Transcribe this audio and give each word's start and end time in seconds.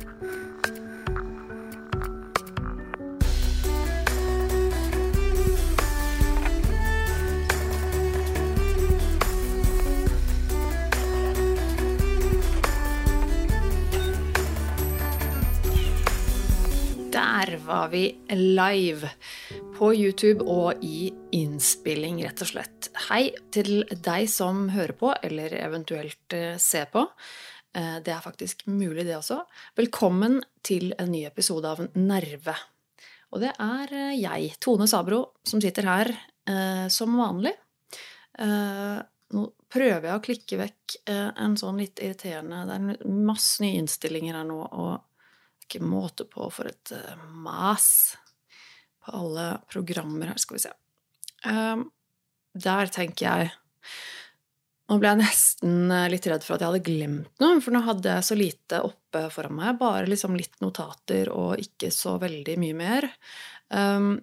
Der 0.00 0.06
var 17.66 17.88
vi 17.88 18.16
live 18.30 19.10
på 19.76 19.94
YouTube 19.94 20.44
og 20.44 20.84
i 20.84 21.12
innspilling, 21.32 22.24
rett 22.24 22.40
og 22.40 22.50
slett. 22.50 22.88
Hei 23.08 23.30
til 23.52 23.84
deg 23.92 24.28
som 24.32 24.68
hører 24.72 24.96
på, 24.96 25.12
eller 25.22 25.52
eventuelt 25.60 26.36
eh, 26.36 26.56
ser 26.56 26.88
på. 26.92 27.04
Eh, 27.72 28.00
Det 28.02 28.12
er 28.12 28.20
faktisk 28.20 28.66
mulig, 28.66 29.04
det 29.06 29.16
også. 29.16 29.44
Velkommen 29.78 30.40
til 30.62 30.92
en 30.98 31.12
ny 31.12 31.24
episode 31.28 31.68
av 31.70 31.84
Nerve. 31.94 32.56
Og 33.30 33.44
det 33.44 33.52
er 33.62 33.94
eh, 33.94 34.16
jeg, 34.18 34.56
Tone 34.58 34.88
Sabro, 34.90 35.22
som 35.46 35.62
sitter 35.62 35.86
her 35.86 36.10
eh, 36.10 36.88
som 36.90 37.14
vanlig. 37.18 37.54
Nå 38.40 39.42
prøver 39.70 40.06
jeg 40.06 40.16
å 40.16 40.22
klikke 40.24 40.56
vekk 40.56 40.94
en 41.10 41.56
sånn 41.58 41.80
litt 41.82 42.00
irriterende 42.00 42.62
Det 42.64 42.76
er 42.78 43.10
masse 43.10 43.60
nye 43.60 43.76
innstillinger 43.82 44.38
her 44.38 44.46
nå, 44.48 44.56
og 44.64 45.66
ikke 45.66 45.82
måte 45.84 46.24
på 46.30 46.46
for 46.54 46.70
et 46.70 46.92
mas 47.42 48.16
på 49.04 49.12
alle 49.18 49.44
programmer 49.68 50.32
her. 50.32 50.40
Skal 50.40 50.56
vi 50.56 50.62
se. 50.62 50.72
Der 52.64 52.94
tenker 52.94 53.26
jeg 53.26 53.52
Nå 54.90 54.96
ble 54.98 55.12
jeg 55.12 55.20
nesten 55.20 55.92
eh, 55.94 56.08
litt 56.10 56.24
redd 56.26 56.42
for 56.42 56.56
at 56.56 56.64
jeg 56.64 56.72
hadde 56.72 56.86
glemt 56.88 57.42
noe, 57.42 57.60
for 57.62 57.74
nå 57.74 57.84
hadde 57.86 58.16
jeg 58.16 58.26
så 58.26 58.36
lite 58.38 58.80
oppe 58.88 59.22
foran 59.30 59.54
meg. 59.54 59.78
Bare 59.78 60.08
liksom 60.10 60.34
litt 60.34 60.58
notater 60.64 61.30
og 61.30 61.62
ikke 61.62 61.92
så 61.94 62.16
veldig 62.18 62.56
mye 62.58 62.78
mer. 62.78 63.06
Um, 63.70 64.16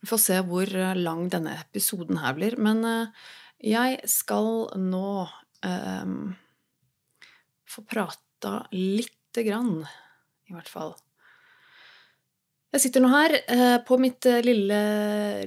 vi 0.00 0.08
får 0.08 0.22
se 0.22 0.40
hvor 0.48 0.72
eh, 0.72 0.96
lang 0.96 1.26
denne 1.32 1.58
episoden 1.60 2.22
her 2.22 2.38
blir. 2.40 2.56
Men 2.56 2.80
uh, 2.88 3.28
jeg 3.60 4.00
skal 4.08 4.70
nå 4.80 5.12
um, 5.28 6.18
få 7.68 7.84
prata 7.84 8.62
lite 8.72 9.44
grann, 9.44 9.82
i 10.48 10.56
hvert 10.56 10.72
fall. 10.72 10.96
Jeg 12.72 12.88
sitter 12.88 13.04
nå 13.04 13.12
her 13.12 13.40
uh, 13.44 13.78
på 13.84 14.00
mitt 14.00 14.24
lille, 14.40 14.84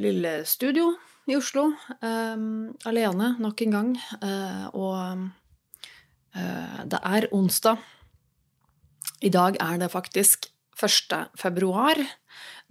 lille 0.05 0.41
studio 0.45 0.93
i 1.29 1.37
Oslo, 1.37 1.69
Um, 1.99 2.71
alene 2.87 3.33
nok 3.41 3.61
en 3.65 3.73
gang. 3.73 3.89
Uh, 4.21 4.65
og 4.73 4.95
uh, 6.35 6.79
det 6.89 6.99
er 7.05 7.27
onsdag. 7.35 7.81
I 9.21 9.31
dag 9.33 9.57
er 9.59 9.77
det 9.81 9.91
faktisk 9.91 10.47
1. 10.79 11.15
februar, 11.37 11.99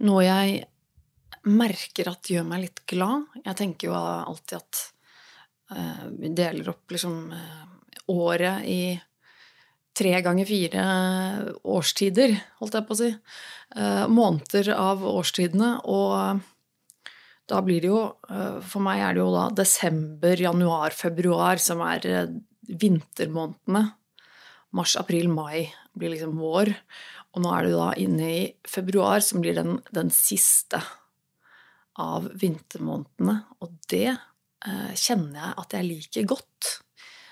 noe 0.01 0.25
jeg 0.25 0.63
merker 1.45 2.09
at 2.09 2.31
gjør 2.31 2.47
meg 2.49 2.65
litt 2.65 2.81
glad. 2.89 3.29
Jeg 3.45 3.59
tenker 3.59 3.91
jo 3.91 3.95
alltid 3.95 4.57
at 4.57 4.81
uh, 5.75 6.05
vi 6.17 6.33
deler 6.33 6.73
opp 6.73 6.89
liksom 6.89 7.29
året 8.09 8.65
i 8.65 8.81
tre 9.99 10.15
ganger 10.25 10.47
fire 10.47 10.83
årstider, 11.69 12.33
holdt 12.59 12.79
jeg 12.79 12.87
på 12.87 12.95
å 12.95 12.97
si. 12.97 13.09
Måneder 14.09 14.71
av 14.73 15.03
årstidene. 15.05 15.73
Og 15.91 16.39
da 17.49 17.61
blir 17.65 17.81
det 17.81 17.89
jo 17.89 18.01
eh, 18.29 18.59
For 18.65 18.83
meg 18.85 19.01
er 19.03 19.15
det 19.15 19.23
jo 19.23 19.31
da 19.33 19.47
desember, 19.61 20.39
januar, 20.39 20.95
februar 20.95 21.61
som 21.61 21.81
er 21.85 22.05
eh, 22.07 22.35
vintermånedene. 22.69 23.85
Mars, 24.77 24.93
april, 25.01 25.31
mai 25.33 25.71
blir 25.97 26.13
liksom 26.13 26.37
vår. 26.37 26.73
Og 27.33 27.43
nå 27.43 27.53
er 27.53 27.65
det 27.65 27.77
da 27.77 27.89
inne 28.01 28.29
i 28.29 28.41
februar 28.69 29.23
som 29.25 29.41
blir 29.41 29.57
den, 29.57 29.79
den 29.93 30.11
siste 30.13 30.81
av 31.99 32.29
vintermånedene. 32.39 33.39
Og 33.65 33.73
det 33.89 34.11
eh, 34.13 34.93
kjenner 34.93 35.41
jeg 35.41 35.57
at 35.63 35.75
jeg 35.77 35.89
liker 35.89 36.29
godt. 36.35 36.75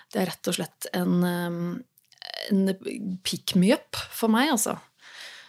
Det 0.10 0.24
er 0.24 0.32
rett 0.32 0.50
og 0.50 0.58
slett 0.58 0.90
en 0.98 1.22
eh, 1.28 1.62
en 2.52 2.70
pick 3.24 3.56
me 3.56 3.72
up 3.74 3.98
for 4.14 4.32
meg, 4.32 4.52
altså. 4.54 4.78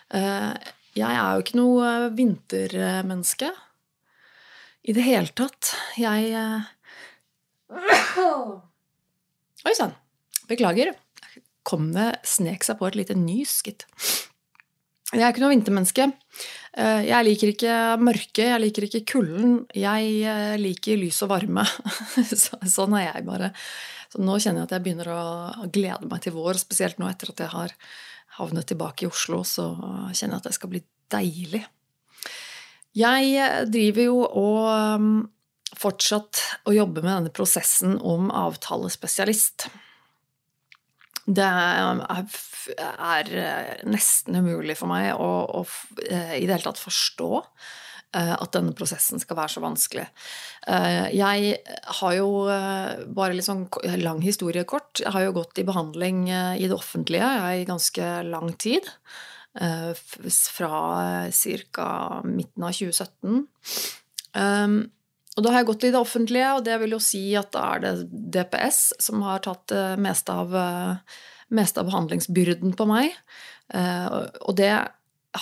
Jeg 0.08 1.04
er 1.04 1.34
jo 1.36 1.42
ikke 1.42 1.58
noe 1.58 1.88
vintermenneske 2.16 3.50
i 4.86 4.94
det 4.96 5.04
hele 5.04 5.32
tatt. 5.36 5.72
Jeg 5.98 6.30
eh, 6.32 6.68
Oi 9.68 9.74
sann. 9.76 9.92
Beklager. 10.48 10.94
Kom 11.66 11.90
det 11.92 12.14
snek 12.28 12.64
seg 12.64 12.78
på 12.80 12.88
et 12.88 12.96
lite 12.96 13.16
nys, 13.18 13.58
gitt. 13.66 13.84
Jeg 15.12 15.24
er 15.24 15.32
ikke 15.32 15.42
noe 15.42 15.52
vintermenneske. 15.52 16.08
Eh, 16.78 17.02
jeg 17.08 17.26
liker 17.26 17.52
ikke 17.52 17.76
mørke, 18.00 18.46
jeg 18.48 18.62
liker 18.64 18.88
ikke 18.88 19.04
kulden. 19.12 19.62
Jeg 19.76 20.58
liker 20.62 21.00
lys 21.00 21.20
og 21.26 21.32
varme. 21.34 21.64
Sånn 22.76 22.96
er 22.96 23.10
jeg 23.10 23.26
bare. 23.28 23.52
Så 24.08 24.22
nå 24.24 24.38
kjenner 24.40 24.62
jeg 24.62 24.68
at 24.70 24.76
jeg 24.76 24.86
begynner 24.86 25.10
å 25.12 25.24
glede 25.72 26.08
meg 26.08 26.22
til 26.24 26.36
vår, 26.36 26.60
spesielt 26.60 27.00
nå 27.00 27.10
etter 27.10 27.34
at 27.34 27.42
jeg 27.44 27.52
har 27.52 27.74
havnet 28.38 28.68
tilbake 28.70 29.04
i 29.04 29.10
Oslo, 29.10 29.42
så 29.44 29.72
kjenner 30.14 30.38
jeg 30.38 30.40
at 30.40 30.48
det 30.48 30.56
skal 30.56 30.72
bli 30.72 30.80
deilig. 31.12 31.64
Jeg 32.96 33.66
driver 33.72 34.06
jo 34.08 34.22
og 34.24 34.62
um, 34.98 35.10
fortsatt 35.78 36.40
å 36.68 36.74
jobbe 36.74 37.02
med 37.02 37.12
denne 37.12 37.34
prosessen 37.34 37.98
om 38.00 38.30
avtalespesialist. 38.32 39.68
Det 41.28 41.44
er 41.44 43.32
nesten 43.84 44.40
umulig 44.40 44.78
for 44.80 44.88
meg 44.88 45.12
å, 45.12 45.28
å 45.60 45.66
i 46.00 46.46
det 46.46 46.54
hele 46.54 46.64
tatt 46.64 46.80
forstå 46.80 47.28
Eh, 48.16 48.32
at 48.32 48.54
denne 48.56 48.72
prosessen 48.72 49.20
skal 49.20 49.36
være 49.36 49.52
så 49.52 49.60
vanskelig. 49.60 50.06
Eh, 50.72 51.08
jeg 51.12 51.58
har 52.00 52.12
jo 52.16 52.28
eh, 52.48 53.02
bare 53.12 53.36
litt 53.36 53.44
sånn 53.44 53.66
lang 54.00 54.22
historie 54.24 54.64
kort. 54.68 55.02
Jeg 55.02 55.12
har 55.12 55.26
jo 55.26 55.34
gått 55.36 55.60
i 55.60 55.66
behandling 55.68 56.22
i 56.30 56.64
det 56.64 56.76
offentlige 56.76 57.28
i 57.52 57.66
ganske 57.68 58.06
lang 58.30 58.54
tid. 58.56 58.88
Fra 59.58 60.76
ca. 61.34 61.88
midten 62.22 62.62
av 62.62 62.76
2017. 62.76 63.40
Og 64.38 65.42
da 65.42 65.50
har 65.50 65.58
jeg 65.58 65.68
gått 65.72 65.86
i 65.88 65.90
det 65.90 65.98
offentlige, 65.98 66.52
og 66.54 66.62
det 66.66 66.76
vil 66.78 66.94
jo 66.94 67.00
si 67.02 67.24
at 67.38 67.50
da 67.56 67.64
er 67.74 67.82
det 67.82 67.92
DPS 68.38 68.78
som 69.02 69.24
har 69.26 69.42
tatt 69.42 69.64
det 69.72 69.96
meste 69.98 70.30
av, 70.44 70.54
meste 71.50 71.82
av 71.82 71.90
behandlingsbyrden 71.90 72.76
på 72.78 72.86
meg. 72.86 73.18
Og 73.74 74.54
det 74.62 74.70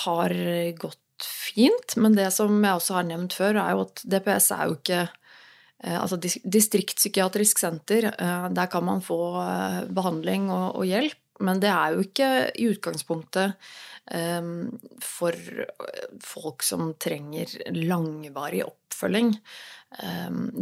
har 0.07 0.37
gått 0.81 1.03
fint, 1.25 1.97
men 1.97 2.17
det 2.17 2.29
som 2.35 2.53
jeg 2.61 2.79
også 2.79 2.99
har 2.99 3.07
nevnt 3.09 3.37
før, 3.37 3.61
er 3.61 3.75
jo 3.75 3.85
at 3.87 4.03
DPS 4.05 4.51
er 4.57 4.65
jo 4.69 4.77
ikke 4.79 5.03
eh, 5.05 5.97
Altså 5.97 6.19
distriktspsykiatrisk 6.21 7.61
senter, 7.63 8.11
eh, 8.13 8.49
der 8.57 8.71
kan 8.73 8.85
man 8.85 9.03
få 9.05 9.21
eh, 9.43 9.81
behandling 9.89 10.51
og 10.53 10.85
hjelp, 10.89 11.19
men 11.45 11.61
det 11.61 11.73
er 11.73 11.95
jo 11.95 12.05
ikke 12.05 12.31
i 12.57 12.71
utgangspunktet 12.73 13.57
for 15.03 15.35
folk 16.23 16.63
som 16.63 16.93
trenger 17.03 17.51
langvarig 17.75 18.61
oppfølging. 18.63 19.33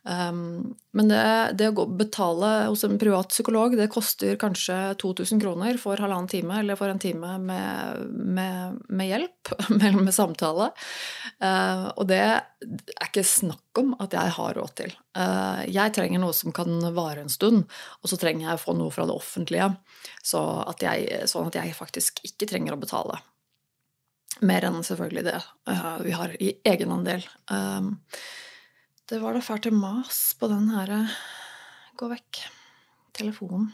Um, 0.00 0.72
men 0.96 1.10
det, 1.10 1.22
det 1.60 1.66
å 1.76 1.84
betale 1.84 2.48
hos 2.70 2.86
en 2.86 2.96
privat 3.00 3.34
psykolog, 3.34 3.74
det 3.76 3.90
koster 3.92 4.38
kanskje 4.40 4.78
2000 5.02 5.42
kroner 5.42 5.76
for 5.80 6.00
halvannen 6.00 6.30
time 6.30 6.62
eller 6.62 6.78
for 6.80 6.88
en 6.88 7.02
time 7.02 7.34
med, 7.44 8.06
med, 8.08 8.78
med 8.88 9.10
hjelp, 9.10 9.52
med, 9.80 10.00
med 10.00 10.16
samtale. 10.16 10.70
Og 11.94 12.08
det 12.08 12.22
er 12.24 13.10
ikke 13.10 13.26
snakk 13.26 13.69
om 13.78 13.92
at 14.02 14.14
jeg 14.14 14.34
har 14.36 14.56
råd 14.58 14.72
til. 14.80 14.92
Uh, 15.16 15.62
jeg 15.70 15.94
trenger 15.94 16.22
noe 16.22 16.34
som 16.36 16.54
kan 16.54 16.70
vare 16.96 17.22
en 17.22 17.32
stund, 17.32 17.64
og 18.00 18.10
så 18.10 18.18
trenger 18.20 18.48
jeg 18.48 18.58
å 18.58 18.62
få 18.62 18.74
noe 18.78 18.92
fra 18.94 19.06
det 19.08 19.14
offentlige, 19.14 19.68
så 20.26 20.42
at 20.70 20.82
jeg, 20.84 21.28
sånn 21.30 21.50
at 21.50 21.58
jeg 21.60 21.76
faktisk 21.78 22.22
ikke 22.26 22.48
trenger 22.50 22.76
å 22.76 22.80
betale. 22.80 23.20
Mer 24.46 24.64
enn 24.66 24.80
selvfølgelig 24.86 25.26
det 25.26 25.38
uh, 25.70 25.98
vi 26.02 26.14
har 26.16 26.34
i 26.42 26.54
egenandel. 26.66 27.26
Um, 27.52 27.96
det 29.10 29.18
var 29.22 29.34
da 29.34 29.42
fælt 29.44 29.70
mas 29.74 30.22
på 30.38 30.48
den 30.50 30.70
her 30.70 30.90
eh, 30.94 31.14
Gå 31.98 32.06
vekk. 32.08 32.38
Telefonen. 33.18 33.66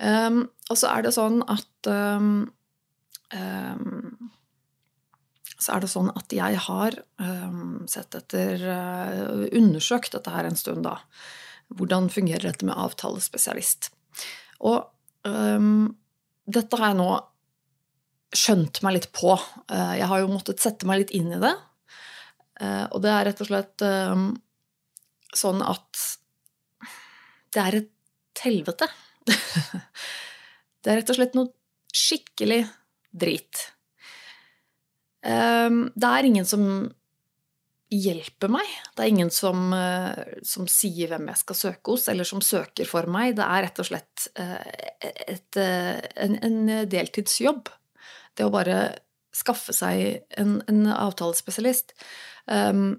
Og 0.00 0.76
så 0.78 0.88
er 0.94 1.02
det 1.04 1.10
sånn 1.12 1.42
at 1.50 1.88
Er 5.68 5.82
det 5.84 5.90
sånn 5.92 6.10
at 6.16 6.32
jeg 6.32 6.58
har 6.64 6.96
sett 7.90 8.14
etter 8.14 8.62
uh, 8.64 9.44
Undersøkt 9.52 10.14
dette 10.14 10.32
her 10.32 10.48
en 10.48 10.58
stund, 10.58 10.86
da. 10.86 10.98
Hvordan 11.76 12.08
fungerer 12.12 12.48
dette 12.48 12.66
med 12.66 12.78
avtalespesialist? 12.78 13.90
Og 14.64 14.86
dette 16.48 16.78
har 16.80 16.92
jeg 16.92 16.98
nå 16.98 17.10
skjønt 18.38 18.80
meg 18.84 18.96
litt 18.96 19.10
på. 19.12 19.34
Uh, 19.68 19.94
jeg 19.98 20.08
har 20.08 20.22
jo 20.22 20.30
måttet 20.32 20.62
sette 20.62 20.88
meg 20.88 21.02
litt 21.02 21.12
inn 21.16 21.34
i 21.36 21.42
det. 21.42 21.52
Eh, 22.58 22.84
og 22.90 23.02
det 23.04 23.12
er 23.12 23.28
rett 23.28 23.42
og 23.42 23.48
slett 23.50 23.84
um, 23.86 24.30
sånn 25.36 25.62
at 25.62 26.02
det 27.54 27.62
er 27.62 27.78
et 27.82 28.42
helvete. 28.42 28.88
det 30.82 30.90
er 30.90 31.00
rett 31.00 31.12
og 31.12 31.18
slett 31.20 31.38
noe 31.38 31.52
skikkelig 31.94 32.64
drit. 33.14 33.62
Det 35.94 36.08
er 36.08 36.28
ingen 36.28 36.48
som 36.48 36.64
hjelper 37.88 38.52
meg. 38.52 38.68
Det 38.94 39.04
er 39.04 39.10
ingen 39.12 39.32
som, 39.32 39.72
som, 40.44 40.68
sier 40.68 41.12
hvem 41.12 41.30
jeg 41.30 41.40
skal 41.40 41.58
søke 41.62 41.94
hos, 41.94 42.06
eller 42.12 42.28
som 42.28 42.42
søker 42.44 42.88
for 42.88 43.08
meg. 43.10 43.36
Det 43.38 43.46
er 43.46 43.64
rett 43.64 43.80
og 43.80 43.88
slett 43.88 44.28
et, 44.36 45.58
en, 45.58 46.36
en, 46.36 46.58
deltidsjobb. 46.90 47.70
Det 48.36 48.46
å 48.46 48.52
bare 48.52 48.78
skaffe 49.34 49.74
seg 49.76 50.24
en, 50.40 50.58
en 50.68 50.88
avtalespesialist. 50.92 51.94
Um, 52.44 52.98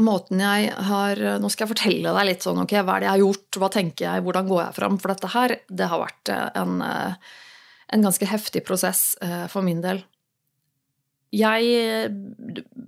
måten 0.00 0.40
jeg 0.42 0.70
har 0.88 1.20
Nå 1.38 1.50
skal 1.52 1.66
jeg 1.66 1.74
fortelle 1.74 2.14
deg 2.16 2.26
litt 2.26 2.44
sånn, 2.44 2.62
ok, 2.64 2.72
hva 2.82 2.96
er 2.96 3.04
det 3.04 3.06
jeg 3.06 3.14
har 3.14 3.22
gjort, 3.22 3.58
hva 3.62 3.68
tenker 3.70 4.08
jeg, 4.08 4.24
hvordan 4.26 4.48
går 4.48 4.62
jeg 4.64 4.76
fram? 4.80 4.96
For 5.00 5.14
dette 5.14 5.30
her, 5.36 5.54
det 5.70 5.90
har 5.92 6.02
vært 6.02 6.32
en, 6.34 6.80
en 6.82 8.08
ganske 8.08 8.28
heftig 8.28 8.64
prosess 8.66 9.12
for 9.52 9.64
min 9.66 9.84
del. 9.84 10.02
Jeg 11.34 12.22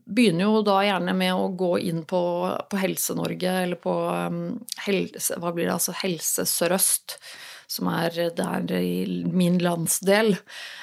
begynner 0.06 0.46
jo 0.46 0.62
da 0.66 0.78
gjerne 0.86 1.14
med 1.16 1.34
å 1.34 1.50
gå 1.58 1.72
inn 1.88 2.04
på, 2.08 2.22
på 2.70 2.80
Helse-Norge, 2.80 3.52
eller 3.66 3.80
på 3.80 3.94
um, 3.94 4.40
helse, 4.86 5.38
hva 5.42 5.52
blir 5.54 5.66
det, 5.66 5.74
altså 5.76 5.94
Helse 6.02 6.46
Sør-Øst, 6.48 7.18
som 7.70 7.90
er 7.90 8.14
der 8.36 8.74
i 8.78 9.24
min 9.26 9.58
landsdel. 9.62 10.36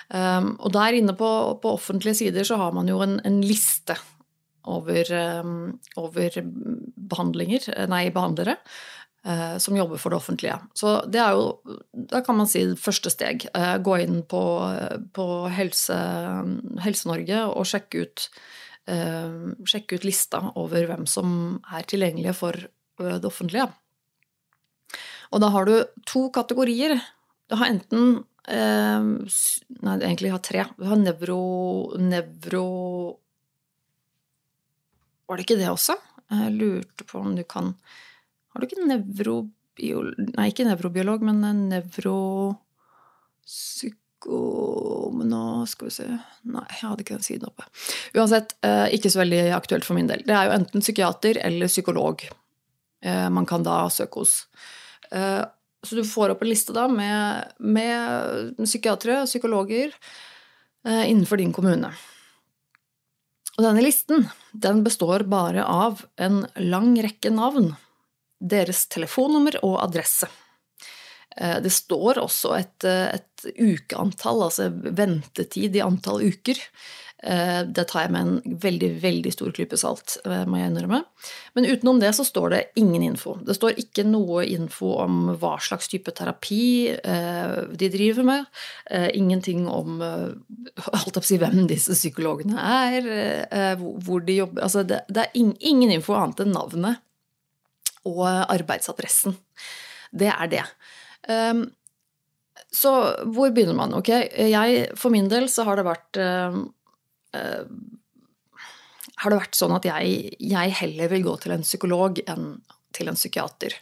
Um, 0.09 0.53
og 0.59 0.73
der 0.75 0.99
inne 0.99 1.15
på, 1.17 1.29
på, 1.63 1.77
offentlige 1.79 2.19
sider 2.25 2.47
så 2.47 2.59
har 2.59 2.75
man 2.75 2.91
jo 2.91 2.99
en, 3.05 3.19
en 3.23 3.39
liste 3.45 3.95
over, 4.69 5.07
um, 5.43 5.77
over 5.99 6.41
behandlinger, 6.43 7.71
nei, 7.91 8.05
behandlere. 8.15 8.59
Uh, 9.23 9.55
som 9.55 9.77
jobber 9.77 10.01
for 10.01 10.11
det 10.11 10.17
offentlige. 10.19 10.57
Så 10.75 10.97
det 11.07 11.21
er 11.23 11.37
jo, 11.37 11.77
da 12.11 12.19
kan 12.25 12.35
man 12.35 12.49
si, 12.51 12.65
første 12.75 13.07
steg. 13.13 13.45
Uh, 13.55 13.77
gå 13.79 14.01
inn 14.03 14.17
på, 14.27 14.41
på 15.15 15.27
Helse-Norge 15.47 16.83
Helse 16.83 17.45
og 17.47 17.69
sjekke 17.69 18.03
ut, 18.03 18.25
uh, 18.91 19.53
sjekke 19.63 19.95
ut 19.95 20.07
lista 20.09 20.41
over 20.59 20.89
hvem 20.89 21.07
som 21.07 21.29
er 21.71 21.87
tilgjengelige 21.87 22.35
for 22.35 22.67
det 22.99 23.23
offentlige. 23.23 23.69
Og 25.33 25.41
da 25.41 25.49
har 25.53 25.65
du 25.65 25.75
to 26.09 26.27
kategorier. 26.33 26.99
Du 27.49 27.57
har 27.57 27.71
enten 27.73 28.23
eh, 28.47 29.07
Nei, 29.83 29.97
egentlig 29.97 30.33
har 30.33 30.43
tre. 30.45 30.67
Du 30.77 30.85
har 30.89 30.99
nevro, 30.99 31.41
nevro 31.99 32.67
Var 35.27 35.39
det 35.39 35.47
ikke 35.47 35.59
det 35.61 35.71
også? 35.71 35.97
Jeg 36.33 36.55
lurte 36.57 37.05
på 37.07 37.21
om 37.21 37.35
du 37.37 37.43
kan 37.47 37.73
Har 38.53 38.61
du 38.61 38.67
ikke 38.69 38.85
nevrobiolog 38.85 40.19
Nei, 40.37 40.51
ikke 40.51 40.67
nevrobiolog, 40.67 41.23
men 41.25 41.41
nevropsyko... 41.71 42.59
Men 45.17 45.33
nå 45.33 45.45
skal 45.67 45.89
vi 45.89 45.93
se 45.95 46.05
Nei, 46.07 46.67
jeg 46.69 46.85
hadde 46.85 47.03
ikke 47.03 47.17
den 47.17 47.25
siden 47.25 47.49
oppe. 47.49 47.65
Uansett, 48.13 48.53
eh, 48.63 48.87
ikke 48.95 49.11
så 49.11 49.23
veldig 49.23 49.43
aktuelt 49.57 49.85
for 49.87 49.97
min 49.97 50.09
del. 50.11 50.21
Det 50.27 50.35
er 50.37 50.47
jo 50.47 50.55
enten 50.59 50.85
psykiater 50.85 51.41
eller 51.41 51.71
psykolog 51.71 52.15
eh, 52.23 53.29
man 53.33 53.45
kan 53.49 53.65
da 53.65 53.89
søke 53.91 54.21
hos. 54.21 54.33
Eh, 55.11 55.43
så 55.83 55.91
du 55.97 56.03
får 56.07 56.31
opp 56.31 56.45
en 56.45 56.51
liste 56.53 56.71
da 56.75 56.85
med, 56.87 57.57
med 57.59 58.53
psykiatere 58.61 59.23
og 59.25 59.29
psykologer 59.31 59.91
innenfor 60.83 61.39
din 61.39 61.51
kommune. 61.55 61.89
Og 63.57 63.61
denne 63.65 63.83
listen 63.83 64.25
den 64.53 64.81
består 64.85 65.25
bare 65.29 65.63
av 65.67 66.05
en 66.21 66.45
lang 66.59 66.95
rekke 67.03 67.31
navn, 67.33 67.73
deres 68.43 68.85
telefonnummer 68.91 69.59
og 69.63 69.77
adresse. 69.85 70.29
Eh, 71.37 71.59
det 71.63 71.71
står 71.73 72.21
også 72.23 72.57
et, 72.59 72.89
et 72.89 73.47
ukeantall, 73.55 74.45
altså 74.49 74.69
ventetid 74.71 75.79
i 75.79 75.85
antall 75.85 76.25
uker. 76.27 76.59
Eh, 77.23 77.61
det 77.63 77.85
tar 77.87 78.03
jeg 78.03 78.11
med 78.11 78.27
en 78.27 78.57
veldig 78.59 78.89
veldig 78.99 79.31
stor 79.31 79.53
klype 79.55 79.77
salt, 79.79 80.17
eh, 80.27 80.43
må 80.49 80.59
jeg 80.59 80.71
innrømme. 80.71 80.99
Men 81.55 81.67
utenom 81.69 82.01
det 82.01 82.11
så 82.17 82.25
står 82.27 82.49
det 82.51 82.61
ingen 82.81 83.05
info. 83.05 83.37
Det 83.47 83.55
står 83.55 83.79
ikke 83.79 84.03
noe 84.07 84.43
info 84.43 84.91
om 85.05 85.31
hva 85.39 85.55
slags 85.63 85.87
type 85.91 86.11
terapi 86.11 86.91
eh, 86.91 87.55
de 87.71 87.91
driver 87.93 88.27
med. 88.27 88.51
Ingenting 89.13 89.65
om 89.71 90.01
holdt 90.03 91.17
opp 91.17 91.25
si, 91.25 91.37
hvem 91.39 91.63
disse 91.69 91.95
psykologene 91.95 92.59
er, 92.59 93.77
hvor 94.03 94.23
de 94.25 94.35
jobber 94.41 94.63
Altså 94.63 94.83
det, 94.87 95.01
det 95.09 95.23
er 95.23 95.37
ingen 95.69 95.91
info 95.93 96.15
annet 96.17 96.43
enn 96.43 96.53
navnet 96.55 97.01
og 98.09 98.25
arbeidsadressen. 98.27 99.35
Det 100.13 100.29
er 100.29 100.49
det. 100.51 100.63
Så 102.73 102.91
hvor 103.33 103.53
begynner 103.55 103.77
man? 103.77 103.93
Ok, 103.97 104.09
jeg, 104.11 104.87
For 104.99 105.13
min 105.13 105.29
del 105.31 105.47
så 105.49 105.65
har 105.65 105.79
det 105.79 105.85
vært 105.87 106.19
Eh, 107.33 107.65
har 109.23 109.31
det 109.31 109.39
vært 109.39 109.57
sånn 109.57 109.75
at 109.75 109.85
jeg, 109.87 110.33
jeg, 110.41 110.77
heller 110.81 111.11
vil 111.11 111.25
gå 111.25 111.35
til 111.43 111.55
en 111.55 111.65
psykolog 111.65 112.19
enn 112.27 112.55
til 112.93 113.09
en 113.09 113.17
psykiater. 113.17 113.73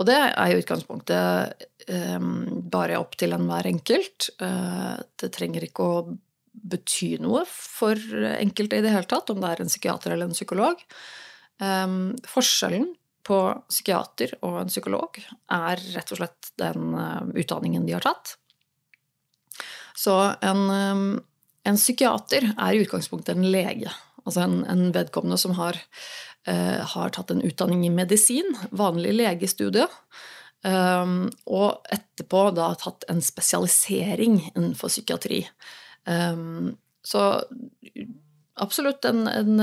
Og 0.00 0.06
det 0.08 0.16
er 0.16 0.48
i 0.48 0.56
utgangspunktet 0.56 1.66
um, 1.92 2.62
bare 2.72 2.96
opp 2.96 3.18
til 3.20 3.34
enhver 3.36 3.66
enkelt. 3.68 4.30
Uh, 4.40 4.96
det 5.20 5.28
trenger 5.34 5.66
ikke 5.66 5.84
å 5.84 5.98
bety 6.70 7.10
noe 7.20 7.42
for 7.50 8.00
enkelte 8.30 8.78
i 8.78 8.84
det 8.84 8.94
hele 8.94 9.08
tatt, 9.10 9.28
om 9.28 9.42
det 9.42 9.50
er 9.50 9.60
en 9.60 9.68
psykiater 9.68 10.14
eller 10.14 10.30
en 10.30 10.36
psykolog. 10.36 10.80
Forskjellen 12.32 12.88
på 13.30 13.40
psykiater 13.70 14.34
og 14.42 14.60
en 14.64 14.72
psykolog 14.72 15.22
er 15.22 15.82
rett 15.94 16.10
og 16.10 16.20
slett 16.20 16.52
den 16.60 16.92
uh, 16.98 17.22
utdanningen 17.38 17.86
de 17.86 17.94
har 17.94 18.04
tatt. 18.04 18.34
Så 19.94 20.16
en 20.42 20.66
um, 20.70 21.04
en 21.68 21.78
psykiater 21.78 22.50
er 22.54 22.74
i 22.74 22.82
utgangspunktet 22.84 23.36
en 23.36 23.48
lege. 23.52 23.92
Altså 24.24 24.44
en, 24.44 24.60
en 24.68 24.90
vedkommende 24.94 25.38
som 25.40 25.56
har, 25.58 25.78
uh, 26.48 26.80
har, 26.94 27.12
tatt 27.14 27.32
en 27.34 27.44
utdanning 27.44 27.84
i 27.86 27.92
medisin, 27.92 28.48
vanlig 28.70 29.14
legestudie, 29.18 29.86
um, 30.64 31.28
og 31.46 31.92
etterpå 31.92 32.46
da 32.56 32.72
tatt 32.80 33.06
en 33.12 33.22
spesialisering 33.24 34.40
innenfor 34.54 34.92
psykiatri. 34.92 35.44
Um, 36.08 36.76
så 37.04 37.42
absolutt 38.60 39.04
en, 39.08 39.26
en, 39.28 39.60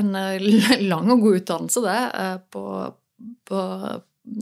en, 0.00 0.16
lang 0.92 1.12
og 1.14 1.26
god 1.26 1.40
utdannelse, 1.42 1.84
det. 1.84 2.00
På, 2.54 2.64
på, 3.48 3.62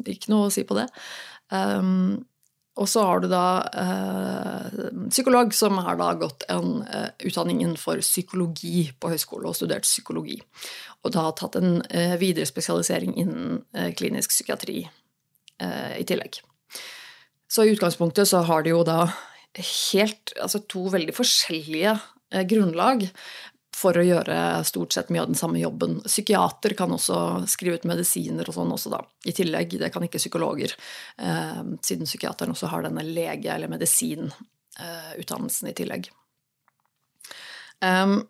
ikke 0.04 0.32
noe 0.32 0.48
å 0.48 0.54
si 0.54 0.66
på 0.68 0.78
det. 0.78 0.86
Um, 1.52 2.24
og 2.76 2.88
så 2.92 3.02
har 3.08 3.22
du 3.24 3.28
da 3.32 3.44
eh, 3.72 4.80
psykolog 5.08 5.54
som 5.56 5.78
har 5.80 5.96
da 5.96 6.10
gått 6.20 6.44
en 6.52 6.82
eh, 6.84 7.08
utdanning 7.24 7.62
innenfor 7.62 8.02
psykologi 8.04 8.90
på 9.00 9.12
høyskole 9.14 9.48
og 9.48 9.56
studert 9.56 9.86
psykologi. 9.88 10.36
Og 11.00 11.14
da 11.14 11.24
har 11.24 11.36
tatt 11.38 11.56
en 11.56 11.80
eh, 11.88 12.18
videre 12.20 12.48
spesialisering 12.48 13.14
innen 13.16 13.62
eh, 13.72 13.94
klinisk 13.96 14.34
psykiatri 14.34 14.82
eh, 14.84 15.94
i 15.96 16.04
tillegg. 16.04 16.42
Så 17.48 17.64
i 17.64 17.72
utgangspunktet 17.72 18.28
så 18.28 18.44
har 18.44 18.66
de 18.66 18.74
jo 18.74 18.82
da 18.84 19.06
helt 19.56 20.34
Altså 20.42 20.58
to 20.68 20.82
veldig 20.92 21.14
forskjellige 21.16 21.94
eh, 21.94 22.08
grunnlag 22.48 23.04
for 23.76 23.98
å 23.98 24.04
gjøre 24.04 24.36
stort 24.64 24.94
sett 24.96 25.10
mye 25.12 25.22
av 25.22 25.30
den 25.30 25.38
samme 25.38 25.60
jobben. 25.60 25.98
Psykiater 26.06 26.72
kan 26.78 26.92
også 26.94 27.42
skrive 27.50 27.76
ut 27.76 27.88
medisiner 27.88 28.48
og 28.48 28.56
sånn 28.56 28.72
også, 28.72 28.92
da. 28.94 29.02
I 29.28 29.34
tillegg, 29.36 29.76
det 29.82 29.90
kan 29.92 30.06
ikke 30.06 30.20
psykologer, 30.22 30.72
eh, 31.18 31.60
siden 31.84 32.08
psykiateren 32.08 32.54
også 32.54 32.70
har 32.72 32.86
denne 32.86 33.04
lege- 33.04 33.52
eller 33.52 33.68
medisinutdannelsen 33.68 35.68
eh, 35.68 35.72
i 35.72 35.76
tillegg. 35.76 36.08
Um, 37.84 38.22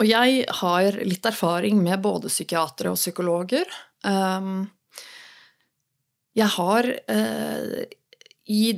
og 0.00 0.08
jeg 0.08 0.42
har 0.58 0.98
litt 1.06 1.28
erfaring 1.28 1.78
med 1.84 2.02
både 2.02 2.32
psykiatere 2.32 2.90
og 2.90 2.98
psykologer. 2.98 3.70
Um, 4.02 4.72
jeg 6.34 6.50
har 6.56 6.88
eh, 6.88 7.84
i, 8.50 8.70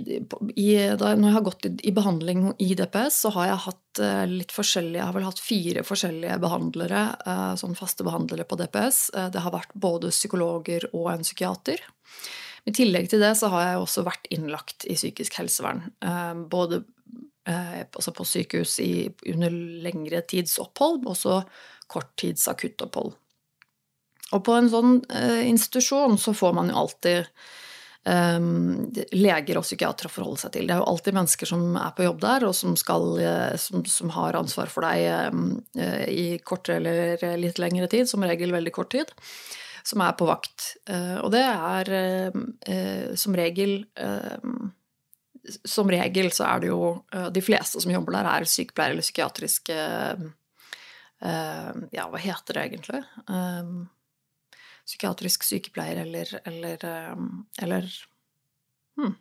i, 0.57 0.73
da, 1.01 1.15
når 1.17 1.29
jeg 1.31 1.35
har 1.39 1.45
gått 1.47 1.67
i, 1.67 1.71
i, 1.89 1.93
behandling 1.97 2.51
i 2.61 2.75
DPS, 2.77 3.23
så 3.25 3.31
har 3.33 3.47
jeg 3.49 3.61
hatt 3.67 4.01
uh, 4.05 4.25
litt 4.29 4.53
forskjellige 4.53 5.01
Jeg 5.01 5.09
har 5.09 5.17
vel 5.17 5.25
hatt 5.25 5.41
fire 5.41 5.85
forskjellige 5.89 6.37
behandlere, 6.43 7.05
uh, 7.25 7.53
sånn 7.57 7.79
faste 7.79 8.05
behandlere 8.05 8.45
på 8.49 8.59
DPS. 8.61 8.99
Uh, 9.15 9.23
eh, 9.23 9.31
det 9.33 9.45
har 9.45 9.55
vært 9.55 9.73
både 9.73 10.11
psykologer 10.13 10.85
og 10.91 11.09
en 11.15 11.25
psykiater. 11.25 11.81
I 12.69 12.75
tillegg 12.77 13.09
til 13.11 13.25
det 13.25 13.33
så 13.41 13.49
har 13.55 13.65
jeg 13.65 13.81
også 13.81 14.05
vært 14.11 14.29
innlagt 14.35 14.85
i 14.85 14.99
psykisk 14.99 15.41
helsevern. 15.41 15.89
både 16.53 16.85
altså 17.43 18.13
på 18.15 18.25
sykehus 18.29 18.77
i, 18.79 19.09
under 19.33 19.51
lengre 19.83 20.21
tids 20.31 20.61
opphold, 20.63 21.01
og 21.03 21.17
også 21.17 21.41
korttids 21.91 22.45
akuttopphold. 22.47 23.17
Og 24.37 24.45
på 24.47 24.55
en 24.55 24.71
sånn 24.71 25.01
institusjon 25.49 26.15
så 26.23 26.37
får 26.39 26.55
man 26.55 26.71
jo 26.71 26.79
alltid 26.85 27.27
leger 28.03 29.59
og 29.59 29.63
psykiatere 29.63 30.11
å 30.11 30.13
forholde 30.13 30.41
seg 30.43 30.53
til. 30.57 30.67
Det 30.67 30.75
er 30.75 30.81
jo 30.83 30.91
alltid 30.91 31.15
mennesker 31.15 31.47
som 31.53 31.77
er 31.79 31.93
på 31.95 32.07
jobb 32.09 32.21
der, 32.25 32.47
og 32.49 32.55
som, 32.59 32.75
skal, 32.79 33.07
eh, 33.23 33.55
som, 33.63 33.85
som 33.87 34.11
har 34.17 34.39
ansvar 34.39 34.73
for 34.73 34.83
deg 34.83 35.31
um, 35.31 35.61
i 36.11 36.39
kortere 36.43 36.81
eller 36.81 37.39
litt 37.39 37.63
lengre 37.63 37.87
tid, 37.93 38.11
som 38.11 38.25
regel 38.27 38.55
veldig 38.55 38.75
kort 38.75 38.91
tid, 38.97 39.13
som 39.87 40.03
er 40.03 40.17
på 40.19 40.27
vakt. 40.27 40.73
Uh, 40.91 41.23
og 41.23 41.31
det 41.35 41.45
er 41.47 41.95
uh, 41.95 43.15
som 43.19 43.39
regel 43.39 43.85
Som 45.67 45.91
regel 45.91 46.31
så 46.31 46.45
er 46.47 46.61
det 46.63 46.69
jo 46.71 47.03
De 47.35 47.43
fleste 47.43 47.81
som 47.83 47.91
jobber 47.91 48.15
der, 48.15 48.29
er 48.31 48.47
sykepleiere 48.47 48.95
eller 48.95 49.03
psykiatriske 49.03 49.79
Ja, 51.23 52.05
hva 52.11 52.21
heter 52.23 52.55
det 52.55 52.63
egentlig? 52.69 53.03
Psykiatrisk 54.87 55.45
sykepleier 55.47 56.03
eller 56.03 56.41
Eller, 56.45 56.85
um, 57.13 57.45
eller 57.63 57.89
hmm, 58.99 59.15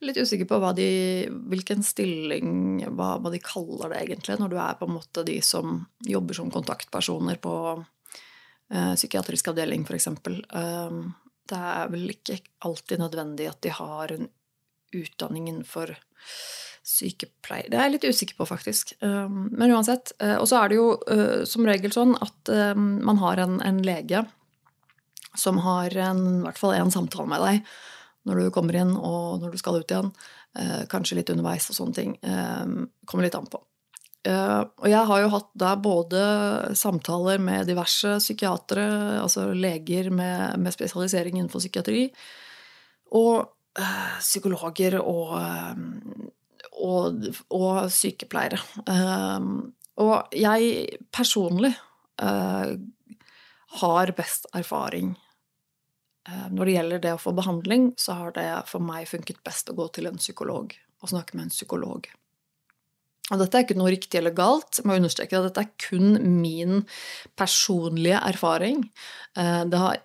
Litt 0.00 0.18
usikker 0.18 0.48
på 0.48 0.58
de, 0.76 0.90
hvilken 1.52 1.82
stilling 1.86 2.84
hva, 2.96 3.16
hva, 3.20 3.30
de 3.30 3.42
kaller 3.44 3.92
det 3.92 4.04
egentlig, 4.04 4.38
når 4.40 4.52
du 4.52 4.58
er 4.58 4.78
på 4.80 4.88
en 4.88 4.96
måte 4.96 5.24
de 5.26 5.36
som 5.44 5.84
jobber 6.06 6.38
som 6.38 6.50
kontaktpersoner 6.50 7.38
på 7.42 7.54
uh, 7.78 8.94
psykiatrisk 8.96 9.52
avdeling, 9.52 9.84
f.eks. 9.86 10.08
Uh, 10.50 11.12
det 11.50 11.60
er 11.74 11.92
vel 11.92 12.14
ikke 12.16 12.40
alltid 12.66 13.04
nødvendig 13.04 13.46
at 13.50 13.60
de 13.62 13.74
har 13.76 14.16
en 14.16 14.26
utdanning 14.96 15.46
innenfor 15.50 15.94
sykepleier 16.90 17.68
Det 17.70 17.78
er 17.78 17.86
jeg 17.86 17.94
litt 17.94 18.08
usikker 18.08 18.38
på, 18.40 18.46
faktisk. 18.48 18.94
Um, 19.04 19.48
men 19.52 19.70
uansett. 19.74 20.14
Uh, 20.22 20.38
og 20.40 20.48
så 20.50 20.62
er 20.62 20.70
det 20.70 20.80
jo 20.80 20.90
uh, 20.96 21.42
som 21.46 21.66
regel 21.68 21.92
sånn 21.94 22.16
at 22.18 22.50
man 22.80 23.20
har 23.20 23.42
en, 23.44 23.58
en 23.62 23.82
lege 23.84 24.24
som 25.38 25.60
har 25.62 25.94
en, 26.08 26.20
i 26.40 26.44
hvert 26.46 26.60
fall 26.60 26.76
én 26.76 26.92
samtale 26.92 27.28
med 27.30 27.42
deg 27.44 27.72
når 28.28 28.36
du 28.36 28.52
kommer 28.52 28.76
inn 28.76 28.92
og 28.96 29.40
når 29.40 29.54
du 29.54 29.60
skal 29.60 29.80
ut 29.80 29.90
igjen. 29.90 30.10
Eh, 30.58 30.82
kanskje 30.90 31.20
litt 31.20 31.30
underveis 31.32 31.70
og 31.70 31.78
sånne 31.78 31.96
ting. 31.96 32.16
Eh, 32.20 32.64
kommer 33.08 33.26
litt 33.26 33.36
an 33.38 33.48
på. 33.50 33.62
Eh, 34.28 34.60
og 34.60 34.88
jeg 34.90 35.08
har 35.08 35.22
jo 35.22 35.30
hatt 35.32 35.48
da 35.56 35.70
både 35.80 36.20
samtaler 36.76 37.40
med 37.40 37.70
diverse 37.70 38.18
psykiatere, 38.20 38.84
altså 39.22 39.48
leger 39.56 40.10
med, 40.12 40.58
med 40.60 40.76
spesialisering 40.76 41.38
innenfor 41.38 41.62
psykiatri, 41.62 42.10
og 43.16 43.48
eh, 43.80 44.18
psykologer 44.20 44.98
og, 45.00 45.32
eh, 45.40 46.28
og, 46.84 47.30
og 47.56 47.82
sykepleiere. 47.94 48.60
Eh, 48.84 49.50
og 50.00 50.36
jeg 50.36 50.98
personlig 51.12 51.74
har 53.78 54.12
best 54.18 54.48
erfaring. 54.56 55.14
Eh, 56.28 56.46
når 56.50 56.66
det 56.66 56.76
gjelder 56.76 57.04
det 57.04 57.16
å 57.16 57.22
få 57.22 57.34
behandling, 57.36 57.92
så 58.00 58.18
har 58.18 58.34
det 58.36 58.48
for 58.70 58.82
meg 58.84 59.08
funket 59.10 59.42
best 59.46 59.70
å 59.70 59.76
gå 59.78 59.88
til 59.94 60.10
en 60.10 60.20
psykolog 60.20 60.74
og 61.00 61.12
snakke 61.12 61.36
med 61.36 61.48
en 61.48 61.54
psykolog. 61.54 62.10
Og 63.30 63.38
dette 63.38 63.56
er 63.56 63.64
ikke 63.64 63.78
noe 63.78 63.92
riktig 63.94 64.18
eller 64.18 64.34
galt. 64.34 64.80
Jeg 64.80 64.88
må 64.90 64.98
understreke 64.98 65.38
at 65.38 65.46
dette 65.46 65.62
er 65.62 65.74
kun 65.80 66.18
min 66.40 66.82
personlige 67.38 68.20
erfaring. 68.26 68.84
Eh, 69.38 69.64
det 69.70 69.80
har 69.80 70.00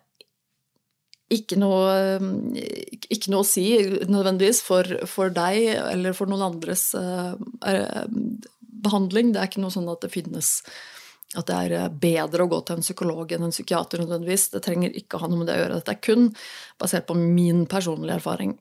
ikke 1.33 1.57
noe, 1.57 2.19
ikke 3.09 3.31
noe 3.33 3.41
å 3.41 3.47
si 3.49 3.65
nødvendigvis 4.05 4.61
for, 4.61 4.85
for, 5.09 5.33
deg 5.33 5.71
eller 5.81 6.13
for 6.13 6.29
noen 6.29 6.45
andres 6.51 6.91
eh, 6.99 7.33
behandling. 8.85 9.33
Det 9.33 9.41
er 9.41 9.49
ikke 9.49 9.63
noe 9.63 9.73
sånn 9.73 9.89
at 9.89 10.05
det 10.05 10.13
finnes 10.13 10.59
at 11.39 11.49
det 11.49 11.55
er 11.55 11.75
eh, 11.77 11.89
bedre 11.89 12.45
å 12.45 12.51
gå 12.51 12.59
til 12.65 12.77
en 12.77 12.85
psykolog 12.85 13.31
enn 13.35 13.47
en 13.47 13.53
psykiater 13.53 14.01
nødvendigvis. 14.01 14.49
Det 14.53 14.63
trenger 14.65 14.95
ikke 14.97 15.17
å 15.17 15.25
ha 15.25 15.31
noe 15.31 15.41
med 15.41 15.49
det 15.49 15.57
å 15.57 15.63
gjøre. 15.63 15.79
Dette 15.81 15.95
er 15.95 16.03
kun 16.03 16.29
basert 16.81 17.07
på 17.09 17.17
min 17.19 17.65
personlige 17.71 18.19
erfaring. 18.19 18.55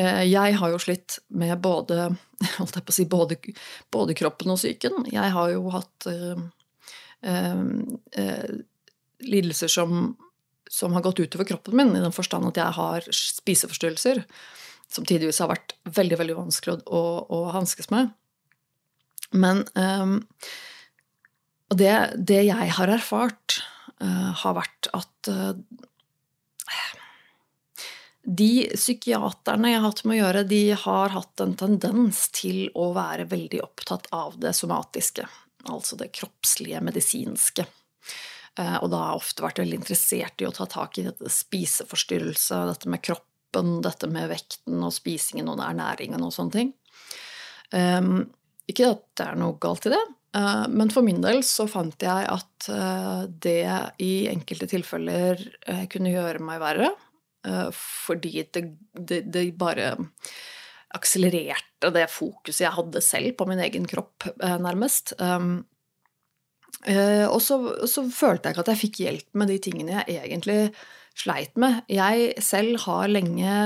Eh, 0.00 0.24
jeg 0.30 0.56
har 0.60 0.72
jo 0.72 0.80
slitt 0.82 1.18
med 1.28 1.56
både, 1.64 2.10
holdt 2.58 2.78
jeg 2.78 2.86
på 2.86 2.94
å 2.94 2.98
si, 2.98 3.06
både, 3.10 3.38
både 3.92 4.16
kroppen 4.18 4.54
og 4.54 4.60
psyken. 4.60 5.04
Jeg 5.10 5.34
har 5.36 5.52
jo 5.54 5.66
hatt 5.74 6.08
øh, 6.10 6.46
øh, 7.26 8.54
lidelser 9.20 9.72
som, 9.72 10.14
som, 10.70 10.96
har 10.96 11.04
gått 11.04 11.20
utover 11.20 11.48
kroppen 11.48 11.76
min, 11.80 11.92
i 11.96 12.04
den 12.04 12.16
forstand 12.16 12.48
at 12.52 12.60
jeg 12.60 12.78
har 12.78 13.10
spiseforstyrrelser. 13.10 14.24
Som 14.90 15.06
tidvis 15.06 15.38
har 15.38 15.52
vært 15.52 15.76
veldig 15.86 16.16
veldig 16.18 16.34
vanskelig 16.34 16.80
å, 16.80 16.80
å, 16.98 17.02
å 17.30 17.44
hanskes 17.54 17.92
med. 17.94 18.10
Men 19.30 19.62
um, 19.78 20.16
og 21.70 21.78
det, 21.78 21.92
det, 22.18 22.42
jeg 22.48 22.72
har 22.74 22.90
erfart, 22.90 23.60
uh, 24.02 24.30
har 24.42 24.56
vært 24.58 24.88
at 24.96 25.30
uh, 25.30 25.52
de 28.26 28.50
psykiaterne 28.74 29.70
jeg 29.70 29.78
har 29.78 29.86
hatt 29.86 30.02
med 30.04 30.16
å 30.16 30.20
gjøre, 30.20 30.48
de 30.50 30.62
har 30.82 31.14
hatt 31.14 31.44
en 31.44 31.54
tendens 31.58 32.26
til 32.34 32.66
å 32.74 32.90
være 32.96 33.28
veldig 33.30 33.62
opptatt 33.62 34.10
av 34.14 34.36
det 34.42 34.52
somatiske. 34.58 35.28
Altså 35.70 35.98
det 36.00 36.10
kroppslige, 36.16 36.82
medisinske. 36.82 37.68
Uh, 38.58 38.82
og 38.82 38.90
da 38.90 39.04
har 39.04 39.14
jeg 39.14 39.22
ofte 39.22 39.46
vært 39.46 39.62
veldig 39.62 39.82
interessert 39.84 40.42
i 40.42 40.50
å 40.50 40.54
ta 40.56 40.66
tak 40.66 40.98
i 40.98 41.06
dette 41.06 41.30
spiseforstyrrelse, 41.30 42.64
dette 42.74 42.90
med 42.90 43.06
kroppen, 43.06 43.76
dette 43.86 44.10
med 44.10 44.26
vekten 44.34 44.82
og 44.82 44.94
spisingen 44.94 45.54
og 45.54 45.62
ernæringen 45.62 46.26
og 46.26 46.34
sånne 46.34 46.56
ting. 46.58 46.78
Um, 47.70 48.24
ikke 48.66 48.96
at 48.96 49.04
det 49.18 49.26
er 49.30 49.38
noe 49.38 49.54
galt 49.62 49.86
i 49.86 49.94
det, 49.94 50.02
Eh, 50.02 50.19
men 50.70 50.90
for 50.94 51.02
min 51.02 51.22
del 51.24 51.40
så 51.46 51.66
fant 51.70 52.04
jeg 52.04 52.26
at 52.30 52.68
eh, 52.70 53.22
det 53.42 53.62
i 54.04 54.28
enkelte 54.30 54.68
tilfeller 54.70 55.40
eh, 55.66 55.86
kunne 55.90 56.12
gjøre 56.14 56.44
meg 56.44 56.60
verre. 56.62 56.90
Fordi 57.72 58.42
det, 58.52 58.60
det, 58.92 59.22
det 59.32 59.46
bare 59.56 59.94
akselererte 60.92 61.88
det 61.94 62.02
fokuset 62.12 62.66
jeg 62.66 62.74
hadde 62.76 63.00
selv 63.00 63.32
på 63.38 63.46
min 63.48 63.62
egen 63.64 63.86
kropp, 63.88 64.26
nærmest. 64.60 65.14
Og 66.84 67.38
så, 67.40 67.56
så 67.88 68.04
følte 68.12 68.44
jeg 68.44 68.52
ikke 68.52 68.64
at 68.66 68.72
jeg 68.74 68.80
fikk 68.82 69.00
hjelp 69.06 69.40
med 69.40 69.48
de 69.54 69.56
tingene 69.64 70.02
jeg 70.02 70.20
egentlig 70.20 70.58
sleit 71.16 71.56
med. 71.56 71.80
Jeg 71.88 72.44
selv 72.44 72.76
har 72.84 73.08
lenge 73.08 73.56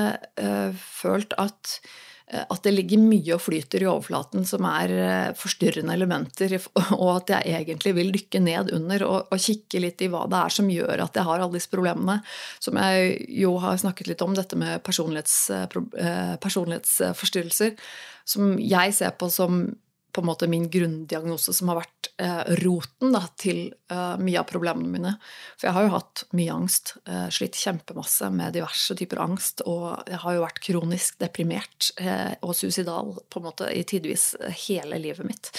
følt 0.78 1.34
at 1.42 1.74
Eh, 1.82 1.90
at 2.32 2.64
det 2.64 2.72
ligger 2.72 3.02
mye 3.04 3.34
og 3.36 3.42
flyter 3.44 3.82
i 3.84 3.88
overflaten 3.88 4.46
som 4.48 4.64
er 4.64 4.92
eh, 4.96 5.34
forstyrrende 5.36 5.92
elementer, 5.92 6.56
og 7.02 7.10
at 7.18 7.34
jeg 7.34 7.58
egentlig 7.60 7.92
vil 7.98 8.12
dykke 8.14 8.40
ned 8.40 8.72
under 8.76 9.04
og, 9.04 9.28
og, 9.28 9.42
kikke 9.44 9.82
litt 9.84 10.00
i 10.00 10.08
hva 10.12 10.24
det 10.30 10.40
er 10.40 10.54
som 10.56 10.70
gjør 10.72 11.04
at 11.04 11.20
jeg 11.20 11.28
har 11.28 11.44
alle 11.44 11.58
disse 11.58 11.72
problemene. 11.72 12.20
Som 12.64 12.80
jeg 12.80 13.18
jo 13.44 13.54
har 13.60 13.76
snakket 13.80 14.08
litt 14.08 14.24
om, 14.24 14.32
dette 14.36 14.56
med 14.58 14.80
personlighets, 14.86 15.36
eh, 15.52 16.34
personlighetsforstyrrelser. 16.40 17.76
Som 18.24 18.56
jeg 18.56 18.96
ser 18.96 19.12
på 19.20 19.28
som 19.28 19.66
på 20.14 20.22
en 20.22 20.28
måte 20.28 20.46
min 20.46 20.68
grunndiagnose 20.70 21.52
som 21.52 21.70
har 21.72 21.80
vært 21.80 22.08
eh, 22.22 22.52
roten 22.62 23.14
da, 23.14 23.24
til 23.40 23.66
eh, 23.90 24.14
mye 24.22 24.38
av 24.38 24.46
problemene 24.46 24.92
mine. 24.92 25.14
For 25.58 25.68
jeg 25.68 25.76
har 25.76 25.86
jo 25.86 25.92
hatt 25.96 26.22
mye 26.38 26.54
angst, 26.54 26.94
eh, 27.10 27.26
slitt 27.34 27.58
kjempemasse 27.58 28.30
med 28.34 28.54
diverse 28.54 28.94
typer 28.98 29.22
angst, 29.24 29.64
og 29.66 30.06
jeg 30.10 30.22
har 30.22 30.36
jo 30.36 30.44
vært 30.44 30.62
kronisk 30.62 31.18
deprimert 31.22 31.90
eh, 31.98 32.36
og 32.46 32.54
suicidal 32.54 33.16
på 33.26 33.42
en 33.42 33.48
måte 33.48 33.70
i 33.74 33.82
tidvis 33.90 34.30
hele 34.68 35.02
livet 35.02 35.26
mitt. 35.26 35.50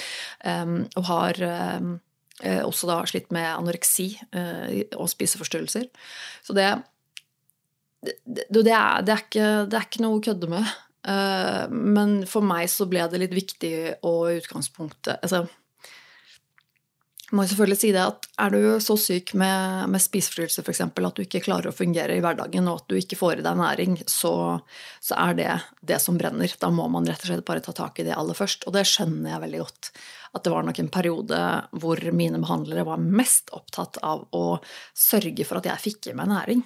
Um, 0.45 0.85
og 0.95 1.07
har 1.09 1.39
um, 1.81 1.97
også 2.43 2.87
da 2.87 2.97
slitt 3.07 3.29
med 3.35 3.47
anoreksi 3.47 4.09
og 4.35 5.07
spiseforstyrrelser. 5.07 5.85
Så 6.43 6.55
det 6.55 6.67
det, 8.05 8.43
det, 8.49 8.71
er, 8.71 9.01
det, 9.01 9.13
er 9.13 9.21
ikke, 9.23 9.45
det 9.69 9.77
er 9.79 9.87
ikke 9.87 10.03
noe 10.03 10.19
å 10.19 10.23
kødde 10.23 10.49
med. 10.51 10.73
Eh, 11.05 11.65
men 11.69 12.17
for 12.29 12.45
meg 12.45 12.69
så 12.71 12.87
ble 12.89 13.05
det 13.11 13.21
litt 13.21 13.35
viktig 13.35 13.75
å 14.05 14.15
i 14.31 14.39
utgangspunktet 14.39 15.19
altså, 15.21 15.45
jeg 17.33 17.49
selvfølgelig 17.51 17.77
si 17.81 17.89
det 17.91 18.03
at 18.03 18.27
Er 18.41 18.53
du 18.53 18.77
så 18.83 18.95
syk 18.99 19.33
med, 19.37 19.89
med 19.91 20.01
spiseforstyrrelse 20.01 20.61
f.eks. 20.61 20.81
at 20.85 21.17
du 21.17 21.23
ikke 21.23 21.41
klarer 21.45 21.71
å 21.71 21.75
fungere 21.75 22.17
i 22.17 22.21
hverdagen, 22.23 22.67
og 22.69 22.81
at 22.81 22.89
du 22.91 22.97
ikke 22.99 23.17
får 23.17 23.41
i 23.41 23.45
deg 23.45 23.57
næring, 23.59 23.97
så, 24.09 24.61
så, 25.01 25.17
er 25.17 25.37
det 25.39 25.49
det 25.81 25.99
som 26.03 26.19
brenner. 26.19 26.51
Da 26.61 26.69
må 26.73 26.87
man 26.91 27.07
rett 27.07 27.23
og 27.23 27.31
slett 27.31 27.45
bare 27.47 27.63
ta 27.65 27.73
tak 27.75 27.99
i 27.99 28.05
det 28.07 28.15
aller 28.15 28.37
først. 28.37 28.67
Og 28.67 28.75
det 28.75 28.85
skjønner 28.89 29.33
jeg 29.33 29.43
veldig 29.45 29.61
godt. 29.63 29.91
At 30.35 30.45
det 30.45 30.53
var 30.53 30.67
nok 30.67 30.81
en 30.83 30.93
periode 30.93 31.41
hvor 31.81 32.05
mine 32.13 32.41
behandlere 32.43 32.85
var 32.87 33.03
mest 33.03 33.53
opptatt 33.57 34.01
av 34.05 34.27
å 34.35 34.45
sørge 34.93 35.47
for 35.47 35.61
at 35.61 35.71
jeg 35.71 35.85
fikk 35.89 36.11
i 36.11 36.17
meg 36.19 36.29
næring. 36.33 36.65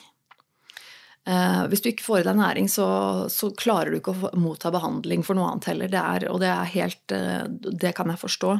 Eh, 1.27 1.63
hvis 1.69 1.83
du 1.83 1.89
ikke 1.91 2.05
får 2.05 2.21
i 2.21 2.25
deg 2.29 2.37
næring, 2.39 2.69
så, 2.71 2.87
så, 3.31 3.51
klarer 3.57 3.91
du 3.91 3.99
ikke 3.99 4.13
å 4.15 4.31
motta 4.39 4.71
behandling 4.73 5.25
for 5.25 5.37
noe 5.37 5.49
annet 5.51 5.67
heller. 5.69 5.91
Det 5.91 5.99
er, 5.99 6.25
og 6.31 6.39
det 6.41 6.49
er 6.49 6.71
helt 6.73 7.15
eh, 7.15 7.43
Det 7.83 7.91
kan 7.97 8.09
jeg 8.13 8.21
forstå. 8.21 8.53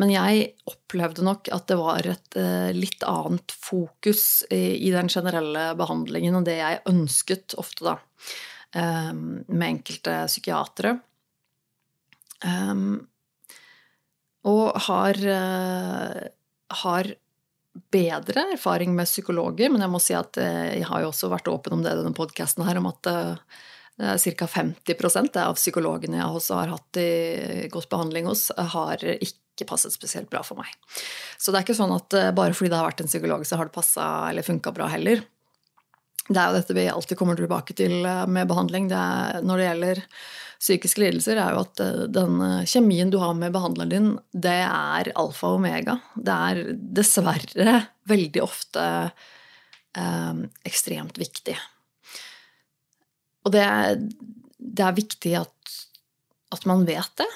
Men 0.00 0.12
jeg 0.14 0.46
opplevde 0.70 1.26
nok 1.26 1.50
at 1.54 1.66
det 1.70 1.78
var 1.80 2.08
et 2.08 2.38
eh, 2.38 2.70
litt 2.76 3.04
annet 3.08 3.52
fokus 3.52 4.44
i, 4.54 4.92
den 4.94 5.10
generelle 5.12 5.72
behandlingen 5.78 6.38
enn 6.38 6.46
det 6.46 6.60
jeg 6.60 6.84
ønsket 6.88 7.58
ofte, 7.60 7.92
da. 7.92 7.98
Med 8.68 9.64
enkelte 9.64 10.14
psykiatere. 10.28 10.90
Og 14.48 14.64
har, 14.84 15.20
har 16.82 17.08
bedre 17.92 18.44
erfaring 18.54 18.94
med 18.96 19.08
psykologer, 19.08 19.70
men 19.72 19.82
jeg 19.84 19.92
må 19.92 20.00
si 20.02 20.14
at 20.16 20.38
eh, 20.40 20.78
jeg 20.80 20.86
har 20.88 21.02
jo 21.02 21.10
også 21.12 21.30
vært 21.32 21.50
åpen 21.52 21.78
om 21.78 21.82
det 21.84 21.94
i 21.94 22.00
denne 22.00 22.16
podkasten 22.16 22.66
her, 22.66 22.80
om 22.80 22.88
at 22.90 23.10
eh, 23.10 23.58
ca. 23.98 24.48
50% 24.54 25.38
av 25.42 25.58
psykologene 25.58 26.20
jeg 26.20 26.40
også 26.40 26.60
har 26.60 26.74
hatt 26.76 27.00
i 27.02 27.08
godt 27.72 27.90
behandling 27.92 28.28
hos, 28.30 28.48
har 28.74 29.02
ikke 29.02 29.66
passet 29.68 29.94
spesielt 29.94 30.30
bra 30.30 30.44
for 30.46 30.60
meg. 30.60 30.70
Så 31.38 31.50
det 31.50 31.60
er 31.60 31.66
ikke 31.66 31.78
sånn 31.80 31.96
at 31.96 32.18
eh, 32.18 32.34
bare 32.36 32.56
fordi 32.56 32.72
det 32.72 32.80
har 32.80 32.90
vært 32.90 33.04
en 33.04 33.10
psykolog, 33.10 33.46
så 33.46 33.60
har 33.60 33.70
det 33.70 33.76
passa 33.76 34.08
eller 34.30 34.46
funka 34.46 34.74
bra 34.76 34.90
heller. 34.92 35.24
Det 36.28 36.36
er 36.36 36.50
jo 36.50 36.58
dette 36.58 36.76
vi 36.76 36.90
alltid 36.92 37.16
kommer 37.16 37.38
tilbake 37.38 37.72
til 37.72 38.02
med 38.04 38.50
behandling. 38.50 38.90
Det 38.90 39.04
når 39.48 39.60
det 39.60 39.68
gjelder 39.70 40.02
psykiske 40.58 41.02
lidelser, 41.02 41.38
er 41.38 41.54
jo 41.54 41.64
at 41.64 41.82
eh, 41.84 42.04
den 42.12 42.38
eh, 42.44 42.68
kjemien 42.68 43.12
du 43.12 43.18
har 43.22 43.34
med 43.38 43.54
behandleren 43.54 43.92
din, 43.92 44.10
det 44.32 44.60
er 44.66 45.12
alfa 45.18 45.52
og 45.52 45.60
omega. 45.60 45.98
Det 46.14 46.38
er 46.50 46.62
dessverre 46.98 47.76
veldig 48.10 48.42
ofte 48.44 48.86
eh, 49.98 50.42
ekstremt 50.68 51.20
viktig. 51.20 51.56
Og 53.46 53.54
det 53.54 53.68
det 54.58 54.84
er 54.84 54.96
viktig 54.96 55.34
at, 55.38 55.74
at, 56.54 56.64
man 56.68 56.84
vet 56.88 57.12
det. 57.20 57.28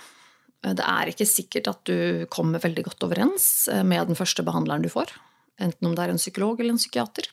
Det 0.79 0.87
er 0.87 1.11
ikke 1.11 1.26
sikkert 1.26 1.71
at 1.71 1.81
du 1.88 2.26
kommer 2.31 2.62
veldig 2.62 2.85
godt 2.87 3.07
overens 3.09 3.69
eh, 3.71 3.83
med 3.87 4.11
den 4.11 4.19
første 4.19 4.45
behandleren 4.47 4.85
du 4.85 4.91
får. 4.93 5.14
Enten 5.62 5.88
om 5.88 5.97
det 5.97 6.05
er 6.05 6.12
en 6.14 6.21
psykolog 6.21 6.61
eller 6.61 6.75
en 6.75 6.83
psykiater. 6.83 7.31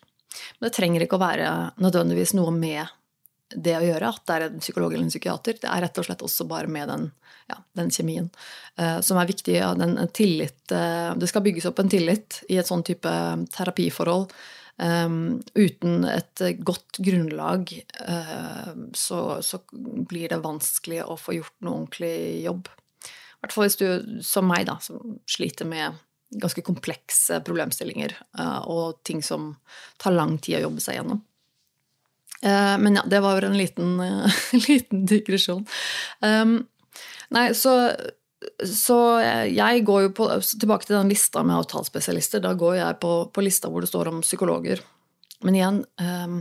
Men 0.57 0.67
det 0.67 0.75
trenger 0.77 1.05
ikke 1.05 1.17
å 1.17 1.23
være 1.23 1.51
nødvendigvis 1.81 2.35
noe 2.37 2.53
med 2.55 2.85
det 3.55 3.75
å 3.77 3.85
gjøre, 3.85 4.11
at 4.11 4.25
det 4.27 4.35
er 4.35 4.45
en 4.47 4.61
psykolog 4.61 4.93
eller 4.93 5.07
en 5.07 5.13
psykiater. 5.13 5.57
Det 5.61 5.69
er 5.69 5.83
rett 5.85 5.99
og 5.99 6.05
slett 6.05 6.23
også 6.25 6.45
bare 6.49 6.69
med 6.71 6.89
den, 6.91 7.09
ja, 7.49 7.57
den 7.77 7.91
kjemien 7.93 8.29
uh, 8.79 8.99
som 9.05 9.19
er 9.19 9.29
viktig. 9.29 9.57
Ja, 9.57 9.73
den 9.77 9.97
tillit, 10.15 10.61
uh, 10.71 11.15
det 11.17 11.29
skal 11.31 11.45
bygges 11.45 11.69
opp 11.69 11.81
en 11.81 11.91
tillit 11.91 12.41
i 12.49 12.59
et 12.61 12.69
sånn 12.69 12.85
type 12.87 13.13
terapiforhold. 13.55 14.33
Um, 14.79 15.41
uten 15.59 16.05
et 16.07 16.43
godt 16.63 17.01
grunnlag 17.03 17.73
uh, 17.99 18.69
så, 18.95 19.41
så, 19.43 19.59
blir 19.73 20.31
det 20.31 20.39
vanskelig 20.45 21.01
å 21.03 21.17
få 21.19 21.35
gjort 21.35 21.57
noe 21.65 21.81
ordentlig 21.81 22.45
jobb. 22.45 22.69
I 22.69 23.41
hvert 23.43 23.55
fall 23.55 23.67
hvis 23.67 23.79
du, 23.81 23.89
som 24.23 24.47
meg, 24.47 24.67
da, 24.69 24.77
som 24.83 25.17
sliter 25.27 25.67
med 25.67 25.97
ganske 26.39 26.61
komplekse 26.61 27.39
problemstillinger 27.41 28.11
og 28.69 28.99
ting 29.07 29.23
som 29.25 29.55
tar 29.97 30.13
lang 30.13 30.35
tid 30.37 30.59
å 30.59 30.67
jobbe 30.67 30.83
seg 30.83 30.99
gjennom. 30.99 31.23
Eh, 32.41 32.77
men 32.77 32.95
ja, 32.95 33.03
det 33.05 33.19
var 33.19 33.41
en 33.41 33.57
liten, 33.57 33.99
eh, 33.99 34.31
liten 34.67 35.05
digresjon. 35.05 35.65
Um, 36.19 36.67
nei, 37.29 37.49
så, 37.55 37.91
så 38.63 38.99
jeg 39.51 39.83
går 39.87 40.07
jo 40.07 40.13
på 40.21 40.29
Tilbake 40.61 40.87
til 40.87 40.97
den 40.97 41.11
lista 41.11 41.43
med 41.43 41.59
avtalespesialister. 41.59 42.43
Da 42.43 42.53
går 42.57 42.79
jeg 42.79 42.99
på, 43.03 43.13
på 43.33 43.43
lista 43.43 43.71
hvor 43.71 43.83
det 43.83 43.91
står 43.91 44.13
om 44.13 44.23
psykologer. 44.23 44.83
Men 45.43 45.55
igjen 45.55 45.83
um, 46.03 46.39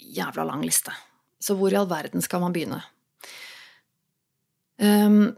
jævla 0.00 0.48
lang 0.48 0.64
liste. 0.64 0.94
Så 1.42 1.56
hvor 1.58 1.72
i 1.72 1.78
all 1.78 1.90
verden 1.90 2.24
skal 2.24 2.42
man 2.42 2.54
begynne? 2.54 2.80
Um, 4.80 5.34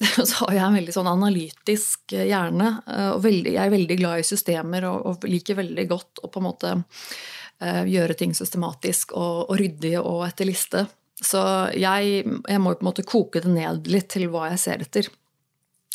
så 0.28 0.44
har 0.44 0.52
jeg 0.56 0.64
en 0.66 0.76
veldig 0.80 0.94
sånn 0.96 1.08
analytisk 1.08 2.12
hjerne. 2.12 2.70
Og 3.14 3.22
veldig, 3.24 3.54
jeg 3.56 3.62
er 3.62 3.72
veldig 3.72 3.96
glad 4.00 4.20
i 4.20 4.26
systemer 4.26 4.84
og, 4.90 5.04
og 5.08 5.26
liker 5.30 5.56
veldig 5.60 5.84
godt 5.88 6.24
å 6.24 6.32
på 6.32 6.42
en 6.42 6.48
måte 6.48 6.72
Eh, 6.74 7.43
gjøre 7.64 8.16
ting 8.18 8.34
systematisk 8.36 9.14
og, 9.16 9.50
og 9.50 9.58
ryddig 9.60 9.96
og 10.00 10.24
etter 10.26 10.48
liste. 10.48 10.84
Så 11.22 11.40
jeg, 11.78 12.24
jeg, 12.24 12.60
må 12.60 12.74
på 12.74 12.82
en 12.82 12.88
måte 12.88 13.06
koke 13.06 13.42
det 13.44 13.52
ned 13.52 13.88
litt 13.90 14.10
til 14.14 14.26
hva 14.32 14.48
jeg 14.52 14.62
ser 14.64 14.82
etter. 14.84 15.08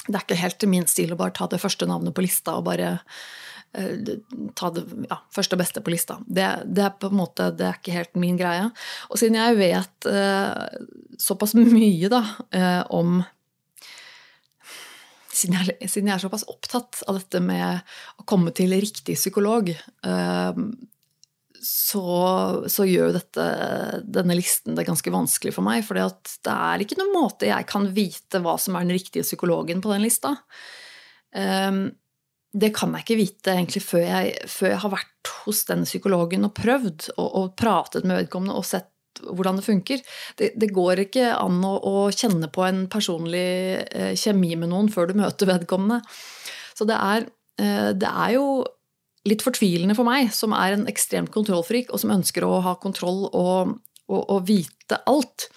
Det 0.08 0.15
er 0.15 0.23
ikke 0.23 0.39
helt 0.39 0.65
min 0.71 0.88
stil 0.89 1.13
å 1.13 1.19
bare 1.19 1.36
ta 1.36 1.49
det 1.51 1.60
første 1.62 1.88
navnet 1.89 2.15
på 2.15 2.23
lista 2.23 2.55
og 2.58 2.65
bare 2.69 2.93
uh, 2.95 4.13
ta 4.58 4.69
det 4.73 4.86
ja, 5.10 5.19
første 5.36 5.58
og 5.58 5.62
beste 5.62 5.84
på 5.84 5.93
lista. 5.93 6.17
Det, 6.25 6.47
det, 6.65 6.86
er 6.88 6.95
på 7.01 7.12
en 7.12 7.19
måte, 7.19 7.49
det 7.53 7.67
er 7.67 7.82
ikke 7.82 7.97
helt 7.97 8.21
min 8.21 8.39
greie. 8.39 8.69
Og 9.12 9.19
siden 9.21 9.38
jeg 9.38 9.60
vet 9.60 10.10
uh, 10.10 10.79
såpass 11.19 11.58
mye 11.60 12.12
da, 12.12 12.23
uh, 12.55 12.84
om 12.95 13.19
siden 15.39 15.60
jeg, 15.60 15.75
siden 15.88 16.10
jeg, 16.10 16.15
er 16.15 16.23
såpass 16.23 16.47
opptatt 16.51 17.03
av 17.08 17.19
dette 17.19 17.43
med 17.43 17.84
å 18.19 18.25
komme 18.27 18.55
til 18.55 18.73
riktig 18.75 19.15
psykolog, 19.19 19.69
så, 21.62 22.63
så, 22.72 22.86
gjør 22.88 23.10
jo 23.10 23.15
dette, 23.17 23.45
denne 24.08 24.36
listen 24.38 24.78
det 24.78 24.88
ganske 24.88 25.13
vanskelig 25.13 25.54
for 25.56 25.65
meg. 25.65 25.84
For 25.86 25.98
det 25.98 26.54
er 26.54 26.84
ikke 26.84 27.00
noen 27.00 27.15
måte 27.15 27.50
jeg 27.50 27.67
kan 27.69 27.89
vite 27.95 28.41
hva 28.43 28.56
som 28.62 28.78
er 28.78 28.88
den 28.88 28.98
riktige 28.98 29.28
psykologen 29.28 29.84
på 29.84 29.91
den 29.93 30.06
lista. 30.06 30.36
Um, 31.36 31.89
det 32.50 32.72
kan 32.74 32.95
jeg 32.95 33.06
ikke 33.06 33.19
vite 33.19 33.54
egentlig 33.54 33.84
før 33.86 34.06
jeg, 34.06 34.32
før 34.50 34.72
jeg 34.72 34.82
har 34.84 34.93
vært 34.95 35.34
hos 35.43 35.60
den 35.67 35.84
psykologen 35.86 36.48
og 36.48 36.56
prøvd 36.58 37.12
og, 37.19 37.28
og, 37.28 37.52
pratet 37.60 38.08
med 38.08 38.24
vedkommende 38.24 38.58
og 38.58 38.65
sett 38.65 38.89
hvordan 39.19 39.60
det 39.60 39.65
funker. 39.65 40.02
Det, 40.39 40.54
det 40.58 40.72
går 40.74 41.04
ikke 41.04 41.34
an 41.36 41.60
å, 41.67 41.76
å, 41.76 41.93
kjenne 42.15 42.48
på 42.54 42.63
en 42.65 42.86
personlig 42.91 43.84
eh, 43.84 44.13
kjemi 44.17 44.56
med 44.58 44.72
noen 44.72 44.89
før 44.93 45.10
du 45.10 45.17
møter 45.19 45.50
vedkommende. 45.50 46.00
Så 46.78 46.88
det 46.89 46.98
er, 46.98 47.28
eh, 47.60 47.89
det 48.00 48.10
er 48.10 48.36
jo 48.38 48.45
litt 49.30 49.46
fortvilende 49.46 49.96
for 49.98 50.08
meg, 50.08 50.32
som 50.36 50.56
er 50.58 50.76
en 50.76 50.88
ekstremt 50.89 51.32
kontrollfrik, 51.34 51.94
og 51.94 52.02
som 52.02 52.13
ønsker 52.15 52.46
å 52.46 52.60
ha 52.65 52.76
kontroll 52.82 53.28
og, 53.30 53.78
og, 54.10 54.22
og, 54.22 54.44
vite 54.50 55.00
alt, 55.10 55.50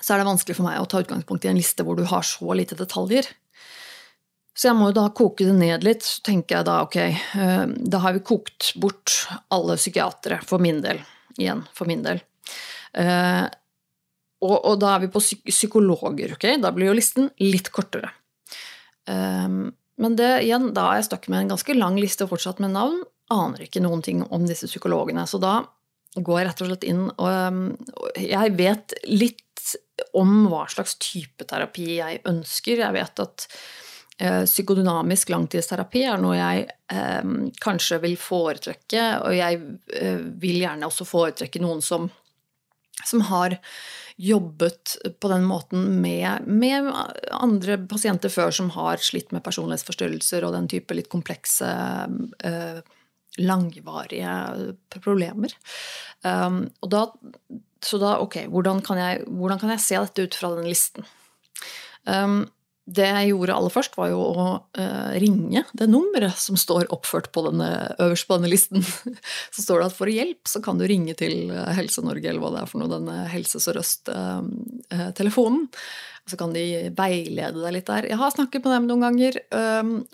så 0.00 0.14
er 0.14 0.22
det 0.22 0.30
vanskelig 0.30 0.56
for 0.56 0.68
meg 0.68 0.80
å 0.80 0.88
ta 0.88 1.02
utgangspunkt 1.02 1.44
i 1.44 1.50
en 1.52 1.58
liste 1.58 1.84
hvor 1.84 1.98
du 1.98 2.06
har 2.08 2.24
så 2.26 2.56
lite 2.56 2.78
detaljer. 2.78 3.28
Så 4.56 4.68
jeg 4.68 4.76
må 4.76 4.90
jo 4.90 4.98
da 4.98 5.06
koke 5.16 5.46
det 5.46 5.54
ned 5.56 5.84
litt. 5.86 6.04
Så 6.04 6.24
tenker 6.26 6.58
jeg 6.58 6.68
da 6.68 6.80
ok, 6.84 6.96
eh, 7.00 7.64
da 7.92 8.00
har 8.02 8.16
vi 8.16 8.24
kokt 8.26 8.72
bort 8.80 9.22
alle 9.52 9.78
psykiatere, 9.78 10.40
for 10.46 10.62
min 10.62 10.82
del. 10.84 11.00
Igjen, 11.38 11.62
for 11.76 11.88
min 11.88 12.02
del. 12.04 12.20
Eh, 12.98 13.46
og, 14.40 14.56
og 14.56 14.78
da 14.80 14.94
er 14.94 15.04
vi 15.04 15.12
på 15.12 15.22
psykologer, 15.22 16.34
ok? 16.36 16.46
Da 16.60 16.72
blir 16.76 16.90
jo 16.90 16.96
listen 16.96 17.28
litt 17.44 17.70
kortere. 17.72 18.12
Um, 19.08 19.70
men 20.00 20.16
det, 20.16 20.30
igjen, 20.46 20.70
da 20.76 20.88
er 20.90 21.00
jeg 21.00 21.10
stuck 21.10 21.28
med 21.28 21.44
en 21.44 21.52
ganske 21.54 21.76
lang 21.76 21.98
liste 22.00 22.26
fortsatt 22.28 22.62
med 22.62 22.72
navn. 22.72 23.02
Aner 23.30 23.66
ikke 23.66 23.82
noen 23.84 24.02
ting 24.02 24.24
om 24.32 24.46
disse 24.48 24.68
psykologene. 24.70 25.26
Så 25.28 25.38
da 25.42 25.60
går 26.16 26.40
jeg 26.40 26.48
rett 26.48 26.62
og 26.64 26.70
slett 26.70 26.86
inn 26.90 27.04
og 27.12 28.16
Jeg 28.18 28.54
vet 28.58 28.94
litt 29.06 29.74
om 30.16 30.48
hva 30.50 30.64
slags 30.72 30.96
type 30.98 31.44
terapi 31.46 32.00
jeg 32.00 32.22
ønsker. 32.26 32.80
Jeg 32.80 32.96
vet 32.96 33.22
at 33.22 33.46
eh, 34.18 34.42
psykodynamisk 34.48 35.30
langtidsterapi 35.30 36.06
er 36.08 36.22
noe 36.22 36.38
jeg 36.38 36.64
eh, 36.96 37.34
kanskje 37.62 38.00
vil 38.02 38.16
foretrekke, 38.18 39.04
og 39.20 39.36
jeg 39.36 39.60
eh, 40.00 40.24
vil 40.42 40.62
gjerne 40.64 40.88
også 40.88 41.06
foretrekke 41.08 41.62
noen 41.62 41.84
som 41.84 42.08
som 43.06 43.22
har 43.30 43.54
jobbet 44.20 44.96
på 45.20 45.28
den 45.32 45.46
måten 45.48 45.86
med, 46.02 46.46
med, 46.46 46.90
andre 47.32 47.78
pasienter 47.88 48.32
før 48.32 48.52
som 48.52 48.68
har 48.74 49.00
slitt 49.00 49.32
med 49.32 49.44
personlighetsforstyrrelser 49.46 50.44
og 50.44 50.52
den 50.56 50.68
type 50.68 50.96
litt 50.96 51.08
komplekse, 51.12 51.70
eh, 52.44 52.80
langvarige 53.40 54.34
problemer. 54.92 55.54
Um, 56.26 56.66
og 56.84 56.92
da, 56.92 57.04
så 57.80 58.00
da, 58.02 58.16
ok, 58.20 58.42
hvordan 58.52 58.82
kan, 58.84 59.00
jeg, 59.00 59.24
hvordan 59.30 59.62
kan 59.62 59.72
jeg 59.72 59.84
se 59.86 60.00
dette 60.02 60.26
ut 60.26 60.36
fra 60.36 60.52
den 60.58 60.68
listen? 60.68 61.06
Det 62.88 63.04
jeg 63.06 63.28
gjorde 63.30 63.54
aller 63.54 63.70
først, 63.70 63.96
var 63.98 64.08
jo 64.10 64.18
å 64.24 64.44
uh, 64.78 65.12
ringe 65.20 65.64
det 65.76 65.86
nummeret 65.90 66.38
som 66.40 66.56
står 66.58 66.86
oppført 66.94 67.32
på 67.34 67.40
denne, 67.46 67.68
øverst 68.02 68.26
på 68.26 68.34
denne 68.38 68.50
listen. 68.50 68.82
Så 69.54 69.62
står 69.62 69.78
det 69.80 69.86
at 69.90 69.98
for 69.98 70.08
hjelp 70.10 70.48
så 70.48 70.60
kan 70.64 70.78
du 70.80 70.84
ringe 70.88 71.14
til 71.18 71.50
eh, 71.52 71.74
Helse-Norge 71.76 72.28
eller 72.30 72.42
hva 72.42 72.50
det 72.54 72.60
er 72.62 72.68
for 72.70 72.78
noe, 72.80 72.90
denne 72.90 73.16
Helse 73.30 73.58
Sør-Øst-telefonen. 73.62 75.62
Uh, 75.68 75.72
så 76.30 76.36
kan 76.38 76.52
de 76.54 76.90
veilede 76.94 77.58
deg 77.58 77.72
litt 77.74 77.88
der. 77.88 78.06
Jeg 78.10 78.18
har 78.20 78.30
snakket 78.34 78.64
med 78.64 78.72
dem 78.76 78.86
noen 78.86 79.02
ganger, 79.02 79.32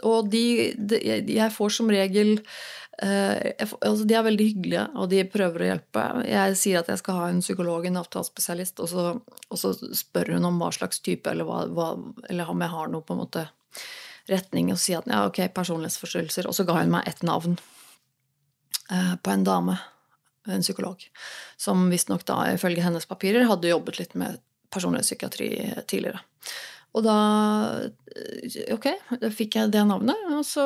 og 0.09 0.31
de, 0.33 0.72
de, 0.79 0.96
jeg 1.35 1.50
får 1.52 1.70
som 1.76 1.90
regel 1.92 2.29
altså 3.02 4.06
de 4.09 4.14
er 4.16 4.24
veldig 4.24 4.46
hyggelige, 4.48 4.85
og 4.96 5.11
de 5.12 5.24
prøver 5.28 5.62
å 5.62 5.68
hjelpe. 5.70 6.04
Jeg 6.24 6.56
sier 6.61 6.80
at 6.80 6.88
jeg 6.88 7.00
skal 7.02 7.18
ha 7.20 7.26
en 7.28 7.42
psykolog, 7.44 7.85
en 7.85 8.00
avtalespesialist, 8.00 8.80
og 8.80 8.88
så, 8.88 9.06
og 9.50 9.61
så 9.61 9.74
spør 9.76 10.37
hun 10.37 10.48
om 10.48 10.61
hva 10.62 10.70
slags 10.72 11.02
type, 11.04 11.28
eller, 11.30 11.48
hva, 11.48 11.66
hva, 11.68 11.90
eller 12.30 12.52
om 12.52 12.64
jeg 12.64 12.72
har 12.72 12.92
noe 12.92 13.04
på 13.04 13.16
en 13.16 13.20
måte 13.24 13.44
retning, 14.30 14.72
og 14.72 14.80
sier 14.80 15.02
at 15.02 15.11
ja, 15.12 15.24
ok, 15.28 15.42
personlighetsforstyrrelser. 15.56 16.48
Og 16.48 16.56
så 16.56 16.66
ga 16.66 16.78
hun 16.80 16.94
meg 16.94 17.11
ett 17.11 17.20
navn 17.26 17.59
uh, 18.90 19.14
på 19.20 19.35
en 19.35 19.44
dame, 19.46 19.76
en 20.46 20.62
psykolog, 20.62 21.02
som 21.59 21.88
visstnok 21.90 22.22
da 22.28 22.44
ifølge 22.52 22.85
hennes 22.85 23.09
papirer 23.11 23.48
hadde 23.50 23.72
jobbet 23.72 23.98
litt 23.98 24.12
med 24.18 24.38
personlighetspsykiatri 24.74 25.48
tidligere. 25.90 26.22
Og 26.96 27.04
da 27.04 27.20
Ok, 28.72 28.87
da 29.20 29.28
fikk 29.28 29.59
jeg 29.59 29.72
det 29.74 29.82
navnet, 29.85 30.16
og 30.32 30.40
så 30.48 30.64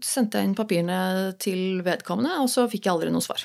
sendte 0.00 0.40
jeg 0.40 0.48
inn 0.48 0.56
papirene 0.56 1.34
til 1.36 1.82
vedkommende, 1.84 2.38
og 2.40 2.48
så 2.48 2.64
fikk 2.72 2.86
jeg 2.86 2.94
aldri 2.94 3.10
noe 3.12 3.24
svar. 3.24 3.44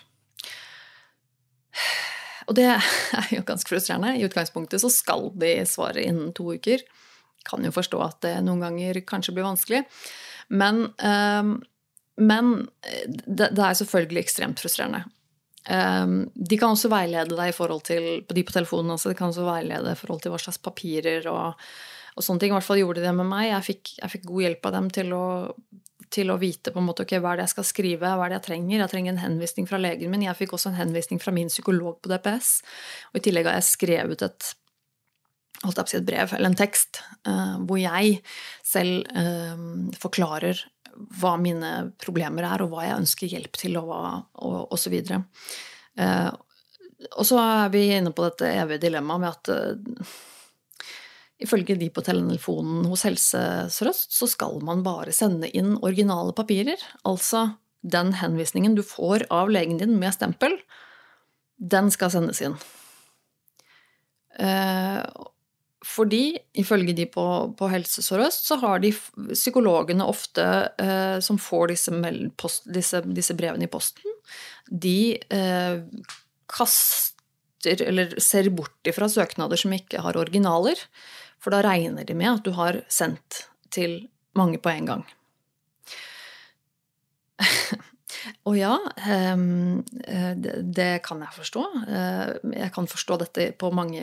Og 2.46 2.54
det 2.56 2.68
er 2.70 3.32
jo 3.34 3.42
ganske 3.44 3.68
frustrerende. 3.68 4.14
I 4.16 4.24
utgangspunktet 4.28 4.80
så 4.84 4.92
skal 4.94 5.32
de 5.42 5.50
svare 5.68 6.04
innen 6.06 6.30
to 6.38 6.46
uker. 6.54 6.84
Kan 7.50 7.66
jo 7.66 7.74
forstå 7.74 8.02
at 8.06 8.20
det 8.22 8.36
noen 8.46 8.62
ganger 8.62 9.02
kanskje 9.10 9.34
blir 9.34 9.48
vanskelig. 9.48 9.82
Men, 10.54 10.86
ehm, 11.02 11.58
men 12.22 12.54
det, 13.26 13.50
er 13.50 13.80
selvfølgelig 13.82 14.22
ekstremt 14.22 14.62
frustrerende. 14.62 15.04
Um, 15.66 16.28
de 16.38 16.60
kan 16.62 16.76
også 16.76 16.92
veilede 16.94 17.34
deg 17.34 17.50
i 17.50 17.58
forhold 17.58 17.82
til 17.88 18.22
de 18.30 18.44
på 18.46 18.54
telefonen 18.54 18.94
også, 18.94 19.10
de 19.10 19.18
kan 19.18 19.32
også 19.32 19.48
veilede 19.48 19.96
i 19.96 19.98
forhold 19.98 20.22
til 20.22 20.30
hva 20.30 20.38
slags 20.38 20.62
papirer 20.62 21.26
og 21.32 21.58
og 22.16 22.24
sånne 22.24 22.42
ting. 22.42 22.54
I 22.54 22.58
hvert 22.58 22.68
fall 22.68 22.80
gjorde 22.80 23.02
de 23.02 23.08
det 23.10 23.16
med 23.18 23.28
meg. 23.28 23.50
Jeg 23.50 23.68
fikk, 23.70 23.96
jeg 24.00 24.14
fikk 24.14 24.28
god 24.30 24.46
hjelp 24.46 24.68
av 24.70 24.76
dem 24.78 24.92
til 24.98 25.16
å, 25.16 25.26
til 26.16 26.32
å 26.32 26.38
vite 26.42 26.72
på 26.72 26.82
en 26.82 26.88
måte, 26.88 27.06
okay, 27.06 27.20
hva 27.24 27.34
er 27.34 27.42
det 27.42 27.48
jeg 27.50 27.56
skal 27.58 27.68
skrive, 27.68 28.12
hva 28.16 28.28
er 28.28 28.34
det 28.34 28.40
jeg 28.40 28.48
trenger. 28.50 28.78
Jeg 28.80 28.94
trenger 28.94 29.16
en 29.16 29.24
henvisning 29.24 29.68
fra 29.70 29.80
legen 29.82 30.14
min. 30.14 30.24
Jeg 30.28 30.40
fikk 30.40 30.56
også 30.56 30.72
en 30.72 30.80
henvisning 30.80 31.20
fra 31.24 31.34
min 31.36 31.52
psykolog 31.52 32.00
på 32.00 32.12
DPS. 32.12 32.54
Og 33.12 33.20
i 33.20 33.26
tillegg 33.28 33.50
har 33.50 33.60
jeg 33.60 33.72
skrevet 33.74 34.24
et 34.28 34.54
holdt 35.66 35.80
jeg 35.80 35.86
på 35.86 35.90
å 35.90 35.94
si 35.94 35.98
et 35.98 36.08
brev, 36.08 36.34
eller 36.36 36.52
en 36.52 36.58
tekst, 36.60 37.00
uh, 37.28 37.56
hvor 37.66 37.80
jeg 37.80 38.20
selv 38.66 39.08
uh, 39.16 39.92
forklarer 39.98 40.60
hva 41.20 41.34
mine 41.42 41.72
problemer 42.00 42.46
er, 42.48 42.64
og 42.64 42.72
hva 42.72 42.86
jeg 42.86 43.00
ønsker 43.02 43.32
hjelp 43.32 43.58
til, 43.60 43.80
og, 43.80 43.90
hva, 43.90 44.14
og, 44.46 44.60
og 44.70 44.80
så 44.80 44.92
videre. 44.94 45.24
Uh, 46.00 46.30
og 47.16 47.26
så 47.28 47.40
er 47.42 47.74
vi 47.74 47.88
inne 47.96 48.14
på 48.16 48.24
dette 48.28 48.52
evige 48.56 48.86
dilemmaet 48.86 49.24
med 49.24 49.32
at 49.32 50.14
Ifølge 51.44 51.76
de 51.76 51.90
på 51.92 52.04
telefonen 52.06 52.86
hos 52.88 53.04
Helse 53.04 53.40
Sør-Øst 53.74 54.14
så 54.16 54.28
skal 54.32 54.62
man 54.64 54.86
bare 54.86 55.12
sende 55.16 55.50
inn 55.52 55.74
originale 55.84 56.32
papirer. 56.36 56.80
Altså 57.04 57.50
den 57.84 58.14
henvisningen 58.22 58.78
du 58.78 58.84
får 58.88 59.28
av 59.34 59.52
legen 59.52 59.82
din 59.82 59.98
med 60.00 60.16
stempel, 60.16 60.56
den 61.60 61.92
skal 61.94 62.14
sendes 62.14 62.40
inn. 62.44 62.56
Eh, 64.40 65.02
fordi 65.86 66.24
ifølge 66.58 66.96
de 66.98 67.06
på, 67.12 67.26
på 67.58 67.70
Helse 67.70 68.04
Sør-Øst 68.04 68.48
så 68.50 68.58
har 68.64 68.82
de 68.84 68.94
psykologene 69.34 70.08
ofte 70.08 70.46
eh, 70.82 71.20
som 71.24 71.40
får 71.40 71.76
disse, 71.76 71.94
post, 72.40 72.66
disse, 72.74 73.04
disse, 73.06 73.36
brevene 73.38 73.68
i 73.68 73.72
posten, 73.72 74.16
de 74.72 75.20
eh, 75.36 75.84
kaster 76.52 77.15
eller 77.66 78.16
ser 78.22 78.50
bort 78.54 78.88
ifra 78.88 79.10
søknader 79.12 79.60
som 79.60 79.74
ikke 79.76 80.02
har 80.06 80.18
originaler. 80.18 80.80
For 81.42 81.54
da 81.54 81.62
regner 81.66 82.06
de 82.08 82.16
med 82.18 82.32
at 82.32 82.46
du 82.46 82.52
har 82.58 82.82
sendt 82.90 83.46
til 83.74 84.08
mange 84.38 84.60
på 84.62 84.70
en 84.72 84.90
gang. 84.92 85.06
Og 88.46 88.58
ja, 88.58 88.76
ehm, 89.08 89.84
eh, 90.06 90.34
det 90.36 91.02
kan 91.06 91.22
jeg 91.24 91.36
forstå. 91.36 91.64
Eh, 91.88 92.32
jeg 92.62 92.72
kan 92.76 92.88
forstå 92.90 93.18
dette 93.22 93.48
på 93.60 93.72
mange, 93.76 94.02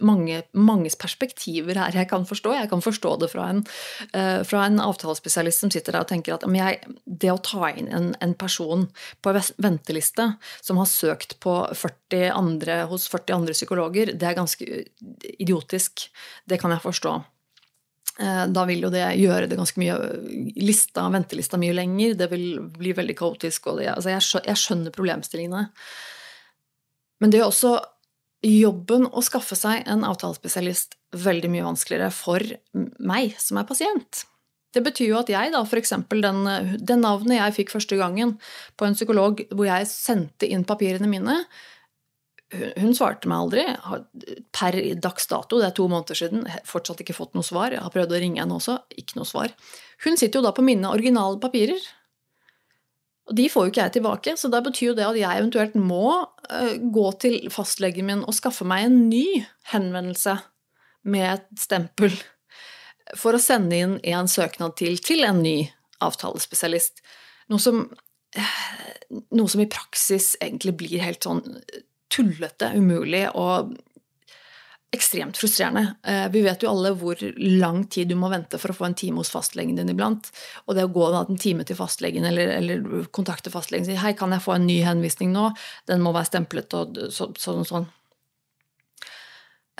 mange, 0.00 0.42
manges 0.52 0.96
perspektiver 1.00 1.78
her. 1.78 1.94
Jeg 1.94 2.08
kan 2.10 2.26
forstå 2.26 2.54
Jeg 2.60 2.68
kan 2.70 2.82
forstå 2.82 3.16
det 3.20 3.30
fra 3.30 3.48
en, 3.50 3.64
eh, 4.14 4.42
fra 4.42 4.66
en 4.66 4.80
avtalespesialist 4.80 5.60
som 5.60 5.70
sitter 5.70 5.92
der 5.92 6.00
og 6.00 6.08
tenker 6.08 6.34
at 6.34 6.46
jeg, 6.46 6.80
det 7.06 7.30
å 7.30 7.42
ta 7.42 7.70
inn 7.70 7.88
en, 7.88 8.14
en, 8.20 8.34
person 8.40 8.88
på 9.22 9.32
venteliste 9.58 10.36
som 10.62 10.78
har 10.78 10.86
søkt 10.86 11.36
40 11.40 12.30
andre, 12.30 12.84
hos 12.86 13.08
40 13.08 13.34
andre 13.34 13.52
psykologer, 13.52 14.14
det 14.14 14.26
er 14.28 14.38
ganske 14.38 14.84
idiotisk. 15.38 16.08
Det 16.46 16.60
kan 16.60 16.70
jeg 16.70 16.80
forstå. 16.80 17.20
Eh, 18.20 18.46
da 18.52 18.64
vil 18.68 18.84
jo 18.84 18.90
det 18.92 19.04
gjøre 19.16 19.48
det 19.48 19.56
ganske 19.56 19.80
mye 19.80 19.96
lista, 20.60 21.06
ventelista 21.12 21.60
mye 21.60 21.76
lenger. 21.76 22.16
Det 22.20 22.28
vil 22.32 22.46
bli 22.74 22.92
veldig 22.96 23.16
kaotisk. 23.16 23.70
Det, 23.78 23.88
altså 23.94 24.12
jeg, 24.12 24.58
skjønner 24.60 24.94
problemstillingene. 24.94 25.68
Men 27.20 27.32
det 27.32 27.40
er 27.40 27.48
også 27.48 27.78
jobben 28.44 29.06
å 29.08 29.22
skaffe 29.24 29.56
seg 29.56 29.84
en 29.88 30.04
avtalespesialist 30.08 30.96
veldig 31.16 31.50
mye 31.52 31.64
vanskeligere 31.66 32.12
for 32.14 32.44
meg 33.04 33.34
som 33.40 33.60
er 33.60 33.68
pasient. 33.68 34.24
Det 34.70 34.84
betyr 34.86 35.10
jo 35.10 35.18
at 35.18 35.32
jeg, 35.32 35.50
da, 35.52 35.64
f.eks. 35.66 35.96
Den, 36.12 36.44
den 36.78 37.02
navnet 37.02 37.40
jeg 37.40 37.56
fikk 37.56 37.74
første 37.74 37.98
gangen 38.00 38.36
på 38.78 38.86
en 38.86 38.96
psykolog 38.96 39.42
hvor 39.50 39.66
jeg 39.66 39.88
sendte 39.90 40.48
inn 40.48 40.64
papirene 40.68 41.10
mine, 41.10 41.40
hun 42.50 42.94
svarte 42.96 43.30
meg 43.30 43.44
aldri. 43.44 43.64
Per 44.56 44.78
dags 44.98 45.28
dato, 45.30 45.60
det 45.60 45.68
er 45.68 45.76
to 45.76 45.86
måneder 45.90 46.18
siden, 46.18 46.44
fortsatt 46.66 47.02
ikke 47.04 47.14
fått 47.14 47.36
noe 47.38 47.46
svar. 47.46 47.74
Jeg 47.74 47.84
har 47.84 47.94
prøvd 47.94 48.16
å 48.16 48.20
ringe 48.22 48.42
henne 48.42 48.56
også, 48.56 48.80
ikke 48.98 49.20
noe 49.20 49.28
svar. 49.28 49.54
Hun 50.04 50.18
sitter 50.18 50.40
jo 50.40 50.46
da 50.48 50.54
på 50.56 50.64
mine 50.66 50.90
originale 50.90 51.38
papirer. 51.42 51.80
Og 53.30 53.36
de 53.38 53.46
får 53.52 53.66
jo 53.66 53.70
ikke 53.70 53.84
jeg 53.84 53.94
tilbake, 53.98 54.34
så 54.40 54.50
da 54.50 54.58
betyr 54.64 54.88
jo 54.88 54.96
det 54.98 55.06
at 55.06 55.18
jeg 55.20 55.42
eventuelt 55.42 55.76
må 55.78 56.06
uh, 56.18 56.74
gå 56.82 57.06
til 57.22 57.36
fastlegen 57.54 58.08
min 58.08 58.24
og 58.26 58.34
skaffe 58.34 58.66
meg 58.66 58.88
en 58.88 58.96
ny 59.06 59.44
henvendelse 59.70 60.34
med 61.06 61.26
et 61.36 61.62
stempel 61.62 62.10
for 63.18 63.34
å 63.34 63.42
sende 63.42 63.78
inn 63.78 63.94
en 64.10 64.30
søknad 64.30 64.74
til 64.78 64.98
til 65.02 65.22
en 65.26 65.38
ny 65.44 65.54
avtalespesialist. 66.02 66.98
Noe 67.54 67.62
som, 67.62 67.84
uh, 68.34 68.58
noe 69.30 69.52
som 69.52 69.62
i 69.62 69.70
praksis 69.70 70.32
egentlig 70.42 70.74
blir 70.82 71.06
helt 71.06 71.22
sånn 71.22 71.44
tullete, 72.10 72.72
umulig 72.76 73.26
og 73.38 73.74
ekstremt 74.90 75.38
frustrerende. 75.38 75.94
Eh, 76.02 76.26
vi 76.34 76.42
vet 76.42 76.64
jo 76.64 76.72
alle 76.72 76.90
hvor 76.98 77.20
lang 77.38 77.84
tid 77.86 78.10
du 78.10 78.16
må 78.18 78.30
vente 78.32 78.58
for 78.58 78.72
å 78.72 78.74
få 78.74 78.88
en 78.88 78.96
time 78.98 79.22
hos 79.22 79.30
fastlegen 79.30 79.78
din 79.78 79.92
iblant. 79.92 80.32
Og 80.66 80.74
det 80.74 80.88
å 80.88 80.90
gå 80.90 81.06
en 81.14 81.38
time 81.38 81.66
til 81.66 81.78
fastlegen 81.78 82.26
eller, 82.26 82.56
eller 82.56 83.06
kontakte 83.14 83.52
fastlegen 83.54 83.86
og 83.86 83.92
si 83.92 84.00
'hei, 84.00 84.16
kan 84.18 84.34
jeg 84.34 84.42
få 84.42 84.56
en 84.56 84.66
ny 84.66 84.80
henvisning 84.82 85.30
nå', 85.32 85.52
den 85.86 86.02
må 86.02 86.12
være 86.12 86.32
stemplet 86.32 86.74
og 86.74 86.98
sånn 87.14 87.62
og 87.62 87.70
sånn. 87.70 87.86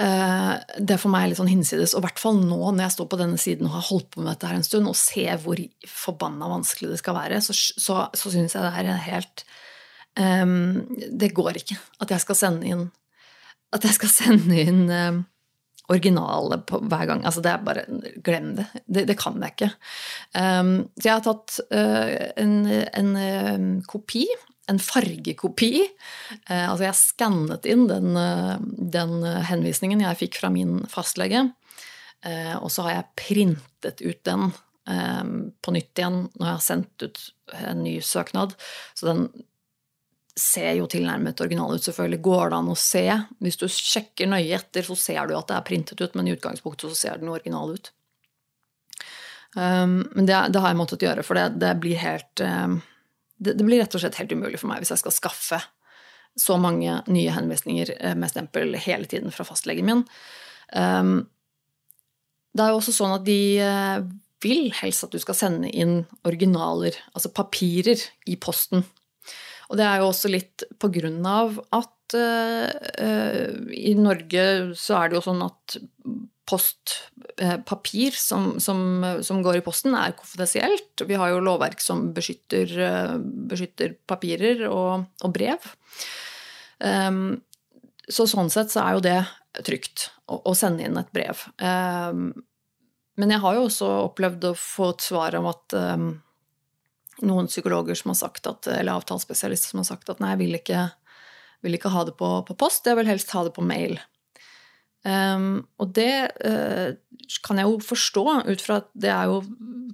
Eh, 0.01 0.53
det 0.79 0.95
er 0.95 1.03
for 1.03 1.12
meg 1.12 1.29
litt 1.29 1.40
sånn 1.40 1.51
hinsides, 1.51 1.93
og 1.93 2.01
i 2.01 2.07
hvert 2.07 2.23
fall 2.23 2.38
nå 2.38 2.61
når 2.71 2.85
jeg 2.87 2.95
står 2.95 3.09
på 3.11 3.19
denne 3.21 3.40
siden 3.40 3.66
og 3.66 3.75
har 3.75 3.88
holdt 3.90 4.12
på 4.14 4.23
med 4.23 4.31
dette 4.31 4.47
her 4.49 4.57
en 4.57 4.64
stund, 4.64 4.88
og 4.88 4.97
ser 4.97 5.43
hvor 5.43 5.59
forbanna 5.85 6.55
vanskelig 6.55 6.95
det 6.95 7.01
skal 7.03 7.19
være, 7.19 7.43
så, 7.45 7.57
så, 7.57 8.07
så 8.14 8.33
syns 8.33 8.55
jeg 8.55 8.62
det 8.62 8.71
er 8.79 8.95
er 8.95 9.09
helt 9.11 9.45
Um, 10.18 10.88
det 11.12 11.31
går 11.37 11.61
ikke 11.61 11.77
at 12.03 12.11
jeg 12.11 12.23
skal 12.25 12.35
sende 12.35 12.66
inn 12.66 12.81
At 13.70 13.85
jeg 13.87 13.94
skal 13.94 14.11
sende 14.20 14.57
inn 14.59 14.88
um, 14.90 15.20
originale 15.90 16.61
på 16.66 16.81
hver 16.87 17.07
gang. 17.11 17.25
Altså 17.27 17.42
det 17.44 17.53
er 17.53 17.64
bare 17.66 17.85
Glem 18.25 18.55
det. 18.59 18.66
Det, 18.87 19.07
det 19.11 19.16
kan 19.18 19.38
jeg 19.42 19.57
ikke. 19.57 19.70
Um, 20.35 20.73
så 20.99 21.09
jeg 21.09 21.16
har 21.16 21.25
tatt 21.27 21.59
uh, 21.75 22.12
en, 22.38 22.55
en 22.70 23.11
uh, 23.18 23.83
kopi. 23.90 24.25
En 24.70 24.79
fargekopi. 24.83 25.73
Uh, 26.46 26.68
altså 26.70 26.87
jeg 26.87 27.01
skannet 27.01 27.66
inn 27.70 27.88
den, 27.90 28.14
den, 28.94 29.16
henvisningen 29.51 30.05
jeg 30.07 30.23
fikk 30.25 30.40
fra 30.42 30.53
min 30.55 30.81
fastlege. 30.90 31.49
og 32.61 32.68
så 32.70 32.85
har 32.85 32.92
jeg 32.92 33.12
printet 33.16 34.03
ut 34.05 34.18
den 34.29 34.51
på 35.64 35.73
nytt 35.73 36.01
igjen 36.01 36.16
når 36.37 36.46
jeg 36.46 36.57
har 36.57 36.64
sendt 36.64 37.05
ut 37.05 37.20
en 37.57 37.83
ny 37.85 37.94
søknad. 38.05 38.53
Så 38.99 39.07
den 39.09 39.29
ser 40.38 40.75
jo 40.79 40.87
tilnærmet 40.90 41.40
original 41.43 41.75
ut, 41.75 41.85
selvfølgelig. 41.85 42.21
Går 42.25 42.51
det 42.51 42.59
an 42.61 42.71
å 42.73 42.77
se? 42.79 43.07
Hvis 43.43 43.59
du 43.61 43.66
sjekker 43.71 44.31
nøye 44.31 44.59
etter, 44.59 44.87
så 44.87 44.97
ser 44.99 45.27
du 45.29 45.35
at 45.37 45.49
det 45.51 45.57
er 45.57 45.66
printet 45.66 46.01
ut, 46.01 46.14
men 46.14 46.29
i 46.29 46.37
utgangspunktet 46.37 46.93
så 46.93 46.99
ser 46.99 47.21
den 47.21 47.33
original 47.33 47.75
ut. 47.75 47.90
Um, 49.57 50.05
men 50.14 50.29
det, 50.29 50.37
det, 50.55 50.62
har 50.62 50.71
jeg 50.71 50.79
måttet 50.79 51.03
gjøre, 51.03 51.25
for 51.27 51.38
det, 51.38 51.49
det 51.59 51.73
blir 51.83 51.99
helt 51.99 52.43
um, 52.45 52.79
det, 53.40 53.57
det, 53.59 53.64
blir 53.66 53.81
rett 53.83 53.95
og 53.99 54.03
slett 54.03 54.21
helt 54.21 54.31
umulig 54.31 54.61
for 54.61 54.71
meg 54.71 54.83
hvis 54.83 54.93
jeg 54.95 55.03
skal 55.03 55.16
skaffe 55.16 55.59
så 56.38 56.55
mange 56.61 57.01
nye 57.11 57.33
henvisninger 57.35 57.90
eh, 57.97 58.14
med 58.14 58.31
stempel 58.31 58.77
hele 58.79 59.09
tiden 59.11 59.35
fra 59.35 59.43
fastlegen 59.49 59.88
min. 59.88 60.05
Um, 60.71 61.25
det 62.55 62.62
er 62.62 62.71
jo 62.71 62.79
også 62.79 62.95
sånn 62.95 63.16
at 63.16 63.25
de 63.27 63.40
uh, 63.59 64.05
vil 64.45 64.71
helst 64.79 65.09
at 65.09 65.14
du 65.14 65.19
skal 65.23 65.37
sende 65.37 65.71
inn 65.75 66.05
originaler, 66.27 66.95
altså 67.11 67.33
papirer, 67.35 67.99
i 68.31 68.38
posten. 68.40 68.87
Og 69.70 69.78
det 69.78 69.87
er 69.87 70.02
jo 70.02 70.11
også 70.11 70.30
litt 70.33 70.66
på 70.83 70.90
grunn 70.92 71.22
av 71.26 71.61
at 71.76 72.16
uh, 72.18 73.50
i 73.70 73.94
Norge 73.98 74.44
så 74.78 74.98
er 74.98 75.11
det 75.11 75.18
jo 75.20 75.26
sånn 75.28 75.44
at 75.46 75.76
postpapir 76.50 78.11
uh, 78.11 78.18
som, 78.18 78.48
som, 78.62 78.80
som, 79.22 79.44
går 79.46 79.61
i 79.61 79.64
posten, 79.64 79.94
er 79.94 80.16
konfidensielt. 80.18 81.04
Vi 81.06 81.18
har 81.20 81.30
jo 81.30 81.44
lovverk 81.46 81.83
som 81.85 82.09
beskytter, 82.16 82.74
beskytter 83.52 83.94
papirer 84.11 84.66
og, 84.66 85.06
og 85.22 85.37
brev. 85.37 85.70
Um, 86.83 87.38
så 88.11 88.26
sånn 88.26 88.50
sett 88.50 88.72
så 88.72 88.83
er 88.83 88.96
jo 88.96 89.04
det 89.04 89.18
trygt 89.66 90.09
å, 90.26 90.40
å 90.50 90.54
sende 90.59 90.87
inn 90.87 90.98
et 90.98 91.12
brev. 91.14 91.46
Um, 91.62 92.33
men 93.20 93.35
jeg 93.35 93.42
har 93.42 93.56
jo 93.56 93.66
også 93.68 93.88
opplevd 94.09 94.50
å 94.50 94.56
få 94.56 94.92
et 94.94 95.04
svar 95.04 95.37
om 95.38 95.48
at 95.50 95.76
um, 95.76 96.11
noen 97.26 97.50
psykologer 97.50 97.98
som 97.98 98.12
har 98.12 98.20
sagt 98.20 98.48
at, 98.50 98.68
eller 98.70 98.98
avtalespesialister 98.98 99.74
som 99.74 99.83
har 99.83 99.90
sagt 99.90 100.12
at 100.12 100.22
nei, 100.22 100.35
jeg 100.35 100.42
vil 100.44 100.56
ikke, 100.61 100.87
vil 101.66 101.76
ikke 101.78 101.92
ha 101.94 102.06
det 102.09 102.16
på, 102.20 102.30
på, 102.48 102.56
post, 102.59 102.88
jeg 102.88 102.98
vil 102.98 103.11
helst 103.11 103.35
ha 103.37 103.44
det 103.46 103.54
på 103.56 103.64
mail. 103.66 103.98
Um, 105.00 105.62
og 105.80 105.94
det 105.96 106.12
uh, 106.44 106.92
kan 107.46 107.61
jeg 107.61 107.68
jo 107.70 107.78
forstå, 107.85 108.24
ut 108.50 108.64
fra 108.64 108.80
at 108.83 108.90
det 108.92 109.12
er 109.12 109.30
jo 109.30 109.38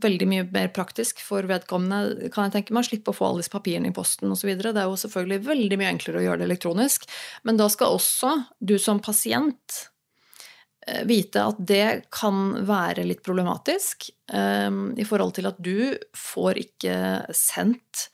veldig 0.03 0.27
mye 0.29 0.47
mer 0.51 0.73
praktisk 0.75 1.21
for 1.23 1.47
vedkommende, 1.47 2.31
kan 2.35 2.49
jeg 2.49 2.57
tenke 2.57 2.75
meg, 2.75 2.87
å 2.87 2.91
slippe 2.91 3.13
å 3.13 3.17
få 3.17 3.29
alle 3.29 3.45
disse 3.45 3.55
papirene 3.55 3.93
i 3.93 3.97
posten 3.97 4.33
osv. 4.35 4.51
Det 4.59 4.73
er 4.73 4.89
jo 4.89 4.99
selvfølgelig 4.99 5.47
veldig 5.47 5.79
mye 5.81 5.93
enklere 5.95 6.21
å 6.21 6.25
gjøre 6.27 6.43
det 6.43 6.49
elektronisk. 6.51 7.07
Men 7.47 7.61
da 7.61 7.69
skal 7.73 7.95
også 7.97 8.33
du 8.59 8.77
som 8.83 9.03
pasient 9.03 9.87
vite 11.09 11.43
at 11.43 11.57
det 11.67 11.87
kan 12.15 12.61
være 12.69 13.03
litt 13.09 13.25
problematisk 13.27 14.07
um, 14.31 14.93
i 14.95 15.07
forhold 15.09 15.33
til 15.35 15.49
at 15.51 15.59
du 15.59 15.97
får 16.15 16.61
ikke 16.63 16.99
sendt 17.35 18.07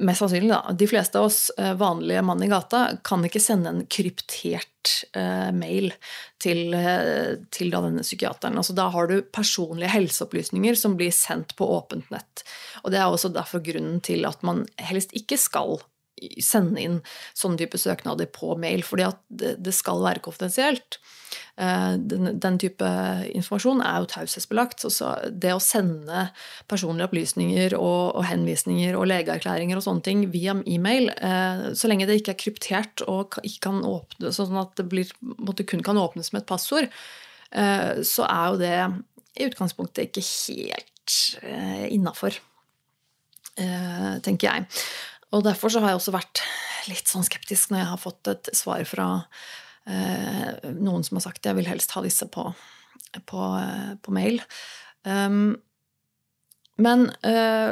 Mest 0.00 0.22
sannsynlig, 0.22 0.48
da. 0.48 0.72
De 0.72 0.86
fleste 0.88 1.18
av 1.20 1.26
oss 1.28 1.50
eh, 1.60 1.74
vanlige 1.76 2.22
mann 2.24 2.42
i 2.42 2.48
gata 2.48 2.86
kan 3.04 3.24
ikke 3.26 3.42
sende 3.42 3.68
en 3.68 3.82
kryptert 3.84 4.94
eh, 5.12 5.50
mail 5.52 5.90
til, 6.40 6.72
eh, 6.72 7.34
til 7.52 7.72
denne 7.74 8.00
psykiateren. 8.00 8.56
Altså, 8.56 8.72
da 8.76 8.88
har 8.94 9.10
du 9.10 9.18
personlige 9.28 9.92
helseopplysninger 9.92 10.78
som 10.80 10.96
blir 10.96 11.12
sendt 11.12 11.52
på 11.58 11.68
åpent 11.76 12.08
nett. 12.14 12.46
Og 12.80 12.94
det 12.94 13.02
er 13.02 13.10
også 13.10 13.34
derfor 13.34 13.60
grunnen 13.66 14.00
til 14.04 14.24
at 14.28 14.40
man 14.46 14.64
helst 14.80 15.12
ikke 15.12 15.36
skal 15.40 15.76
sende 16.40 16.80
inn 16.80 16.98
sånne 17.36 17.60
type 17.60 17.76
søknader 17.76 18.30
på 18.32 18.54
mail, 18.56 18.86
fordi 18.86 19.04
at 19.10 19.20
det 19.28 19.76
skal 19.76 20.00
være 20.00 20.24
konfidensielt. 20.24 20.96
Eh, 21.54 21.92
den, 21.98 22.40
den, 22.42 22.56
type 22.58 22.86
informasjon 23.30 23.82
er 23.86 24.02
jo 24.02 24.08
taushetsbelagt. 24.10 24.82
Det 25.30 25.52
å 25.54 25.62
sende 25.62 26.26
personlige 26.70 27.06
opplysninger 27.06 27.76
og, 27.78 28.16
og, 28.16 28.24
henvisninger 28.26 28.98
og 28.98 29.06
legeerklæringer 29.12 29.78
og 29.78 29.86
sånne 29.86 30.04
ting 30.06 30.24
via 30.34 30.56
e-mail, 30.66 31.12
eh, 31.14 31.68
så 31.78 31.90
lenge 31.90 32.08
det 32.10 32.18
ikke 32.20 32.34
er 32.34 32.40
kryptert 32.42 33.04
og 33.06 33.38
ikke 33.44 33.68
kan 33.68 33.84
åpne, 33.86 34.34
sånn 34.34 34.58
at 34.64 34.74
det 34.80 34.88
blir, 34.90 35.14
kun 35.62 35.86
kan 35.86 36.00
åpnes 36.00 36.32
med 36.34 36.42
et 36.42 36.50
passord, 36.50 36.90
eh, 37.54 38.02
så 38.02 38.26
er 38.26 38.50
jo 38.50 38.62
det 38.64 38.76
i 39.38 39.48
utgangspunktet 39.48 40.08
ikke 40.08 40.26
helt 40.26 40.82
innafor, 41.92 42.36
tenker 44.24 44.46
jeg. 44.46 44.64
Og 45.34 45.42
derfor 45.44 45.70
så 45.70 45.82
har 45.82 45.92
jeg 45.92 45.98
også 45.98 46.14
vært 46.14 46.40
litt 46.88 47.10
sånn 47.10 47.26
skeptisk 47.26 47.70
når 47.70 47.82
jeg 47.82 47.90
har 47.90 48.00
fått 48.00 48.30
et 48.30 48.50
svar 48.56 48.86
fra 48.88 49.08
noen 49.84 51.04
som 51.04 51.18
har 51.18 51.26
sagt 51.26 51.44
jeg 51.44 51.58
vil 51.58 51.68
helst 51.68 51.92
ha 51.96 52.02
disse 52.04 52.28
på, 52.32 52.48
på, 53.28 53.44
eh, 53.60 53.94
på 54.02 54.14
mail. 54.16 54.40
Um, 55.04 55.56
men 56.74 57.04
eh, 57.22 57.70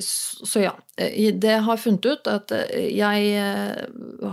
Så 0.00 0.62
ja. 0.62 0.70
Det 0.96 1.56
har 1.66 1.80
funnet 1.82 2.06
ut, 2.06 2.30
at 2.30 2.52
jeg 2.72 3.34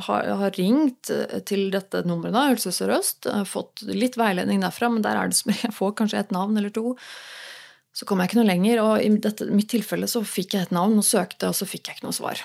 har 0.08 0.56
ringt 0.56 1.12
til 1.50 1.66
dette 1.74 2.06
nummeret, 2.08 2.32
da, 2.38 2.46
Helse 2.54 2.72
Sør-Øst. 2.72 3.28
Fått 3.50 3.84
litt 3.90 4.16
veiledning 4.16 4.64
derfra, 4.64 4.88
men 4.94 5.04
der 5.04 5.20
er 5.20 5.32
det 5.32 5.40
som 5.42 5.52
jeg 5.66 5.76
får 5.76 5.98
kanskje 6.00 6.22
et 6.24 6.32
navn 6.36 6.56
eller 6.56 6.72
to. 6.72 6.96
Så 7.96 8.08
kom 8.08 8.20
jeg 8.20 8.32
ikke 8.32 8.40
noe 8.40 8.52
lenger, 8.54 8.82
og 8.84 9.04
i 9.04 9.12
dette, 9.24 9.50
mitt 9.52 9.70
tilfelle 9.72 10.08
så 10.12 10.24
fikk 10.24 10.56
jeg 10.56 10.70
et 10.70 10.76
navn 10.76 10.96
og 11.00 11.08
søkte, 11.08 11.52
og 11.52 11.60
så 11.60 11.68
fikk 11.68 11.90
jeg 11.90 12.00
ikke 12.00 12.08
noe 12.08 12.16
svar. 12.16 12.40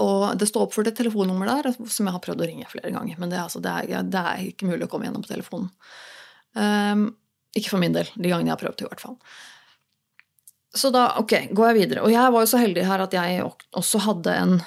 Og 0.00 0.38
det 0.40 0.48
står 0.48 0.66
oppført 0.66 0.90
et 0.90 0.96
telefonnummer 0.96 1.50
der 1.50 1.70
som 1.76 2.08
jeg 2.08 2.14
har 2.14 2.22
prøvd 2.24 2.42
å 2.42 2.48
ringe 2.48 2.68
flere 2.70 2.92
ganger. 2.94 3.18
Men 3.20 3.32
det, 3.32 3.40
altså, 3.42 3.62
det, 3.64 3.70
er, 3.70 4.04
det 4.08 4.22
er, 4.32 4.44
ikke 4.50 4.68
mulig 4.70 4.86
å 4.86 4.90
komme 4.92 5.08
gjennom 5.08 5.24
på 5.24 5.32
telefonen. 5.32 5.70
Um, 6.56 7.10
ikke 7.56 7.74
for 7.74 7.82
min 7.82 7.94
del. 7.94 8.08
De 8.16 8.30
gangene 8.30 8.50
jeg 8.50 8.56
har 8.56 8.62
prøvd, 8.62 8.84
i 8.84 8.88
hvert 8.88 9.04
fall. 9.04 9.16
Så 10.74 10.92
da 10.94 11.08
ok, 11.18 11.34
går 11.56 11.70
jeg 11.70 11.78
videre. 11.80 12.04
Og 12.06 12.14
jeg 12.14 12.32
var 12.32 12.44
jo 12.44 12.50
så 12.50 12.60
heldig 12.62 12.86
her 12.86 13.02
at 13.02 13.16
jeg 13.16 13.42
også 13.44 14.04
hadde 14.06 14.36
en 14.38 14.60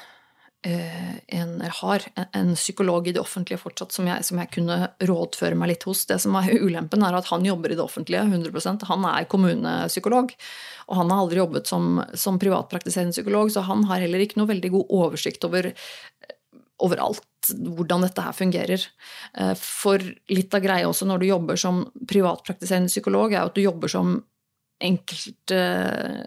en, 0.64 1.62
har 1.80 2.06
en 2.32 2.54
psykolog 2.56 3.08
i 3.08 3.14
det 3.16 3.20
offentlige 3.20 3.60
fortsatt 3.60 3.92
som 3.92 4.08
jeg, 4.08 4.24
som 4.24 4.40
jeg, 4.40 4.52
kunne 4.56 4.78
rådføre 5.04 5.58
meg 5.60 5.74
litt 5.74 5.84
hos. 5.88 6.06
Det 6.08 6.20
som 6.24 6.38
er 6.40 6.54
ulempen, 6.66 7.04
er 7.04 7.18
at 7.18 7.28
han 7.32 7.46
jobber 7.48 7.74
i 7.74 7.78
det 7.80 7.84
offentlige 7.84 8.24
100% 8.24 8.88
Han 8.88 9.08
er 9.10 9.28
kommunepsykolog. 9.32 10.32
Og 10.88 11.00
han 11.00 11.12
har 11.12 11.24
aldri 11.24 11.42
jobbet 11.42 11.68
som, 11.68 12.00
som 12.14 12.40
privatpraktiserende 12.40 13.16
psykolog, 13.16 13.52
så 13.52 13.66
han 13.68 13.86
har 13.92 14.04
heller 14.04 14.24
ikke 14.24 14.40
noe 14.40 14.52
veldig 14.52 14.74
god 14.78 14.98
oversikt 15.04 15.48
over 15.48 15.72
overalt 16.84 17.24
hvordan 17.52 18.06
dette 18.06 18.24
her 18.24 18.36
fungerer. 18.36 18.86
Eh, 19.38 19.54
for 19.60 20.04
litt 20.32 20.56
av 20.56 20.64
greia 20.64 20.88
også 20.90 21.08
når 21.08 21.24
du 21.24 21.28
jobber 21.28 21.60
som 21.60 21.84
privatpraktiserende 22.10 22.92
psykolog, 22.92 23.34
er 23.34 23.48
at 23.48 23.56
du 23.56 23.64
jobber 23.64 23.92
som 23.92 24.16
enkelt 24.84 25.54
Eh, 25.54 26.24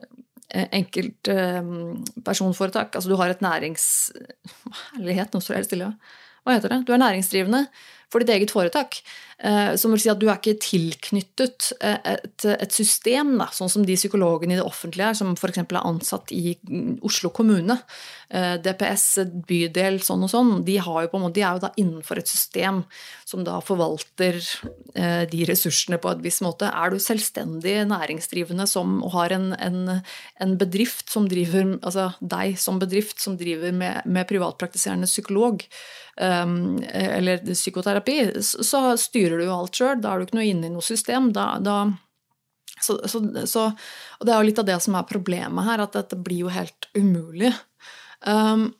enkeltpersonforetak. 0.55 2.95
Altså 2.95 3.11
du 3.11 3.17
har 3.21 3.29
et 3.33 3.45
nærings... 3.45 3.85
Herlighet, 4.95 5.31
nå 5.35 5.39
står 5.41 5.55
jeg 5.55 5.61
helt 5.63 5.73
stille. 5.73 5.89
Hva 6.47 6.53
heter 6.55 6.71
det? 6.73 6.81
Du 6.87 6.93
er 6.95 7.03
næringsdrivende 7.03 7.63
for 8.13 8.23
ditt 8.23 8.35
eget 8.35 8.55
foretak. 8.55 9.01
Eh, 9.37 9.75
som 9.77 9.93
vil 9.93 10.01
si 10.01 10.09
at 10.09 10.17
du 10.17 10.31
er 10.31 10.39
ikke 10.39 10.57
tilknyttet 10.65 11.67
eh, 11.85 12.15
et, 12.15 12.45
et 12.49 12.73
system, 12.73 13.35
da, 13.37 13.51
sånn 13.53 13.69
som 13.69 13.83
de 13.85 13.93
psykologene 13.99 14.55
i 14.55 14.57
det 14.57 14.65
offentlige 14.65 15.11
er, 15.11 15.19
som 15.19 15.35
f.eks. 15.37 15.61
er 15.61 15.81
ansatt 15.83 16.33
i 16.33 16.55
Oslo 17.05 17.29
kommune. 17.37 17.77
Eh, 18.33 18.55
DPS, 18.65 19.05
bydel, 19.47 20.01
sånn 20.07 20.25
og 20.25 20.33
sånn. 20.33 20.55
De, 20.65 20.79
måte, 20.81 21.35
de, 21.37 21.45
er 21.45 21.59
jo 21.59 21.65
da 21.67 21.73
innenfor 21.77 22.23
et 22.23 22.33
system 22.33 22.81
som 23.29 23.45
da 23.45 23.59
forvalter 23.61 24.41
de 25.29 25.41
ressursene 25.49 25.99
på 26.01 26.09
en 26.09 26.23
viss 26.25 26.39
måte. 26.45 26.71
Er 26.71 26.95
du 26.95 27.01
selvstendig 27.03 27.75
næringsdrivende 27.91 28.65
som, 28.71 29.01
har 29.13 29.35
en, 29.35 29.51
en, 29.61 29.79
en, 30.41 30.55
bedrift 30.57 31.11
som 31.13 31.27
driver 31.29 31.75
Altså 31.85 32.07
deg 32.21 32.55
som 32.61 32.79
bedrift 32.81 33.21
som 33.21 33.37
driver 33.37 33.75
med, 33.75 34.07
med 34.09 34.29
privatpraktiserende 34.31 35.09
psykolog, 35.11 35.65
eller 36.17 37.43
eller 37.96 37.96
psykoterapi, 38.01 38.43
så 38.43 38.97
styrer 38.97 39.39
du 39.39 39.47
jo 39.47 39.55
alt 39.55 39.75
sjøl. 39.75 40.01
Da 40.01 40.13
er 40.13 40.19
du 40.19 40.27
ikke 40.27 40.39
noe 40.39 40.49
inne 40.49 40.69
i 40.69 40.73
noe 40.73 40.83
system. 40.85 41.33
Da, 41.33 41.59
da, 41.61 41.93
så, 42.81 43.01
så, 43.09 43.23
så, 43.47 43.71
og 44.19 44.27
det 44.27 44.33
er 44.33 44.41
jo 44.41 44.49
litt 44.49 44.59
av 44.59 44.67
det 44.67 44.81
som 44.81 44.95
er 44.97 45.09
problemet 45.09 45.65
her, 45.65 45.81
at 45.83 45.97
dette 45.97 46.17
blir 46.17 46.47
jo 46.47 46.53
helt 46.53 46.89
umulig. 46.97 47.53
Um, 48.27 48.73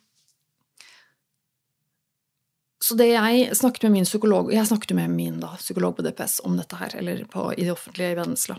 så 2.83 2.95
det 2.95 3.11
jeg 3.11 3.51
snakket 3.57 3.85
med 3.85 3.93
min 3.93 4.07
psykolog 4.07 4.49
Jeg 4.55 4.67
snakket 4.69 4.95
med 4.97 5.11
min 5.11 5.37
da, 5.43 5.51
psykolog 5.59 5.97
på 5.97 6.05
DPS 6.07 6.39
om 6.47 6.57
dette 6.57 6.79
her, 6.79 6.95
eller 6.97 7.25
på, 7.31 7.51
i 7.57 7.67
det 7.67 7.75
offentlige 7.75 8.15
i 8.15 8.19
Vennesla. 8.19 8.59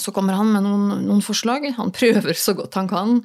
Så 0.00 0.12
kommer 0.14 0.38
han 0.38 0.52
med 0.54 0.64
noen, 0.64 1.02
noen, 1.04 1.22
forslag. 1.24 1.66
Han 1.76 1.92
prøver 1.92 2.38
så 2.38 2.54
godt 2.56 2.78
han 2.78 2.88
kan 2.88 3.18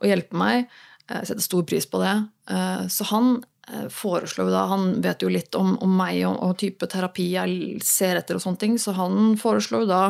å 0.00 0.08
hjelpe 0.08 0.36
meg. 0.36 0.66
Jeg 1.10 1.26
setter 1.26 1.42
stor 1.42 1.64
pris 1.66 1.86
på 1.90 2.00
det. 2.02 2.16
Uh, 2.50 2.84
så 2.92 3.06
han 3.10 3.38
Eh, 3.40 3.49
foreslo 3.92 4.50
da, 4.50 4.64
Han 4.70 5.02
vet 5.02 5.22
jo 5.22 5.28
litt 5.30 5.54
om, 5.58 5.78
om 5.82 5.96
meg 6.00 6.26
og, 6.26 6.36
og, 6.42 6.58
type 6.60 6.86
terapi 6.90 7.26
jeg 7.36 7.50
ser 7.86 8.16
etter, 8.18 8.34
og 8.36 8.42
sånne 8.44 8.60
ting, 8.62 8.74
så 8.80 8.90
han 8.96 9.36
foreslo 9.40 9.78
da 9.88 10.04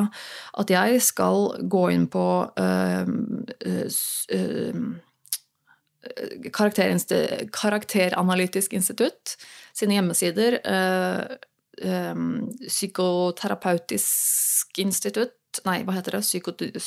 at 0.61 0.69
jeg 0.73 0.91
skal 1.05 1.39
gå 1.71 1.83
inn 1.95 2.07
på 2.11 2.27
øh, 2.61 3.07
øh, 3.69 3.91
Karakteranalytisk 6.51 8.73
institutt 8.73 9.25
sine 9.77 9.95
hjemmesider. 9.99 10.53
Øh, 10.65 11.25
psykoterapeutisk 12.69 14.79
institutt 14.83 15.33
Nei, 15.67 15.83
hva 15.83 15.93
heter 15.97 16.13
det? 16.15 16.23
Psykotus... 16.23 16.87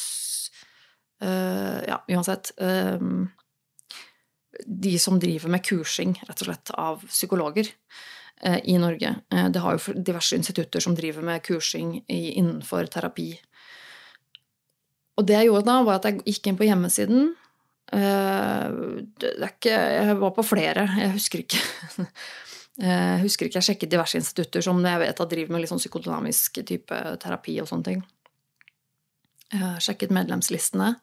ja, 1.20 1.98
uansett. 2.12 2.52
Um, 2.60 3.32
de 4.66 5.00
som 5.00 5.20
driver 5.20 5.50
med 5.50 5.64
kursing, 5.66 6.18
rett 6.28 6.42
og 6.44 6.50
slett, 6.50 6.74
av 6.78 7.06
psykologer 7.10 7.70
eh, 8.42 8.60
i 8.70 8.78
Norge. 8.78 9.16
Eh, 9.34 9.50
det 9.50 9.64
har 9.64 9.78
jo 9.78 9.96
diverse 9.98 10.38
institutter 10.38 10.84
som 10.84 10.96
driver 10.96 11.26
med 11.26 11.44
kursing 11.46 12.04
innenfor 12.08 12.90
terapi. 12.94 13.32
Og 15.18 15.26
det 15.28 15.38
jeg 15.38 15.50
gjorde 15.50 15.70
da, 15.70 15.80
var 15.86 16.00
at 16.00 16.10
jeg 16.10 16.22
gikk 16.26 16.50
inn 16.50 16.60
på 16.60 16.68
hjemmesiden. 16.68 17.34
Er 17.94 18.72
ikke 19.46 19.70
Jeg 19.70 20.16
var 20.18 20.32
på 20.34 20.46
flere, 20.48 20.88
jeg 20.98 21.12
husker 21.14 21.44
ikke. 21.44 21.60
Jeg 22.82 23.20
husker 23.26 23.46
ikke, 23.46 23.60
jeg 23.60 23.68
sjekket 23.68 23.92
diverse 23.92 24.18
institutter 24.18 24.64
som 24.66 24.80
jeg 24.82 25.02
vet 25.04 25.22
at 25.22 25.30
driver 25.30 25.54
med 25.54 25.62
litt 25.62 25.70
sånn 25.70 25.82
psykodynamisk 25.84 26.64
type 26.66 27.02
terapi 27.22 27.60
og 27.62 27.70
sånne 27.70 27.90
ting. 27.90 28.02
Jeg 29.54 29.84
sjekket 29.86 30.16
medlemslistene, 30.16 30.96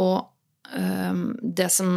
og 0.00 0.35
det 0.66 1.68
som 1.70 1.90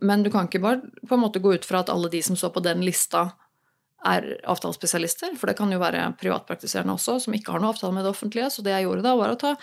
Men 0.00 0.22
du 0.24 0.30
kan 0.32 0.46
ikke 0.48 0.62
bare 0.62 0.80
på 1.06 1.14
en 1.14 1.20
måte 1.20 1.42
gå 1.44 1.52
ut 1.58 1.66
fra 1.68 1.82
at 1.82 1.90
alle 1.92 2.08
de 2.08 2.22
som 2.24 2.38
så 2.40 2.48
på 2.50 2.62
den 2.64 2.80
lista, 2.86 3.26
er 4.06 4.26
avtalespesialister, 4.46 5.34
for 5.38 5.50
det 5.50 5.56
kan 5.58 5.72
jo 5.74 5.80
være 5.82 6.04
privatpraktiserende 6.20 6.94
også, 6.94 7.18
som 7.24 7.34
ikke 7.34 7.54
har 7.54 7.62
noe 7.62 7.72
avtale 7.74 7.96
med 7.96 8.06
det 8.06 8.12
offentlige. 8.12 8.50
Så 8.54 8.62
det 8.62 8.74
jeg 8.76 8.86
gjorde 8.86 9.04
da, 9.06 9.14
var 9.18 9.32
å 9.32 9.38
ta 9.40 9.54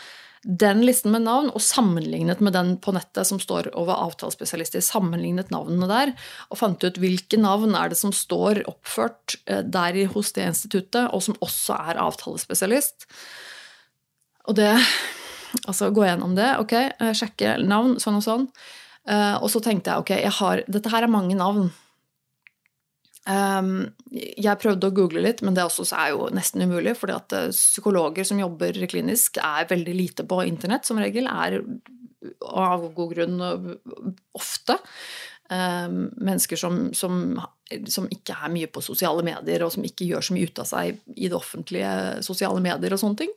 den 0.46 0.84
listen 0.86 1.10
med 1.10 1.24
navn 1.26 1.48
og 1.56 1.64
sammenlignet 1.64 2.42
med 2.44 2.54
den 2.54 2.76
på 2.78 2.94
nettet 2.94 3.26
som 3.26 3.40
står 3.42 3.72
over 3.74 3.98
avtalespesialister. 3.98 4.84
Sammenlignet 4.84 5.50
navnene 5.54 5.88
der 5.90 6.14
og 6.52 6.60
fant 6.60 6.84
ut 6.86 7.00
hvilke 7.02 7.40
navn 7.42 7.74
er 7.80 7.90
det 7.90 7.98
som 7.98 8.14
står 8.14 8.62
oppført 8.70 9.40
eh, 9.50 9.64
der 9.64 10.04
hos 10.14 10.36
det 10.36 10.52
instituttet, 10.52 11.10
og 11.10 11.24
som 11.26 11.40
også 11.42 11.80
er 11.90 12.02
avtalespesialist. 12.04 13.08
Og 14.46 14.60
det 14.60 14.76
Altså 15.64 15.92
gå 15.96 16.04
gjennom 16.06 16.36
det, 16.38 16.52
ok, 16.62 16.74
eh, 16.76 17.14
sjekke 17.18 17.56
navn, 17.64 17.96
sånn 18.02 18.20
og 18.20 18.26
sånn. 18.26 18.46
Uh, 19.06 19.38
og 19.38 19.52
så 19.54 19.62
tenkte 19.62 19.94
jeg 19.94 20.02
ok, 20.02 20.12
jeg 20.18 20.34
har, 20.40 20.62
dette 20.66 20.90
her 20.90 21.06
er 21.06 21.14
mange 21.14 21.36
navn. 21.38 21.68
Um, 23.26 23.92
jeg 24.14 24.62
prøvde 24.62 24.90
å 24.90 24.94
google 24.94 25.22
litt, 25.26 25.44
men 25.46 25.58
det 25.58 25.66
også 25.66 25.86
er 25.98 26.14
jo 26.14 26.30
nesten 26.34 26.66
umulig. 26.66 26.96
fordi 26.98 27.14
at 27.14 27.36
uh, 27.38 27.52
psykologer 27.54 28.26
som 28.26 28.42
jobber 28.42 28.78
klinisk, 28.90 29.38
er 29.38 29.70
veldig 29.70 29.96
lite 29.98 30.26
på 30.26 30.42
internett 30.46 30.90
som 30.90 31.02
regel. 31.02 31.30
Er 31.30 31.62
av 32.50 32.90
god 32.98 33.14
grunn 33.14 33.42
ofte. 34.34 34.80
Um, 35.46 36.08
mennesker 36.18 36.58
som, 36.58 36.88
som, 36.98 37.36
som, 37.86 38.08
ikke 38.10 38.34
er 38.34 38.50
mye 38.50 38.70
på 38.74 38.82
sosiale 38.82 39.22
medier, 39.26 39.62
og 39.62 39.76
som 39.76 39.86
ikke 39.86 40.08
gjør 40.10 40.26
så 40.26 40.34
mye 40.34 40.50
ut 40.50 40.62
av 40.64 40.70
seg 40.70 41.04
i 41.14 41.30
det 41.30 41.38
offentlige 41.38 41.92
sosiale 42.26 42.64
medier 42.66 42.96
og 42.96 43.02
sånne 43.04 43.22
ting. 43.22 43.36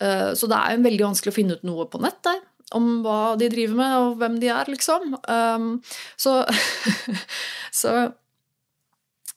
Eh, 0.00 0.30
så 0.34 0.48
det 0.50 0.58
er 0.58 0.76
jo 0.76 0.86
veldig 0.86 1.06
vanskelig 1.10 1.32
å 1.32 1.36
finne 1.36 1.58
ut 1.58 1.66
noe 1.68 1.88
på 1.90 2.00
nett 2.02 2.22
der 2.26 2.40
om 2.76 3.00
hva 3.04 3.34
de 3.38 3.48
driver 3.50 3.78
med, 3.78 3.96
og 3.98 4.20
hvem 4.20 4.38
de 4.42 4.50
er, 4.52 4.70
liksom. 4.70 5.16
Um, 5.26 5.70
så, 6.20 6.36
så 7.80 7.94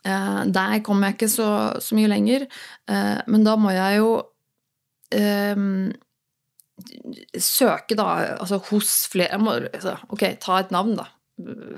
uh, 0.05 0.41
der 0.45 0.83
kommer 0.85 1.09
jeg 1.09 1.17
ikke 1.17 1.31
så, 1.33 1.49
så 1.81 1.97
mye 1.97 2.11
lenger. 2.11 2.45
Uh, 2.89 3.19
men 3.25 3.45
da 3.47 3.55
må 3.57 3.73
jeg 3.73 4.03
jo 4.03 4.11
um, 5.17 5.89
søke, 7.33 7.97
da, 7.97 8.07
altså 8.37 8.61
hos 8.69 8.93
flere 9.13 9.41
må, 9.41 9.57
altså, 9.71 9.97
Ok, 10.13 10.27
ta 10.43 10.61
et 10.61 10.73
navn, 10.73 10.95
da. 10.99 11.09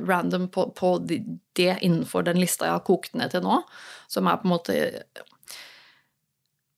Random 0.03 0.49
på, 0.51 0.67
på 0.75 0.97
det 1.07 1.77
innenfor 1.79 2.25
den 2.27 2.41
lista 2.41 2.67
jeg 2.67 2.75
har 2.75 2.83
kokt 2.87 3.15
ned 3.15 3.31
til 3.31 3.45
nå, 3.45 3.61
som 4.11 4.27
er 4.27 4.41
på 4.41 4.49
en 4.49 4.51
måte 4.51 4.75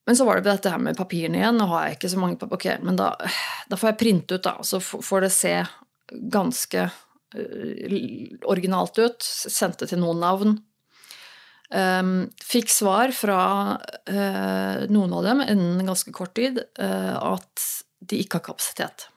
men 0.07 0.15
så 0.15 0.25
var 0.25 0.39
det 0.39 0.47
dette 0.47 0.71
her 0.71 0.79
med 0.79 0.95
papirene 0.95 1.41
igjen. 1.41 1.57
Nå 1.59 1.65
har 1.67 1.83
jeg 1.83 1.97
ikke 1.97 2.09
så 2.13 2.19
mange 2.21 2.39
papir. 2.39 2.55
Ok, 2.55 2.85
men 2.87 2.95
da, 2.95 3.09
da 3.67 3.79
får 3.79 3.89
jeg 3.89 3.99
printe 3.99 4.37
ut, 4.37 4.45
da. 4.45 4.53
Så 4.63 4.79
får 4.79 5.25
det 5.25 5.31
se 5.35 5.51
ganske 6.31 6.85
uh, 6.87 7.97
originalt 8.47 9.01
ut. 9.03 9.27
Sendte 9.27 9.89
til 9.89 9.99
noen 9.99 10.23
navn. 10.23 10.55
Um, 11.67 12.13
fikk 12.39 12.71
svar 12.71 13.11
fra 13.11 13.41
uh, 13.75 14.87
noen 14.87 15.17
av 15.19 15.27
dem 15.27 15.43
innen 15.43 15.83
ganske 15.91 16.15
kort 16.15 16.37
tid 16.39 16.61
uh, 16.79 17.35
at 17.35 17.67
de 17.99 18.21
ikke 18.23 18.39
har 18.39 18.47
kapasitet. 18.47 19.09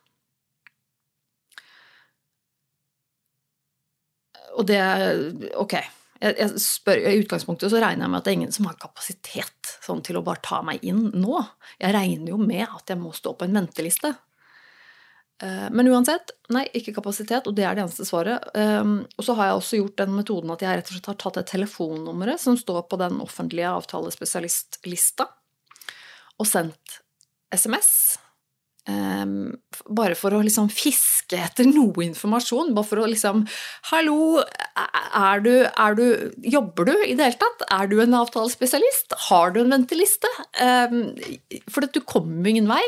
Og 4.59 4.67
det 4.67 4.83
Ok 5.55 5.79
jeg, 6.21 6.37
jeg 6.37 6.61
spør, 6.61 7.01
I 7.01 7.21
utgangspunktet 7.23 7.73
så 7.73 7.81
regner 7.81 8.05
jeg 8.05 8.13
med 8.13 8.21
at 8.21 8.27
det 8.27 8.33
er 8.33 8.39
ingen 8.39 8.53
som 8.55 8.69
har 8.69 8.81
kapasitet 8.81 9.77
sånn, 9.81 10.03
til 10.05 10.21
å 10.21 10.25
bare 10.25 10.43
ta 10.45 10.61
meg 10.67 10.85
inn 10.87 11.07
nå. 11.17 11.39
Jeg 11.81 11.97
regner 11.97 12.35
jo 12.35 12.41
med 12.41 12.67
at 12.67 12.93
jeg 12.93 13.01
må 13.01 13.15
stå 13.17 13.33
på 13.39 13.49
en 13.49 13.57
venteliste. 13.57 14.13
Eh, 15.43 15.69
men 15.73 15.89
uansett, 15.89 16.35
nei, 16.53 16.67
ikke 16.77 16.95
kapasitet, 16.99 17.49
og 17.49 17.57
det 17.57 17.65
er 17.65 17.77
det 17.77 17.87
eneste 17.87 18.05
svaret. 18.09 18.51
Ehm, 18.59 18.99
og 19.17 19.25
så 19.25 19.37
har 19.39 19.49
jeg 19.49 19.61
også 19.61 19.81
gjort 19.81 20.01
den 20.03 20.17
metoden 20.19 20.53
at 20.53 20.65
jeg 20.65 20.81
rett 20.81 20.91
og 20.91 20.97
slett 20.99 21.13
har 21.13 21.21
tatt 21.25 21.39
det 21.41 21.47
telefonnummeret 21.55 22.43
som 22.43 22.59
står 22.61 22.85
på 22.91 23.01
den 23.01 23.21
offentlige 23.25 23.73
avtalespesialistlista, 23.81 25.31
og 26.41 26.49
sendt 26.49 27.01
SMS 27.53 28.19
Um, 28.91 29.33
bare 29.95 30.17
for 30.19 30.35
å 30.35 30.41
liksom 30.45 30.71
fiske 30.73 31.39
etter 31.39 31.69
noe 31.69 32.05
informasjon. 32.05 32.73
Bare 32.77 32.89
for 32.89 33.03
å 33.03 33.09
liksom 33.11 33.43
Hallo, 33.91 34.41
er 34.41 35.45
du, 35.45 35.53
er 35.69 35.99
du, 35.99 36.05
Jobber 36.55 36.91
du 36.91 36.95
i 37.05 37.15
det 37.19 37.29
hele 37.29 37.41
tatt? 37.41 37.65
Er 37.77 37.91
du 37.91 37.99
en 38.03 38.17
avtalespesialist? 38.19 39.17
Har 39.29 39.55
du 39.55 39.63
en 39.63 39.75
venteliste? 39.75 40.31
Um, 40.61 41.13
for 41.71 41.87
du 41.87 42.01
kommer 42.05 42.51
ingen 42.51 42.71
vei. 42.71 42.83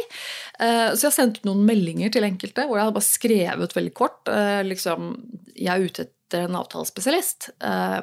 Uh, 0.58 0.92
så 0.94 1.06
jeg 1.06 1.10
har 1.10 1.18
sendt 1.18 1.42
noen 1.48 1.64
meldinger 1.68 2.12
til 2.14 2.26
enkelte 2.26 2.66
hvor 2.68 2.80
jeg 2.80 2.88
har 2.88 2.96
bare 2.96 3.10
skrevet 3.10 3.76
veldig 3.78 3.94
kort. 3.98 4.22
Uh, 4.30 4.62
liksom, 4.66 5.14
jeg 5.56 5.72
er 5.74 5.88
ute 5.88 6.06
etter 6.08 6.46
en 6.46 6.60
avtalespesialist. 6.62 7.52
Uh, 7.62 8.00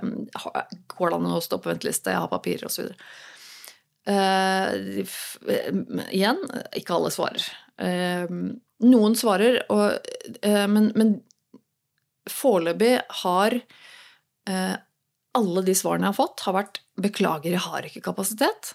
går 0.94 1.10
det 1.10 1.20
an 1.20 1.34
å 1.34 1.42
stå 1.44 1.62
på 1.62 1.72
venteliste? 1.72 2.14
Jeg 2.14 2.24
har 2.26 2.32
papirer, 2.32 2.70
osv. 2.70 2.94
Uh, 4.10 5.04
igjen, 6.10 6.40
ikke 6.78 6.96
alle 6.96 7.12
svarer. 7.14 7.50
Ehm, 7.80 8.60
noen 8.84 9.16
svarer, 9.16 9.62
og, 9.72 10.12
eh, 10.42 10.66
men, 10.68 10.92
men 11.00 11.16
foreløpig 12.30 12.98
har 13.24 13.56
eh, 13.56 14.76
alle 15.40 15.64
de 15.66 15.76
svarene 15.78 16.08
jeg 16.08 16.16
har 16.16 16.20
fått, 16.20 16.44
har 16.48 16.58
vært 16.58 16.82
'beklager, 17.00 17.56
jeg 17.56 17.64
har 17.64 17.88
ikke 17.88 18.04
kapasitet'. 18.10 18.74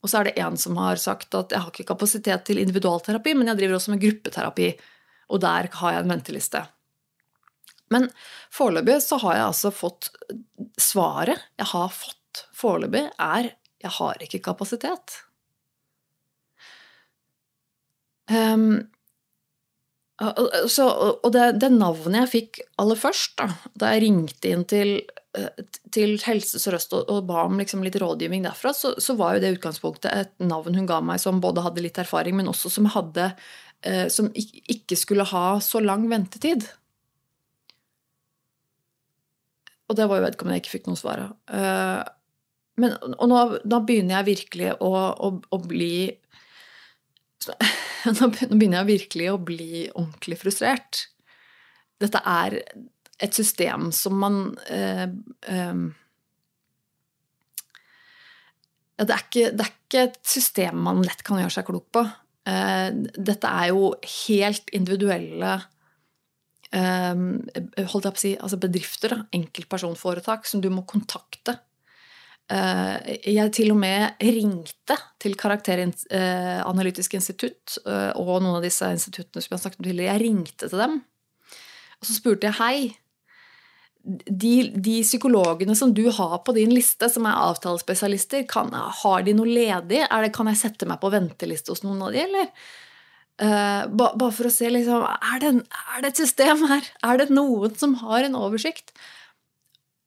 Og 0.00 0.08
så 0.08 0.20
er 0.20 0.30
det 0.30 0.38
en 0.40 0.56
som 0.56 0.76
har 0.80 0.96
sagt 0.96 1.34
at 1.34 1.52
'jeg 1.52 1.60
har 1.60 1.70
ikke 1.70 1.92
kapasitet 1.92 2.44
til 2.44 2.58
individualterapi, 2.58 3.34
men 3.34 3.48
jeg 3.48 3.58
driver 3.58 3.76
også 3.76 3.94
med 3.94 4.02
gruppeterapi', 4.04 4.78
og 5.28 5.40
der 5.40 5.68
har 5.72 5.92
jeg 5.92 6.04
en 6.04 6.12
venteliste'. 6.12 6.66
Men 7.90 8.08
foreløpig 8.54 9.00
så 9.02 9.18
har 9.18 9.34
jeg 9.34 9.46
altså 9.50 9.70
fått 9.74 10.10
Svaret 10.78 11.40
jeg 11.58 11.66
har 11.66 11.88
fått 11.88 12.46
foreløpig, 12.54 13.10
er 13.18 13.52
'jeg 13.82 13.92
har 13.98 14.16
ikke 14.20 14.40
kapasitet'. 14.40 15.29
Um, 18.30 18.86
så, 20.68 20.84
og 21.24 21.30
det, 21.32 21.46
det, 21.62 21.70
navnet 21.72 22.26
jeg 22.26 22.30
fikk 22.34 22.58
aller 22.80 22.98
først, 22.98 23.38
da, 23.40 23.46
da 23.80 23.94
jeg 23.94 24.02
ringte 24.04 24.50
inn 24.52 24.66
til, 24.68 24.98
eh, 25.38 25.62
til 25.96 26.18
Helse 26.20 26.60
Sør-Øst 26.60 26.92
og, 26.98 27.06
og, 27.08 27.22
ba 27.30 27.46
om 27.46 27.56
liksom 27.56 27.80
litt 27.86 27.96
rådgivning 28.00 28.44
derfra, 28.44 28.74
så, 28.76 28.92
så, 29.00 29.16
var 29.16 29.38
jo 29.38 29.42
det 29.46 29.54
utgangspunktet 29.56 30.12
et 30.12 30.34
navn 30.44 30.76
hun 30.76 30.88
ga 30.90 31.00
meg 31.00 31.22
som 31.22 31.40
både 31.40 31.64
hadde 31.64 31.86
litt 31.86 32.02
erfaring, 32.02 32.36
men 32.36 32.52
også 32.52 32.72
som 32.76 32.90
hadde 32.92 33.30
eh, 33.80 34.06
Som 34.12 34.28
ikke 34.36 34.98
skulle 35.00 35.24
ha 35.24 35.56
så 35.64 35.80
lang 35.80 36.04
ventetid. 36.10 36.68
Og 39.88 39.96
det 39.96 40.04
var 40.06 40.20
jo 40.20 40.28
vedkommende 40.28 40.60
jeg 40.60 40.66
ikke 40.66 40.76
fikk 40.76 40.90
noe 40.90 41.00
svar 41.00 41.24
av. 41.24 41.36
Eh, 41.48 42.02
men, 42.80 42.92
og 43.16 43.24
nå, 43.32 43.38
da 43.64 43.80
begynner 43.80 44.20
jeg 44.20 44.34
virkelig 44.34 44.74
å, 44.84 44.92
å, 45.16 45.32
å 45.40 45.58
bli 45.64 45.94
nå 48.18 48.28
begynner 48.32 48.82
jeg 48.82 48.90
virkelig 48.90 49.30
å 49.32 49.40
bli 49.42 49.84
ordentlig 49.94 50.38
frustrert. 50.40 51.06
Dette 52.00 52.20
er 52.24 52.60
et 53.20 53.36
system 53.36 53.90
som 53.92 54.16
man 54.20 54.38
eh, 54.72 55.06
eh, 55.52 55.82
det, 59.00 59.14
er 59.14 59.24
ikke, 59.24 59.50
det, 59.56 59.66
er 59.66 59.72
ikke, 59.74 60.06
et 60.08 60.18
system 60.26 60.80
man 60.88 61.02
lett 61.04 61.24
kan 61.26 61.40
gjøre 61.40 61.54
seg 61.56 61.68
klok 61.68 61.88
på. 61.96 62.04
Eh, 62.48 62.88
dette 63.16 63.52
er 63.62 63.72
jo 63.72 63.92
helt 64.26 64.72
individuelle 64.76 65.56
eh, 66.72 67.14
holdt 67.14 68.08
jeg 68.08 68.14
på 68.14 68.20
å 68.20 68.24
si, 68.24 68.36
altså 68.36 68.60
bedrifter, 68.60 69.16
enkeltpersonforetak, 69.36 70.48
som 70.48 70.64
du 70.64 70.70
må 70.72 70.86
kontakte 70.88 71.58
jeg 72.50 73.52
til 73.54 73.70
og 73.70 73.78
med 73.78 74.22
ringte 74.24 74.96
til 75.22 75.36
Karakteranalytisk 75.38 77.14
institutt 77.14 77.76
eh, 77.84 78.10
og 78.18 78.40
noen 78.40 78.58
av 78.58 78.64
disse 78.64 78.88
instituttene 78.90 79.44
som 79.44 79.54
jeg 79.54 79.62
snakket 79.62 79.80
om 79.82 79.86
tidligere. 79.86 80.16
Jeg 80.16 80.24
ringte 80.24 80.70
til 80.70 80.82
dem, 80.82 80.96
og 82.00 82.08
så 82.08 82.16
spurte 82.16 82.48
jeg 82.48 82.58
hei. 82.58 82.74
De, 84.00 84.54
de, 84.72 84.96
psykologene 85.04 85.76
som 85.76 85.92
du 85.92 86.06
har 86.08 86.38
på 86.42 86.54
din 86.56 86.72
liste, 86.72 87.10
som 87.12 87.26
er 87.28 87.38
avtalespesialister, 87.50 88.46
kan, 88.48 88.72
har 88.72 89.26
de 89.26 89.34
noe 89.36 89.48
ledig? 89.48 90.00
Det, 90.08 90.30
kan 90.34 90.48
jeg 90.48 90.62
sette 90.62 90.88
meg 90.88 91.02
på 91.02 91.12
venteliste 91.12 91.74
hos 91.74 91.84
noen 91.84 92.00
av 92.06 92.16
de, 92.16 92.24
eller? 92.24 92.48
Uh, 93.40 93.86
bare 93.96 94.32
for 94.36 94.50
å 94.50 94.52
se 94.52 94.68
liksom 94.68 95.00
er 95.00 95.38
det, 95.40 95.52
en, 95.54 95.62
er 95.94 96.02
det, 96.02 96.10
et 96.10 96.18
system 96.26 96.66
her? 96.68 96.90
Er 97.06 97.22
det 97.22 97.30
noen 97.32 97.76
som 97.80 97.96
har 98.02 98.26
en 98.26 98.36
oversikt? 98.36 98.92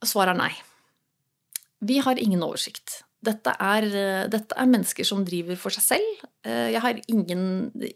Svaret 0.05 0.35
er 0.35 0.41
nei. 0.41 0.53
Vi 1.84 1.99
har 2.03 2.19
ingen 2.19 2.43
oversikt. 2.45 3.01
Dette 3.23 3.53
er, 3.63 3.86
dette 4.31 4.55
er, 4.59 4.67
mennesker 4.67 5.07
som 5.07 5.23
driver 5.23 5.55
for 5.59 5.71
seg 5.71 5.86
selv. 5.86 6.23
Uh, 6.43 6.69
jeg 6.73 6.81
har 6.84 6.99
ingen, 7.07 7.45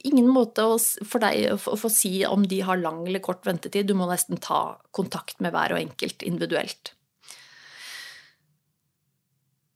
ingen 0.08 0.30
måte 0.32 0.64
å, 0.64 0.78
for 0.80 1.24
deg 1.24 1.52
å 1.52 1.80
få 1.80 1.92
si 1.92 2.22
om 2.28 2.46
de 2.48 2.62
har 2.64 2.80
lang 2.80 3.02
eller 3.08 3.24
kort 3.24 3.48
ventetid. 3.48 3.90
Du 3.90 3.96
må 4.00 4.08
nesten 4.08 4.40
ta 4.44 4.78
kontakt 4.96 5.42
med 5.44 5.56
hver 5.56 5.76
og 5.76 5.82
enkelt 5.82 6.24
individuelt. 6.28 6.94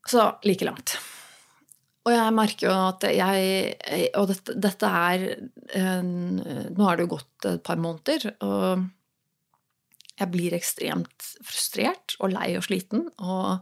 Så 0.08 0.28
like 0.48 0.68
langt. 0.68 0.96
Og 2.02 2.16
jeg 2.16 2.34
merker 2.34 2.66
jo 2.66 2.72
at 2.74 3.04
jeg 3.14 4.08
Og 4.18 4.32
dette, 4.32 4.56
dette 4.58 4.88
er 4.90 5.26
Nå 5.78 6.88
har 6.88 6.98
det 6.98 7.06
jo 7.06 7.12
gått 7.12 7.46
et 7.46 7.62
par 7.64 7.78
måneder, 7.78 8.32
og 8.42 8.88
jeg 10.18 10.30
blir 10.34 10.56
ekstremt 10.58 11.28
frustrert 11.46 12.16
og 12.20 12.34
lei 12.34 12.52
og 12.58 12.66
sliten. 12.66 13.08
Og 13.22 13.62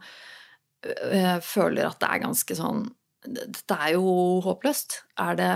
føler 1.44 1.90
at 1.90 2.00
det 2.00 2.08
er 2.10 2.22
ganske 2.24 2.56
sånn 2.56 2.86
Dette 3.28 3.76
er 3.76 3.98
jo 3.98 4.40
håpløst. 4.46 4.94
Er 5.20 5.36
det, 5.36 5.50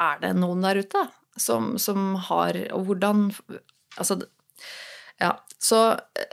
er 0.00 0.22
det 0.22 0.30
noen 0.38 0.64
der 0.64 0.80
ute 0.80 1.02
som, 1.36 1.74
som 1.76 2.14
har 2.30 2.56
Og 2.72 2.88
hvordan 2.88 3.26
Altså, 4.00 4.16
ja. 5.20 5.34
Så 5.62 5.78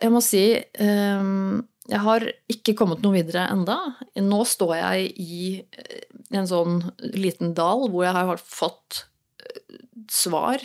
jeg 0.02 0.14
må 0.14 0.22
si 0.26 0.46
um, 0.82 1.60
jeg 1.92 2.02
har 2.06 2.26
ikke 2.52 2.76
kommet 2.78 3.02
noe 3.04 3.18
videre 3.18 3.48
enda. 3.52 3.78
Nå 4.22 4.44
står 4.48 4.76
jeg 4.78 5.08
i 5.20 5.46
eh, 5.60 6.04
en 6.38 6.48
sånn 6.48 6.78
liten 7.16 7.56
dal 7.58 7.88
hvor 7.90 8.06
jeg 8.06 8.16
har 8.16 8.42
fått 8.42 9.06
eh, 9.42 9.80
svar 10.12 10.64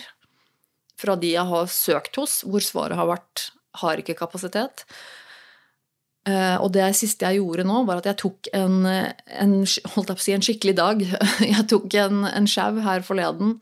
fra 0.97 1.17
de 1.21 1.33
jeg 1.35 1.49
har 1.49 1.71
søkt 1.73 2.21
hos, 2.21 2.41
hvor 2.47 2.65
svaret 2.65 3.01
har 3.01 3.09
vært 3.11 3.51
'har 3.77 4.01
ikke 4.01 4.17
kapasitet'. 4.17 4.87
Eh, 6.27 6.57
og 6.59 6.73
det 6.75 6.89
siste 6.99 7.29
jeg 7.29 7.39
gjorde 7.39 7.67
nå, 7.69 7.83
var 7.87 8.01
at 8.01 8.09
jeg 8.11 8.19
tok 8.23 8.51
en, 8.57 8.81
en 8.87 9.57
holdt 9.95 10.11
jeg 10.11 10.19
på 10.19 10.23
å 10.23 10.25
si, 10.25 10.35
en 10.35 10.47
skikkelig 10.47 10.77
dag. 10.79 11.03
Jeg 11.57 11.67
tok 11.71 11.95
en, 12.03 12.25
en 12.27 12.49
sjau 12.51 12.81
her 12.83 13.05
forleden. 13.07 13.57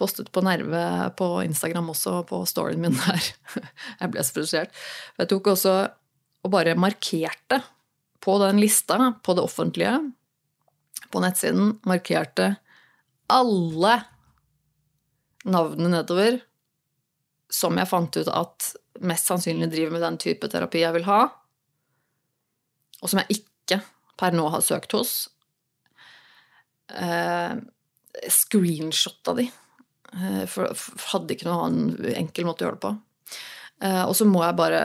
Postet 0.00 0.28
på 0.32 0.42
Nerve 0.44 0.82
på 1.16 1.28
Instagram 1.44 1.90
også, 1.92 2.20
på 2.28 2.42
storyen 2.48 2.84
min 2.84 2.96
der. 2.96 3.30
Jeg 4.02 4.12
ble 4.12 4.24
så 4.24 4.36
frustrert. 4.36 4.76
Jeg 5.20 5.32
tok 5.32 5.52
også 5.54 5.74
og 6.40 6.52
bare 6.52 6.76
markerte 6.78 7.60
på 8.20 8.36
den 8.40 8.60
lista, 8.60 8.96
på 9.24 9.34
det 9.36 9.44
offentlige, 9.44 9.96
på 11.12 11.20
nettsiden, 11.20 11.74
markerte 11.88 12.54
alle 13.30 13.96
navnene 15.48 15.92
nedover 15.94 16.38
som 17.50 17.78
jeg 17.80 17.88
fant 17.90 18.16
ut 18.20 18.28
at 18.30 18.70
mest 19.06 19.30
sannsynlig 19.30 19.70
driver 19.72 19.96
med 19.96 20.04
den 20.04 20.18
type 20.22 20.48
terapi 20.52 20.84
jeg 20.84 20.94
vil 20.98 21.06
ha, 21.08 21.22
og 23.00 23.10
som 23.10 23.22
jeg 23.22 23.40
ikke 23.40 23.80
per 24.20 24.36
nå 24.36 24.46
har 24.52 24.64
søkt 24.64 24.94
hos. 24.96 25.14
Eh, 26.92 27.52
Screenshotta 28.28 29.34
de, 29.38 29.46
eh, 30.12 30.42
for 30.50 30.74
hadde 31.12 31.36
ikke 31.36 31.48
noen 31.48 31.62
annen 31.64 32.18
enkel 32.18 32.48
måte 32.48 32.64
å 32.64 32.68
gjøre 32.68 32.78
det 32.80 32.84
på. 32.88 32.96
Uh, 33.80 34.02
og 34.04 34.12
så 34.12 34.26
må 34.28 34.42
jeg 34.44 34.58
bare 34.58 34.80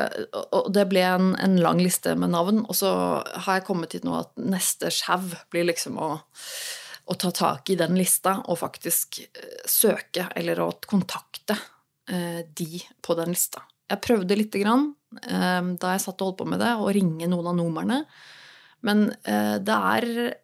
Og 0.56 0.70
det 0.72 0.86
ble 0.88 1.02
en, 1.04 1.34
en, 1.44 1.58
lang 1.60 1.82
liste 1.84 2.14
med 2.16 2.32
navn, 2.32 2.62
og 2.64 2.78
så 2.80 2.94
har 3.44 3.58
jeg 3.58 3.66
kommet 3.68 3.92
hit 3.92 4.06
nå 4.08 4.14
at 4.16 4.30
neste 4.40 4.88
sjau 4.88 5.18
blir 5.52 5.66
liksom 5.68 5.98
å, 6.00 6.14
å, 7.04 7.18
ta 7.20 7.34
tak 7.36 7.74
i 7.74 7.76
den 7.76 7.98
lista 8.00 8.38
og 8.46 8.62
faktisk 8.62 9.20
uh, 9.26 9.66
søke, 9.68 10.30
eller 10.40 10.64
å 10.64 10.72
kontakte 10.88 11.60
de 12.06 12.84
på 13.02 13.16
den 13.18 13.32
lista. 13.34 13.64
Jeg 13.90 13.98
prøvde 14.06 14.36
lite 14.38 14.60
grann 14.62 14.92
da 15.24 15.94
jeg 15.94 16.02
satt 16.04 16.22
og 16.22 16.32
holdt 16.32 16.40
på 16.42 16.48
med 16.50 16.60
det, 16.64 16.74
å 16.76 16.92
ringe 16.94 17.30
noen 17.32 17.50
av 17.52 17.56
numrene. 17.58 18.02
Men 18.86 19.08
det 19.26 19.78
er 19.78 20.36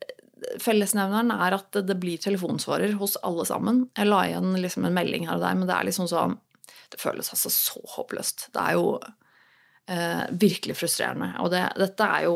Fellesnevneren 0.61 1.30
er 1.36 1.53
at 1.53 1.78
det 1.86 1.95
blir 2.01 2.17
telefonsvarer 2.17 2.95
hos 2.97 3.13
alle 3.28 3.43
sammen. 3.45 3.84
Jeg 3.97 4.09
la 4.09 4.24
igjen 4.26 4.55
liksom 4.57 4.88
en 4.88 4.95
melding 4.95 5.28
her 5.30 5.38
og 5.38 5.43
der, 5.43 5.59
men 5.59 5.69
det 5.69 5.76
er 5.76 5.86
liksom 5.89 6.07
sånn 6.09 6.34
det 6.91 6.99
føles 6.99 7.32
altså 7.32 7.51
så 7.53 7.82
håpløst. 7.95 8.49
Det 8.53 8.63
er 8.63 8.78
jo 8.78 8.88
eh, 9.91 10.26
virkelig 10.32 10.78
frustrerende. 10.80 11.34
Og 11.43 11.51
det, 11.53 11.63
dette 11.80 12.09
er 12.17 12.28
jo 12.28 12.36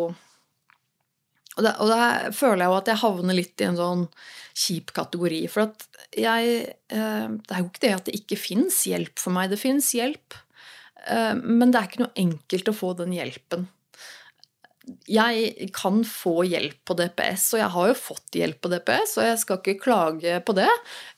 og 1.56 1.64
da, 1.64 1.72
og 1.80 1.88
da 1.88 2.32
føler 2.36 2.66
jeg 2.66 2.68
jo 2.68 2.78
at 2.82 2.90
jeg 2.92 3.00
havner 3.00 3.38
litt 3.38 3.62
i 3.64 3.68
en 3.70 3.78
sånn 3.80 4.02
kjip 4.60 4.92
kategori. 4.96 5.38
For 5.52 5.70
at 5.70 5.86
jeg 6.20 6.58
eh, 6.66 7.28
Det 7.32 7.54
er 7.54 7.62
jo 7.62 7.70
ikke 7.70 7.84
det 7.86 7.94
at 7.96 8.10
det 8.10 8.18
ikke 8.20 8.40
fins 8.40 8.82
hjelp 8.90 9.22
for 9.22 9.36
meg. 9.36 9.54
Det 9.54 9.62
fins 9.62 9.94
hjelp. 9.96 10.36
Eh, 11.08 11.34
men 11.42 11.72
det 11.72 11.80
er 11.80 11.90
ikke 11.90 12.06
noe 12.06 12.26
enkelt 12.26 12.72
å 12.72 12.78
få 12.78 12.94
den 13.00 13.16
hjelpen 13.16 13.70
jeg 15.10 15.70
kan 15.74 16.04
få 16.08 16.44
hjelp 16.46 16.78
på 16.86 16.96
DPS, 16.98 17.48
og 17.56 17.62
jeg 17.62 17.74
har 17.76 17.90
jo 17.90 17.98
fått 17.98 18.38
hjelp 18.38 18.60
på 18.62 18.72
DPS, 18.74 19.16
og 19.18 19.28
jeg 19.28 19.40
skal 19.42 19.60
ikke 19.60 19.82
klage 19.82 20.38
på 20.46 20.56
det. 20.58 20.70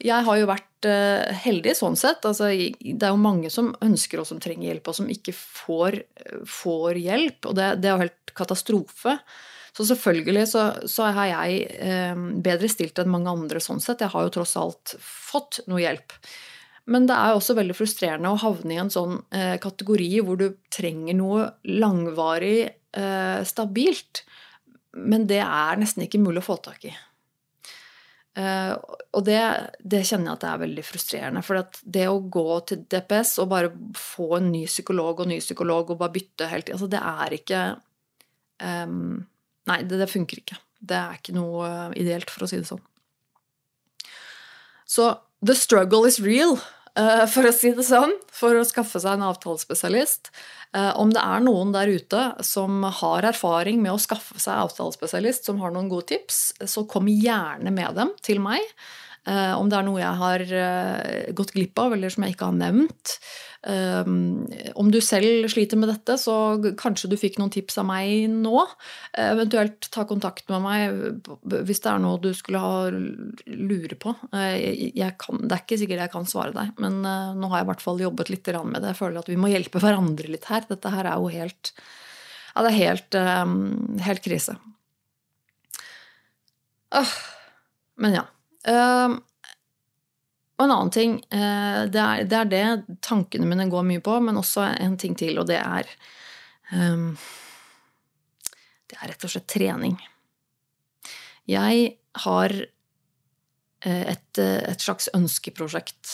Jeg 0.03 0.27
har 0.27 0.39
jo 0.39 0.47
vært 0.49 0.87
uh, 0.87 1.35
heldig 1.43 1.75
sånn 1.77 1.99
sett. 1.99 2.23
Altså, 2.27 2.49
det 2.53 2.95
er 2.95 3.13
jo 3.13 3.19
mange 3.21 3.51
som 3.53 3.73
ønsker 3.83 4.21
og 4.21 4.29
som 4.29 4.41
trenger 4.43 4.69
hjelp, 4.71 4.87
og 4.87 4.99
som 5.01 5.11
ikke 5.11 5.35
får, 5.35 5.99
får 6.47 7.01
hjelp. 7.03 7.49
Og 7.49 7.59
det, 7.59 7.69
det, 7.81 7.91
er 7.91 7.95
jo 7.95 8.05
helt 8.05 8.35
katastrofe. 8.37 9.17
Så 9.77 9.85
selvfølgelig 9.91 10.47
så, 10.49 10.67
så 10.89 11.09
er 11.11 11.23
jeg 11.29 11.57
eh, 11.83 12.27
bedre 12.43 12.69
stilt 12.71 12.97
enn 13.01 13.11
mange 13.13 13.33
andre 13.33 13.61
sånn 13.61 13.83
sett. 13.83 14.01
Jeg 14.01 14.13
har 14.15 14.25
jo 14.25 14.35
tross 14.39 14.55
alt 14.59 14.95
fått 15.03 15.61
noe 15.67 15.83
hjelp. 15.83 16.15
Men 16.87 17.07
det 17.09 17.15
er 17.19 17.35
også 17.35 17.57
veldig 17.57 17.75
frustrerende 17.75 18.31
å 18.31 18.39
havne 18.39 18.75
i 18.75 18.79
en 18.79 18.91
sånn 18.91 19.17
eh, 19.35 19.57
kategori 19.59 20.11
hvor 20.23 20.39
du 20.39 20.47
trenger 20.71 21.17
noe 21.19 21.49
langvarig 21.67 22.61
eh, 22.63 23.41
stabilt. 23.47 24.23
Men 24.95 25.27
det 25.27 25.41
er 25.43 25.81
nesten 25.81 26.05
ikke 26.05 26.21
mulig 26.23 26.41
å 26.45 26.47
få 26.47 26.57
tak 26.63 26.87
i. 26.87 26.93
Eh, 28.37 28.73
og 29.17 29.25
det, 29.25 29.41
det, 29.81 30.03
kjenner 30.05 30.29
jeg 30.29 30.37
at 30.37 30.45
det 30.45 30.51
er 30.51 30.61
veldig 30.61 30.85
frustrerende. 30.85 31.43
For 31.45 31.59
det 31.97 32.05
å 32.07 32.21
gå 32.21 32.59
til 32.69 32.85
DPS 32.87 33.33
og 33.43 33.51
bare 33.51 33.73
få 33.97 34.29
en 34.37 34.51
ny 34.53 34.63
psykolog 34.69 35.23
og 35.23 35.31
ny 35.31 35.41
psykolog 35.43 35.91
og 35.91 35.99
bare 36.03 36.15
bytte 36.15 36.49
helt 36.51 36.71
altså 36.71 36.89
Det 36.91 37.01
er 37.01 37.35
ikke 37.39 37.61
um, 38.61 39.25
Nei, 39.67 39.81
det, 39.83 39.97
det, 39.99 40.07
funker 40.07 40.39
ikke. 40.39 40.55
Det 40.79 40.95
er 40.95 41.17
ikke 41.17 41.35
noe 41.35 41.89
ideelt, 41.99 42.29
for 42.31 42.45
å 42.45 42.47
si 42.47 42.61
det 42.61 42.69
sånn. 42.69 42.79
Så 44.87 45.09
the 45.43 45.57
struggle 45.57 46.07
is 46.07 46.21
real. 46.23 46.55
Eh, 46.97 47.25
for 47.29 47.45
å 47.45 47.53
si 47.53 47.71
det 47.77 47.85
sånn, 47.85 48.15
for 48.33 48.57
å 48.57 48.65
skaffe 48.65 48.99
seg 49.01 49.17
en 49.17 49.27
avtalespesialist. 49.27 50.31
Eh, 50.73 50.93
om 50.97 51.11
det 51.13 51.21
er 51.21 51.43
noen 51.45 51.73
der 51.75 51.91
ute 51.93 52.21
som 52.45 52.81
har 53.01 53.27
erfaring 53.29 53.83
med 53.83 53.93
å 53.93 54.01
skaffe 54.01 54.39
seg 54.41 54.57
avtalespesialist, 54.65 55.45
som 55.45 55.61
har 55.61 55.75
noen 55.75 55.91
gode 55.91 56.09
tips, 56.15 56.55
så 56.65 56.87
kom 56.89 57.09
gjerne 57.11 57.73
med 57.73 57.99
dem 57.99 58.15
til 58.25 58.41
meg. 58.41 58.65
Eh, 59.27 59.53
om 59.59 59.69
det 59.69 59.77
er 59.77 59.85
noe 59.85 60.01
jeg 60.01 60.21
har 60.23 61.33
gått 61.37 61.53
glipp 61.53 61.77
av, 61.83 61.93
eller 61.93 62.09
som 62.13 62.25
jeg 62.25 62.33
ikke 62.33 62.49
har 62.49 62.57
nevnt. 62.63 63.17
Eh, 63.67 64.09
om 64.79 64.91
du 64.91 64.99
selv 65.03 65.49
sliter 65.51 65.79
med 65.79 65.89
dette, 65.91 66.15
så 66.21 66.55
kanskje 66.79 67.09
du 67.11 67.17
fikk 67.19 67.35
noen 67.39 67.51
tips 67.51 67.79
av 67.81 67.87
meg 67.89 68.29
nå. 68.31 68.63
Eventuelt 69.19 69.89
ta 69.91 70.05
kontakt 70.07 70.47
med 70.53 70.63
meg 70.63 70.95
hvis 71.67 71.83
det 71.83 71.91
er 71.91 72.01
noe 72.03 72.21
du 72.23 72.29
skulle 72.37 72.61
ha 72.63 72.87
lure 72.87 73.99
på. 73.99 74.15
Kan, 74.31 75.43
det 75.43 75.57
er 75.57 75.63
ikke 75.63 75.81
sikkert 75.81 76.05
jeg 76.05 76.13
kan 76.15 76.29
svare 76.29 76.55
deg, 76.55 76.73
men 76.81 77.01
nå 77.03 77.51
har 77.51 77.61
jeg 77.61 77.67
i 77.67 77.71
hvert 77.73 77.83
fall 77.83 78.03
jobbet 78.05 78.31
litt 78.31 78.51
med 78.63 78.79
det. 78.79 78.93
Jeg 78.93 79.01
føler 79.01 79.19
at 79.21 79.31
vi 79.31 79.39
må 79.39 79.51
hjelpe 79.51 79.83
hverandre 79.83 80.31
litt 80.31 80.47
her. 80.47 80.63
Dette 80.69 80.93
her 80.93 81.11
er 81.11 81.19
jo 81.19 81.31
helt 81.33 81.73
Ja, 82.55 82.63
det 82.63 82.71
er 82.71 82.79
helt, 82.79 83.17
helt 84.07 84.23
krise. 84.25 84.55
Men 87.99 88.21
ja. 88.21 88.27
Og 90.57 90.65
en 90.65 90.73
annen 90.73 90.93
ting 90.93 91.17
uh, 91.21 91.85
det, 91.85 92.01
er, 92.01 92.23
det, 92.25 92.37
er, 92.37 92.47
det 92.49 92.97
tankene 93.05 93.45
mine 93.49 93.67
går 93.69 93.85
mye 93.85 94.01
på, 94.03 94.15
men 94.25 94.39
også 94.39 94.65
en 94.81 94.97
ting 94.97 95.13
til, 95.17 95.37
og 95.37 95.45
det 95.49 95.59
er 95.61 95.89
um, 96.73 97.11
Det 98.89 98.97
er 98.97 99.11
rett 99.11 99.27
og 99.27 99.33
slett 99.33 99.49
trening. 99.53 99.99
Jeg 101.47 101.91
har 102.25 102.55
uh, 102.57 104.03
et, 104.09 104.41
et, 104.41 104.81
slags 104.81 105.11
ønskeprosjekt 105.13 106.13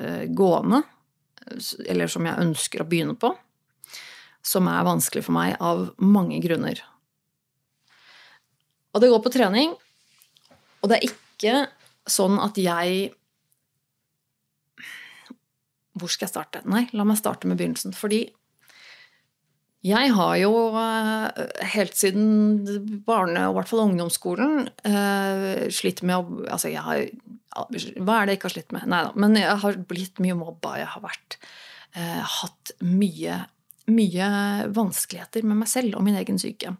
eh, 0.00 0.24
gående, 0.32 0.80
eller 1.84 2.08
som 2.08 2.24
jeg 2.26 2.40
ønsker 2.40 2.82
å 2.82 2.88
begynne 2.88 3.18
på, 3.18 3.34
som 4.42 4.68
er 4.70 4.86
vanskelig 4.86 5.26
for 5.26 5.36
meg 5.36 5.58
av 5.60 5.90
mange 6.00 6.38
grunner. 6.42 6.80
Og 8.92 9.02
det 9.02 9.10
går 9.12 9.22
på 9.24 9.32
trening, 9.34 9.74
og 10.80 10.90
det 10.90 10.98
er 10.98 11.10
ikke 11.10 11.56
sånn 12.10 12.38
at 12.42 12.58
jeg 12.58 13.10
Hvor 15.98 16.10
skal 16.10 16.26
jeg 16.26 16.34
starte? 16.34 16.62
Nei, 16.68 16.86
la 16.96 17.04
meg 17.04 17.18
starte 17.20 17.48
med 17.50 17.60
begynnelsen. 17.60 17.94
Fordi 17.96 18.24
jeg 19.82 20.12
har 20.14 20.34
jo 20.38 20.50
eh, 20.78 21.46
helt 21.74 21.96
siden 21.98 23.00
barne- 23.06 23.48
og 23.48 23.56
i 23.56 23.56
hvert 23.56 23.70
fall 23.70 23.82
ungdomsskolen 23.88 24.68
eh, 24.86 25.64
slitt 25.74 26.04
med 26.06 26.20
å 26.20 26.44
Altså, 26.54 26.70
jeg 26.70 26.84
har 26.86 27.02
Hva 27.98 28.20
er 28.20 28.28
det 28.28 28.36
jeg 28.36 28.38
ikke 28.38 28.48
har 28.48 28.54
slitt 28.54 28.76
med? 28.76 28.86
Nei 28.86 29.00
da. 29.08 29.10
Men 29.18 29.34
jeg 29.40 29.58
har 29.64 29.80
blitt 29.90 30.22
mye 30.22 30.38
mobba. 30.38 30.76
Jeg 30.80 30.88
har 30.94 31.02
vært, 31.02 31.36
eh, 31.98 32.22
hatt 32.38 32.72
mye, 32.86 33.42
mye 33.92 34.30
vanskeligheter 34.72 35.44
med 35.44 35.64
meg 35.64 35.68
selv 35.68 35.98
og 35.98 36.06
min 36.06 36.16
egen 36.16 36.38
syke. 36.40 36.76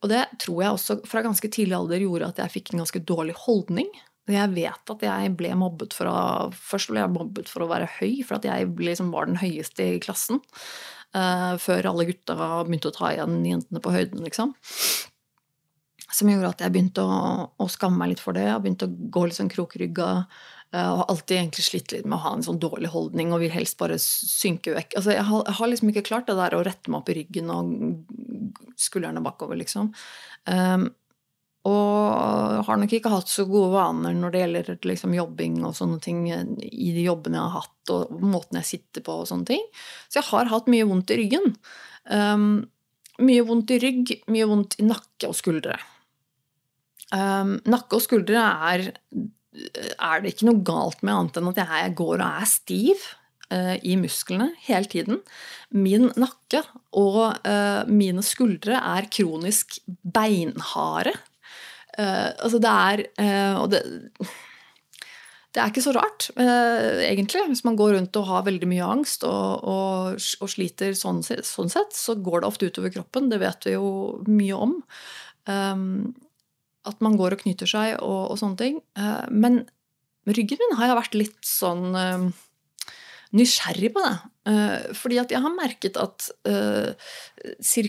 Og 0.00 0.08
det 0.14 0.22
tror 0.46 0.62
jeg 0.62 0.78
også 0.78 1.00
fra 1.10 1.26
ganske 1.26 1.50
tidlig 1.50 1.76
alder 1.76 2.06
gjorde 2.06 2.30
at 2.30 2.40
jeg 2.40 2.54
fikk 2.54 2.72
en 2.72 2.84
ganske 2.84 3.02
dårlig 3.04 3.34
holdning. 3.44 3.90
Jeg 4.30 4.52
vet 4.54 4.92
at 4.94 5.02
jeg 5.04 5.32
ble 5.36 5.52
mobbet 5.60 5.92
for 5.96 6.08
å 6.08 6.18
Først 6.56 6.88
ble 6.90 7.02
jeg 7.02 7.12
mobbet 7.12 7.50
for 7.52 7.64
å 7.64 7.68
være 7.68 7.90
høy, 7.98 8.22
for 8.24 8.38
at 8.38 8.46
jeg 8.48 8.70
liksom 8.80 9.12
var 9.12 9.28
den 9.28 9.40
høyeste 9.42 9.84
i 9.96 10.02
klassen. 10.02 10.40
Uh, 11.14 11.54
før 11.62 11.90
alle 11.92 12.08
gutta 12.08 12.34
begynte 12.64 12.90
å 12.90 12.94
ta 12.96 13.12
igjen 13.12 13.42
jentene 13.46 13.82
på 13.84 13.92
høyden, 13.94 14.24
liksom. 14.24 14.54
Som 16.14 16.30
gjorde 16.30 16.54
at 16.54 16.64
jeg 16.64 16.74
begynte 16.74 17.04
å, 17.04 17.20
å 17.54 17.68
skamme 17.70 18.00
meg 18.00 18.14
litt 18.14 18.24
for 18.24 18.34
det. 18.34 18.48
Jeg 18.48 18.64
begynte 18.64 18.88
å 18.88 18.96
gå 19.14 19.26
litt 19.28 19.38
sånn 19.38 19.52
krokrygga. 19.52 20.08
Uh, 20.74 20.88
og 20.88 20.98
har 21.02 21.12
alltid 21.12 21.36
egentlig 21.36 21.68
slitt 21.68 21.94
litt 21.94 22.08
med 22.08 22.16
å 22.16 22.24
ha 22.24 22.34
en 22.34 22.42
sånn 22.48 22.58
dårlig 22.62 22.90
holdning 22.90 23.30
og 23.30 23.44
vil 23.44 23.52
helst 23.54 23.76
bare 23.78 24.00
synke 24.00 24.74
vekk. 24.74 24.96
Altså, 24.98 25.14
jeg, 25.14 25.28
har, 25.28 25.46
jeg 25.46 25.58
har 25.60 25.70
liksom 25.70 25.92
ikke 25.92 26.06
klart 26.08 26.32
det 26.32 26.40
der 26.40 26.56
å 26.56 26.64
rette 26.66 26.90
meg 26.90 27.02
opp 27.02 27.12
i 27.12 27.18
ryggen 27.20 27.52
og 27.54 28.74
skuldrene 28.80 29.22
bakover, 29.22 29.60
liksom. 29.60 29.92
Um, 30.48 30.88
og 31.64 32.64
har 32.66 32.76
nok 32.76 32.92
ikke 32.92 33.12
hatt 33.12 33.30
så 33.32 33.46
gode 33.48 33.72
vaner 33.72 34.12
når 34.16 34.34
det 34.34 34.42
gjelder 34.42 34.86
liksom, 34.90 35.14
jobbing 35.16 35.62
og 35.64 35.72
sånne 35.78 35.96
ting 36.04 36.26
i 36.28 36.90
de 36.92 37.06
jobbene 37.06 37.38
jeg 37.38 37.54
har 37.54 37.64
hatt, 37.64 37.92
og 37.94 38.20
måten 38.20 38.60
jeg 38.60 38.68
sitter 38.74 39.04
på 39.06 39.16
og 39.22 39.30
sånne 39.30 39.48
ting. 39.48 39.64
Så 40.12 40.20
jeg 40.20 40.28
har 40.28 40.52
hatt 40.52 40.68
mye 40.72 40.86
vondt 40.90 41.14
i 41.14 41.18
ryggen. 41.22 41.56
Um, 42.12 42.46
mye 43.24 43.48
vondt 43.48 43.72
i 43.72 43.80
rygg, 43.80 44.14
mye 44.32 44.50
vondt 44.50 44.78
i 44.82 44.86
nakke 44.90 45.30
og 45.30 45.36
skuldre. 45.40 45.78
Um, 47.14 47.56
nakke 47.70 47.96
og 47.96 48.04
skuldre 48.04 48.44
er, 48.68 48.88
er 49.54 50.22
det 50.22 50.34
ikke 50.34 50.48
noe 50.50 50.64
galt 50.66 51.04
med 51.04 51.14
annet 51.14 51.40
enn 51.40 51.52
at 51.52 51.60
jeg 51.64 51.92
går 52.00 52.16
og 52.18 52.26
er 52.26 52.48
stiv 52.50 53.10
uh, 53.54 53.76
i 53.80 53.96
musklene 54.00 54.52
hele 54.66 54.90
tiden. 54.90 55.20
Min 55.72 56.10
nakke 56.20 56.64
og 56.92 57.38
uh, 57.40 57.84
mine 57.88 58.24
skuldre 58.26 58.80
er 58.80 59.08
kronisk 59.14 59.78
beinharde. 59.86 61.14
Uh, 61.94 62.30
altså 62.42 62.58
det 62.62 62.74
er 62.74 63.06
Og 63.60 63.70
det 63.74 63.84
det 65.54 65.62
er 65.62 65.70
ikke 65.70 65.84
så 65.84 65.92
rart, 65.94 66.24
egentlig. 66.34 67.44
Hvis 67.46 67.62
man 67.62 67.76
går 67.78 67.92
rundt 67.94 68.16
og 68.18 68.24
har 68.26 68.40
veldig 68.48 68.66
mye 68.66 68.86
angst 68.90 69.22
og, 69.22 69.62
og, 69.62 70.16
og 70.42 70.50
sliter 70.50 70.96
sånn, 70.98 71.20
sånn, 71.22 71.70
sett, 71.70 71.94
så 71.94 72.16
går 72.18 72.42
det 72.42 72.48
ofte 72.48 72.66
utover 72.66 72.90
kroppen. 72.90 73.28
Det 73.30 73.38
vet 73.38 73.68
vi 73.68 73.76
jo 73.76 73.92
mye 74.26 74.58
om. 74.66 74.72
Um, 75.46 76.16
at 76.90 76.98
man 77.04 77.14
går 77.20 77.36
og 77.36 77.44
knyter 77.44 77.70
seg 77.70 77.94
og, 78.00 78.32
og 78.34 78.40
sånne 78.40 78.58
ting. 78.60 78.82
Uh, 78.98 79.30
men 79.30 79.62
ryggen 80.26 80.58
min 80.60 80.76
har 80.80 80.90
jeg 80.90 80.98
vært 80.98 81.18
litt 81.22 81.46
sånn 81.46 81.86
uh, 81.94 82.26
nysgjerrig 83.38 83.92
på 83.94 84.04
det. 84.04 84.14
Uh, 84.50 84.78
fordi 84.98 85.22
at 85.22 85.32
jeg 85.32 85.44
har 85.44 85.54
merket 85.54 86.00
at 86.00 86.30
uh, 86.50 86.92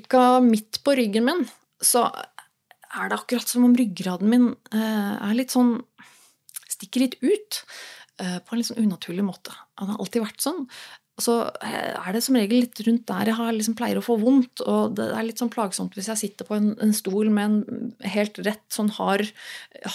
ca. 0.06 0.26
midt 0.44 0.84
på 0.86 0.96
ryggen 1.02 1.28
min 1.28 1.46
så 1.84 2.08
er 2.96 3.12
det 3.12 3.20
akkurat 3.20 3.52
som 3.52 3.68
om 3.68 3.76
ryggraden 3.78 4.32
min 4.32 4.48
er 4.72 5.36
litt 5.38 5.56
sånn 5.56 5.78
Stikker 6.76 7.06
litt 7.06 7.14
ut. 7.24 7.62
På 8.20 8.52
en 8.52 8.60
litt 8.60 8.68
sånn 8.68 8.82
unaturlig 8.84 9.24
måte. 9.24 9.54
Han 9.80 9.94
har 9.94 10.02
alltid 10.04 10.26
vært 10.26 10.44
sånn 10.44 10.66
så 11.22 11.36
er 11.64 12.12
det 12.12 12.22
som 12.26 12.36
regel 12.36 12.66
litt 12.66 12.80
rundt 12.84 13.06
der 13.08 13.30
jeg 13.30 13.38
har, 13.38 13.54
liksom, 13.56 13.76
pleier 13.80 14.00
å 14.00 14.04
få 14.04 14.18
vondt. 14.20 14.60
Og 14.68 14.98
det 14.98 15.08
er 15.16 15.24
litt 15.24 15.40
sånn 15.40 15.52
plagsomt 15.54 15.96
hvis 15.96 16.10
jeg 16.12 16.22
sitter 16.22 16.48
på 16.48 16.58
en, 16.58 16.74
en 16.84 16.92
stol 16.96 17.32
med 17.32 17.46
en 17.46 17.94
helt 18.12 18.40
rett 18.44 18.66
sånn 18.74 18.92
hard, 18.98 19.30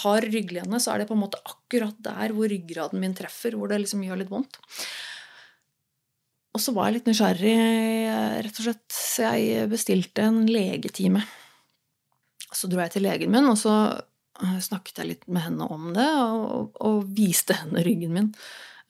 hard 0.01 0.31
rygglene, 0.33 0.81
så 0.81 0.95
er 0.95 1.01
det 1.01 1.11
på 1.11 1.17
en 1.17 1.21
måte 1.21 1.41
akkurat 1.45 1.99
der 2.01 2.33
hvor 2.33 2.49
ryggraden 2.49 3.01
min 3.03 3.13
treffer, 3.17 3.57
hvor 3.57 3.69
det 3.69 3.83
liksom 3.83 4.01
gjør 4.05 4.23
litt 4.23 4.33
vondt. 4.33 4.57
Og 6.57 6.63
så 6.63 6.73
var 6.75 6.89
jeg 6.89 6.97
litt 6.97 7.11
nysgjerrig, 7.11 7.53
rett 8.47 8.57
og 8.57 8.65
slett, 8.65 8.87
så 8.91 9.29
jeg 9.37 9.69
bestilte 9.71 10.25
en 10.25 10.41
legetime. 10.49 11.21
Så 12.55 12.69
dro 12.71 12.81
jeg 12.83 12.95
til 12.95 13.05
legen 13.07 13.31
min, 13.31 13.47
og 13.47 13.57
så 13.59 13.75
eh, 14.41 14.57
snakket 14.63 15.01
jeg 15.01 15.11
litt 15.13 15.29
med 15.31 15.47
henne 15.47 15.69
om 15.71 15.91
det, 15.95 16.09
og, 16.19 16.75
og 16.83 17.07
viste 17.15 17.55
henne 17.61 17.85
ryggen 17.85 18.13
min. 18.17 18.29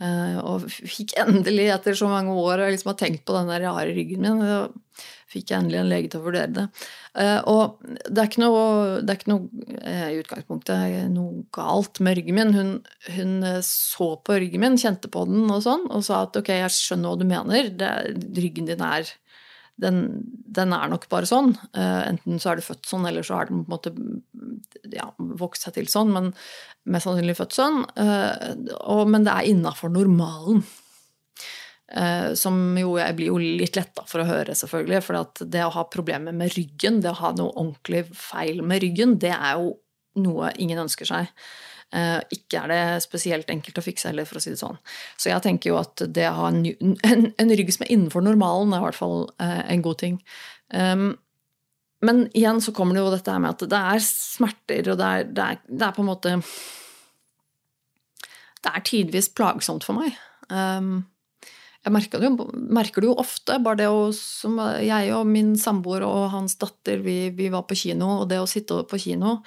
Uh, 0.02 0.40
og 0.42 0.64
fikk 0.66 1.14
endelig, 1.22 1.68
etter 1.70 1.94
så 1.94 2.08
mange 2.10 2.34
år 2.34 2.64
og 2.64 2.72
liksom 2.74 2.90
har 2.90 2.98
tenkt 2.98 3.22
på 3.28 3.36
den 3.36 3.52
der 3.52 3.62
rare 3.68 3.92
ryggen 3.94 4.24
min, 4.26 4.40
så 4.42 5.04
fikk 5.30 5.52
jeg 5.52 5.62
endelig 5.62 5.78
en 5.78 5.92
lege 5.92 6.10
til 6.10 6.24
å 6.24 6.26
vurdere 6.26 6.54
det. 6.56 6.64
Uh, 7.14 7.38
og 7.52 7.84
det 8.08 8.24
er 8.24 8.32
ikke 8.32 8.42
noe, 8.42 8.64
er 8.98 9.14
ikke 9.14 9.30
noe 9.30 10.08
i 10.10 10.18
utgangspunktet 10.24 11.12
noe 11.14 11.44
galt 11.54 12.02
med 12.02 12.18
ryggen 12.18 12.40
min. 12.40 12.56
Hun, 12.58 12.74
hun, 13.14 13.36
så 13.68 14.10
på 14.26 14.40
ryggen 14.42 14.66
min, 14.66 14.80
kjente 14.82 15.12
på 15.14 15.28
den 15.30 15.46
og 15.54 15.62
sånn, 15.68 15.86
og 15.94 16.02
sa 16.08 16.24
at 16.26 16.42
ok, 16.42 16.50
jeg 16.64 16.74
skjønner 16.80 17.14
hva 17.14 17.22
du 17.22 17.28
mener, 17.30 17.70
det, 17.70 17.94
ryggen 18.42 18.72
din 18.72 18.82
er 18.88 19.14
den, 19.82 20.04
den, 20.46 20.74
er 20.78 20.92
nok 20.92 21.08
bare 21.12 21.28
sånn. 21.30 21.56
enten 21.74 22.40
så 22.42 22.52
er 22.52 22.60
du 22.60 22.66
født 22.66 22.86
sånn, 22.90 23.08
eller 23.10 23.26
så 23.26 23.40
har 23.40 23.50
den 23.50 23.64
på 23.66 23.72
en 23.72 23.74
måte 23.74 23.94
ja, 24.94 25.10
vokst 25.18 25.66
seg 25.66 25.76
til 25.78 25.90
sånn. 25.92 26.14
Men 26.14 26.32
mest 26.90 27.08
sannsynlig 27.08 27.38
født 27.40 27.58
sånn. 27.58 27.84
Uh, 27.98 29.04
men 29.10 29.28
det 29.28 29.34
er 29.34 29.50
innafor 29.52 29.94
normalen. 29.94 30.64
Uh, 31.92 32.32
som 32.40 32.56
jo 32.80 32.94
jeg 32.96 33.18
blir 33.18 33.34
jo 33.34 33.40
litt 33.42 33.76
letta 33.76 34.06
for 34.08 34.24
å 34.24 34.30
høre, 34.30 34.56
selvfølgelig. 34.58 35.02
For 35.06 35.48
det 35.52 35.66
å 35.66 35.74
ha 35.76 35.88
problemer 35.92 36.36
med 36.36 36.54
ryggen, 36.56 37.02
det 37.04 37.12
å 37.14 37.20
ha 37.20 37.34
noe 37.38 37.54
ordentlig 37.54 38.06
feil 38.16 38.64
med 38.66 38.84
ryggen, 38.86 39.18
det 39.22 39.34
er 39.36 39.60
jo 39.60 39.76
noe 40.22 40.52
ingen 40.60 40.82
ønsker 40.86 41.08
seg. 41.08 41.32
Uh, 41.92 42.22
ikke 42.32 42.62
er 42.62 42.72
det 42.72 42.84
spesielt 43.04 43.50
enkelt 43.52 43.82
å 43.82 43.84
fikse 43.84 44.08
heller, 44.08 44.28
for 44.28 44.40
å 44.40 44.44
si 44.44 44.54
det 44.54 44.62
sånn. 44.62 44.80
Så 45.20 45.32
jeg 45.32 45.44
tenker 45.44 45.74
jo 45.74 45.82
at 45.82 46.06
det 46.08 46.30
å 46.30 46.38
ha 46.38 46.52
en, 46.54 46.64
en, 47.08 47.28
en 47.36 47.58
rygg 47.60 47.74
som 47.76 47.84
er 47.86 47.92
innenfor 47.96 48.24
normalen, 48.24 48.72
er 48.72 48.80
i 48.80 48.88
hvert 48.88 49.00
fall 49.02 49.28
en 49.42 49.84
god 49.84 50.00
ting. 50.04 50.22
Um, 50.72 51.12
men 52.02 52.26
igjen 52.34 52.62
så 52.62 52.74
kommer 52.74 52.98
det 52.98 53.04
jo 53.04 53.14
dette 53.14 53.38
med 53.38 53.54
at 53.54 53.70
det 53.70 53.82
er 53.94 54.04
smerter, 54.06 54.92
og 54.94 55.00
det 55.00 55.08
er, 55.08 55.30
det 55.30 55.48
er, 55.48 55.62
det 55.70 55.86
er 55.86 55.96
på 55.96 56.02
en 56.02 56.10
måte 56.10 56.36
Det 58.62 58.72
er 58.72 58.86
tidvis 58.86 59.30
plagsomt 59.38 59.86
for 59.86 59.98
meg. 59.98 60.18
Um, 60.50 61.04
jeg 61.82 61.94
merker 61.96 62.22
det, 62.22 62.30
jo, 62.30 62.48
merker 62.54 63.02
det, 63.02 63.10
jo, 63.10 63.18
ofte. 63.22 63.58
Bare 63.62 63.80
det 63.80 63.90
å 63.90 64.10
som 64.14 64.58
Jeg 64.86 65.14
og 65.18 65.30
min 65.30 65.56
samboer 65.58 66.06
og 66.06 66.28
hans 66.34 66.58
datter, 66.62 67.02
vi, 67.02 67.32
vi, 67.38 67.50
var 67.54 67.66
på 67.70 67.78
kino, 67.78 68.22
og 68.22 68.30
det 68.30 68.42
å 68.42 68.50
sitte 68.50 68.84
på 68.90 69.02
kino 69.02 69.40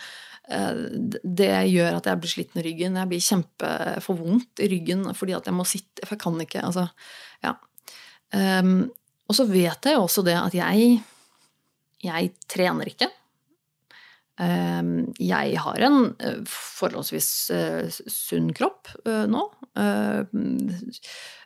det 0.44 1.52
gjør 1.72 1.96
at 1.96 2.08
jeg 2.10 2.20
blir 2.20 2.32
sliten 2.34 2.60
i 2.60 2.64
ryggen. 2.66 2.98
Jeg 3.00 3.08
blir 3.08 3.22
kjempefor 3.24 4.18
vondt 4.18 4.60
i 4.60 4.68
ryggen 4.68 5.06
fordi 5.16 5.36
at 5.38 5.48
jeg 5.48 5.56
må 5.56 5.64
sitte 5.68 6.04
For 6.04 6.16
jeg 6.16 6.24
kan 6.24 6.36
ikke. 6.44 6.64
Altså, 6.68 6.84
ja. 7.44 7.54
Um, 8.34 8.90
og 9.24 9.38
så 9.38 9.46
vet 9.48 9.88
jeg 9.88 9.96
jo 9.96 10.04
også 10.04 10.24
det 10.26 10.36
at 10.36 10.56
jeg 10.56 10.98
jeg 12.04 12.32
trener 12.52 12.90
ikke. 12.90 13.08
Um, 14.34 15.14
jeg 15.22 15.54
har 15.62 15.84
en 15.86 15.98
eh, 16.18 16.40
forholdsvis 16.50 17.28
uh, 17.54 17.86
sunn 18.10 18.50
kropp 18.56 18.90
uh, 19.06 19.24
nå. 19.30 19.46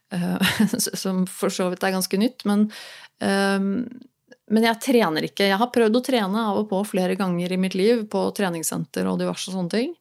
Som 1.02 1.26
for 1.28 1.52
så 1.52 1.68
vidt 1.68 1.84
er 1.84 1.92
ganske 1.94 2.20
nytt. 2.20 2.46
Men, 2.48 2.70
men 4.50 4.66
jeg 4.66 4.80
trener 4.84 5.26
ikke. 5.28 5.48
Jeg 5.50 5.60
har 5.60 5.72
prøvd 5.74 5.98
å 5.98 6.04
trene 6.04 6.44
av 6.50 6.60
og 6.62 6.68
på 6.70 6.82
flere 6.88 7.16
ganger 7.18 7.54
i 7.54 7.60
mitt 7.60 7.76
liv 7.78 8.06
på 8.10 8.22
treningssenter 8.36 9.08
og 9.10 9.20
diverse 9.20 9.52
sånne 9.52 9.72
ting. 9.72 9.92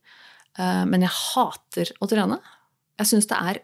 Men 0.58 1.04
jeg 1.06 1.14
hater 1.14 1.91
å 2.02 2.08
trene. 2.10 2.39
Jeg 2.98 3.12
syns 3.12 3.28
det 3.30 3.38
er 3.38 3.60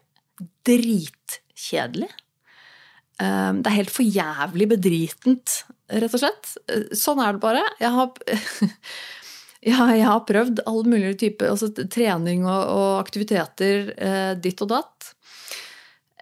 dritkjedelig. 0.67 2.11
Ehm, 3.21 3.61
det 3.61 3.69
er 3.69 3.79
helt 3.81 3.93
for 3.93 4.05
jævlig 4.05 4.69
bedritent, 4.73 5.59
rett 5.91 6.15
og 6.15 6.23
slett. 6.23 6.53
Sånn 6.97 7.21
er 7.23 7.35
det 7.35 7.43
bare. 7.43 7.63
Jeg 7.81 7.93
har, 7.93 8.13
ja, 9.71 9.89
jeg 9.93 10.07
har 10.09 10.23
prøvd 10.29 10.63
all 10.69 10.83
mulig 10.87 11.15
type 11.21 11.49
altså 11.49 11.69
trening 11.73 12.47
og, 12.47 12.63
og 12.73 13.01
aktiviteter 13.03 13.93
eh, 13.97 14.31
ditt 14.41 14.63
og 14.65 14.73
datt. 14.73 15.13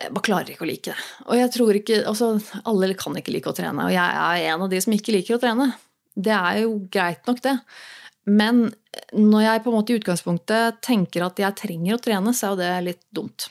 Jeg 0.02 0.14
bare 0.16 0.26
klarer 0.26 0.52
ikke 0.54 0.66
å 0.66 0.70
like 0.70 0.91
det. 0.91 1.08
Og 1.28 1.38
jeg 1.38 1.54
tror 1.54 1.78
ikke, 1.78 2.02
altså, 2.10 2.34
Alle 2.66 2.91
kan 2.99 3.18
ikke 3.20 3.34
like 3.36 3.52
å 3.52 3.58
trene, 3.58 3.88
og 3.88 3.93
jeg 3.93 4.22
er 4.26 4.52
en 4.52 4.66
av 4.66 4.72
de 4.72 4.82
som 4.82 4.95
ikke 4.95 5.16
liker 5.16 5.38
å 5.38 5.41
trene. 5.41 5.72
Det 6.12 6.34
er 6.36 6.62
jo 6.64 6.76
greit 6.91 7.28
nok, 7.30 7.41
det. 7.45 7.56
Men 8.30 8.68
når 9.16 9.45
jeg 9.45 9.64
på 9.64 9.72
en 9.72 9.78
måte 9.78 9.93
i 9.93 9.97
utgangspunktet 10.02 10.82
tenker 10.86 11.26
at 11.26 11.39
jeg 11.41 11.58
trenger 11.58 11.97
å 11.97 12.04
trene, 12.04 12.34
så 12.36 12.49
er 12.49 12.54
jo 12.54 12.62
det 12.62 12.72
litt 12.89 13.04
dumt. 13.16 13.47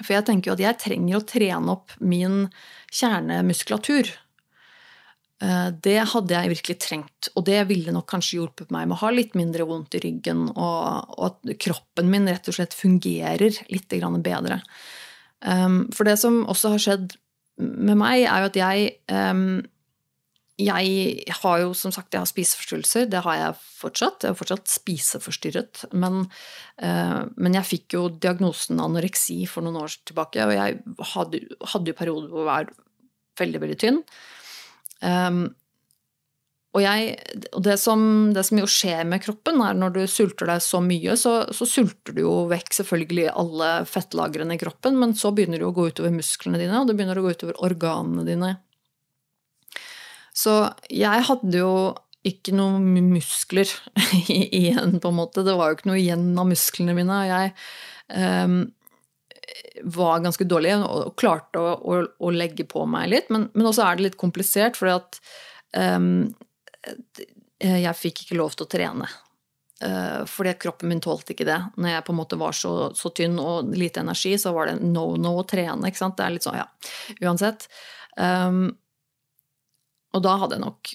For 0.00 0.14
jeg 0.14 0.26
tenker 0.28 0.50
jo 0.50 0.56
at 0.56 0.64
jeg 0.64 0.80
trenger 0.80 1.18
å 1.18 1.26
trene 1.28 1.74
opp 1.74 1.94
min 2.00 2.46
kjernemuskulatur. 2.94 4.08
Eh, 5.40 5.68
det 5.84 5.98
hadde 6.12 6.36
jeg 6.36 6.52
virkelig 6.54 6.78
trengt, 6.84 7.30
og 7.34 7.44
det 7.48 7.60
ville 7.68 7.92
nok 7.94 8.08
kanskje 8.12 8.38
hjulpet 8.38 8.72
meg 8.74 8.88
med 8.88 8.98
å 8.98 9.02
ha 9.02 9.12
litt 9.14 9.36
mindre 9.38 9.66
vondt 9.68 9.96
i 9.96 10.02
ryggen, 10.04 10.46
og, 10.52 11.14
at 11.28 11.54
kroppen 11.60 12.10
min 12.12 12.28
rett 12.28 12.48
og 12.48 12.56
slett 12.56 12.76
fungerer 12.76 13.60
litt 13.72 13.88
bedre. 14.24 14.60
Ehm, 15.46 15.82
for 15.94 16.08
det 16.08 16.18
som 16.20 16.42
også 16.50 16.74
har 16.74 16.82
skjedd 16.82 17.18
med 17.60 17.98
meg, 18.00 18.24
er 18.24 18.44
jo 18.44 18.50
at 18.50 18.58
jeg 18.58 18.90
ehm, 19.12 19.60
jeg 20.60 21.36
har 21.40 21.60
jo 21.62 21.70
som 21.76 21.92
sagt 21.94 22.14
jeg 22.14 22.20
har 22.20 22.28
spiseforstyrrelser, 22.28 23.06
det 23.08 23.22
har 23.24 23.36
jeg 23.38 23.60
fortsatt. 23.80 24.24
Jeg 24.24 24.34
er 24.34 24.38
fortsatt 24.38 24.68
spiseforstyrret. 24.68 25.84
Men, 25.96 26.26
uh, 26.82 27.22
men, 27.36 27.56
jeg 27.56 27.68
fikk 27.68 27.96
jo 27.96 28.02
diagnosen 28.12 28.82
anoreksi 28.82 29.38
for 29.48 29.64
noen 29.64 29.80
år 29.80 29.96
tilbake, 30.08 30.44
og 30.44 30.52
jeg 30.52 30.82
hadde, 31.14 31.40
hadde 31.72 31.92
jo 31.92 31.96
perioder 31.96 32.28
hvor 32.28 32.44
jeg 32.44 32.50
var 32.50 32.74
veldig, 33.40 33.62
veldig 33.64 33.78
tynn. 33.80 34.02
Um, 35.00 35.46
og, 36.70 36.78
jeg, 36.84 37.14
og 37.50 37.64
det, 37.66 37.74
som, 37.82 38.02
det, 38.34 38.44
som, 38.46 38.60
jo 38.62 38.68
skjer 38.70 39.02
med 39.08 39.24
kroppen, 39.24 39.58
er 39.64 39.74
når 39.74 39.94
du 39.96 40.00
sulter 40.06 40.46
deg 40.52 40.62
så 40.62 40.78
mye, 40.84 41.16
så, 41.18 41.32
så, 41.50 41.66
sulter 41.66 42.14
du 42.14 42.22
jo 42.22 42.34
vekk 42.50 42.76
selvfølgelig 42.76 43.24
alle 43.32 43.70
fettlagrene 43.90 44.54
i 44.54 44.60
kroppen, 44.60 44.98
men 45.00 45.16
så 45.18 45.32
begynner 45.34 45.58
det 45.58 45.66
å 45.66 45.74
gå 45.74 45.88
utover 45.90 46.14
musklene 46.14 46.60
dine, 46.60 46.78
og 46.78 46.86
det 46.86 46.94
begynner 46.98 47.18
å 47.18 47.24
gå 47.24 47.34
utover 47.34 47.58
organene 47.66 48.22
dine. 48.28 48.52
Så 50.30 50.60
jeg 50.94 51.26
hadde 51.26 51.58
jo 51.58 51.72
ikke 52.26 52.52
noen 52.54 52.84
muskler 53.10 53.70
igjen, 54.30 55.00
på 55.00 55.10
en 55.10 55.16
måte. 55.16 55.42
Det 55.42 55.56
var 55.56 55.70
jo 55.70 55.78
ikke 55.78 55.90
noe 55.90 56.00
igjen 56.00 56.28
av 56.38 56.46
musklene 56.50 56.94
mine. 56.96 57.16
og 57.16 57.30
Jeg 57.32 57.54
um, 58.14 58.60
var 59.96 60.22
ganske 60.22 60.46
dårlig 60.46 60.76
og 60.84 61.16
klarte 61.18 61.58
å, 61.58 61.72
å, 61.80 61.98
å, 62.20 62.30
legge 62.34 62.68
på 62.68 62.84
meg 62.86 63.10
litt, 63.10 63.32
men, 63.32 63.48
men 63.56 63.70
også 63.70 63.86
er 63.86 63.98
det 63.98 64.06
litt 64.06 64.20
komplisert, 64.20 64.78
fordi 64.78 64.94
at 65.00 65.20
um, 65.98 66.30
jeg 67.60 67.98
fikk 67.98 68.24
ikke 68.24 68.38
lov 68.38 68.54
til 68.56 68.66
å 68.66 68.72
trene. 68.72 69.08
Eh, 69.84 70.24
fordi 70.26 70.52
kroppen 70.60 70.88
min 70.88 71.00
tålte 71.00 71.32
ikke 71.32 71.46
det. 71.48 71.58
Når 71.80 71.94
jeg 71.94 72.04
på 72.04 72.12
en 72.12 72.18
måte 72.18 72.38
var 72.40 72.56
så, 72.56 72.72
så 72.96 73.10
tynn 73.16 73.38
og 73.40 73.70
lite 73.72 74.02
energi, 74.02 74.34
så 74.38 74.52
var 74.52 74.68
det 74.68 74.80
no 74.84 75.14
no 75.16 75.38
å 75.40 75.46
trene. 75.48 75.88
ikke 75.88 76.02
sant? 76.02 76.18
Det 76.18 76.26
er 76.26 76.34
litt 76.34 76.44
sånn, 76.44 76.58
ja, 76.60 76.66
uansett. 77.24 77.64
Um, 78.20 78.66
og 80.12 80.24
da 80.26 80.34
hadde 80.42 80.58
jeg 80.58 80.64
nok 80.66 80.92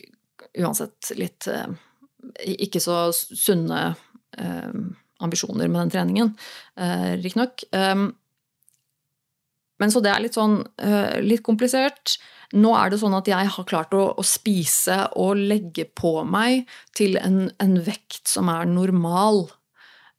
uansett 0.61 1.09
litt 1.17 1.47
uh, 1.49 1.71
ikke 2.45 2.81
så 2.83 2.99
sunne 3.15 3.81
uh, 3.95 4.77
ambisjoner 5.23 5.65
med 5.71 5.81
den 5.81 5.95
treningen, 5.95 6.31
uh, 6.77 7.15
riktignok. 7.23 7.65
Um, 7.73 8.11
men 9.81 9.91
så 9.91 9.99
det 10.03 10.13
er 10.13 10.21
litt 10.23 10.37
sånn 10.37 10.61
litt 11.25 11.41
komplisert. 11.43 12.13
Nå 12.53 12.71
er 12.77 12.91
det 12.91 12.99
sånn 13.01 13.15
at 13.17 13.29
jeg 13.29 13.51
har 13.55 13.67
klart 13.69 13.95
å, 13.97 14.07
å 14.13 14.25
spise 14.25 14.99
og 15.17 15.39
legge 15.39 15.87
på 15.87 16.19
meg 16.27 16.69
til 16.97 17.17
en, 17.21 17.47
en 17.61 17.75
vekt 17.85 18.29
som 18.29 18.51
er 18.53 18.69
normal. 18.69 19.47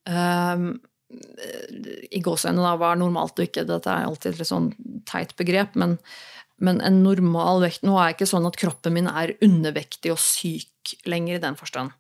Um, 0.06 0.68
I 1.10 2.22
gåseøynene, 2.22 2.64
da, 2.64 2.74
hva 2.80 2.94
er 2.94 3.02
normalt 3.02 3.38
og 3.38 3.46
ikke? 3.46 3.66
Dette 3.68 3.92
er 3.92 4.08
alltid 4.08 4.32
et 4.32 4.40
litt 4.42 4.50
sånn 4.50 4.72
teit 5.08 5.36
begrep, 5.38 5.78
men, 5.78 5.96
men, 6.58 6.82
en 6.84 7.02
normal 7.04 7.62
vekt 7.64 7.86
Nå 7.86 7.94
er 7.98 8.10
det 8.10 8.18
ikke 8.18 8.32
sånn 8.32 8.48
at 8.48 8.58
kroppen 8.58 8.96
min 8.96 9.10
er 9.10 9.36
undervektig 9.44 10.14
og 10.14 10.22
syk 10.22 10.96
lenger 11.06 11.38
i 11.38 11.44
den 11.46 11.58
forstand. 11.58 11.94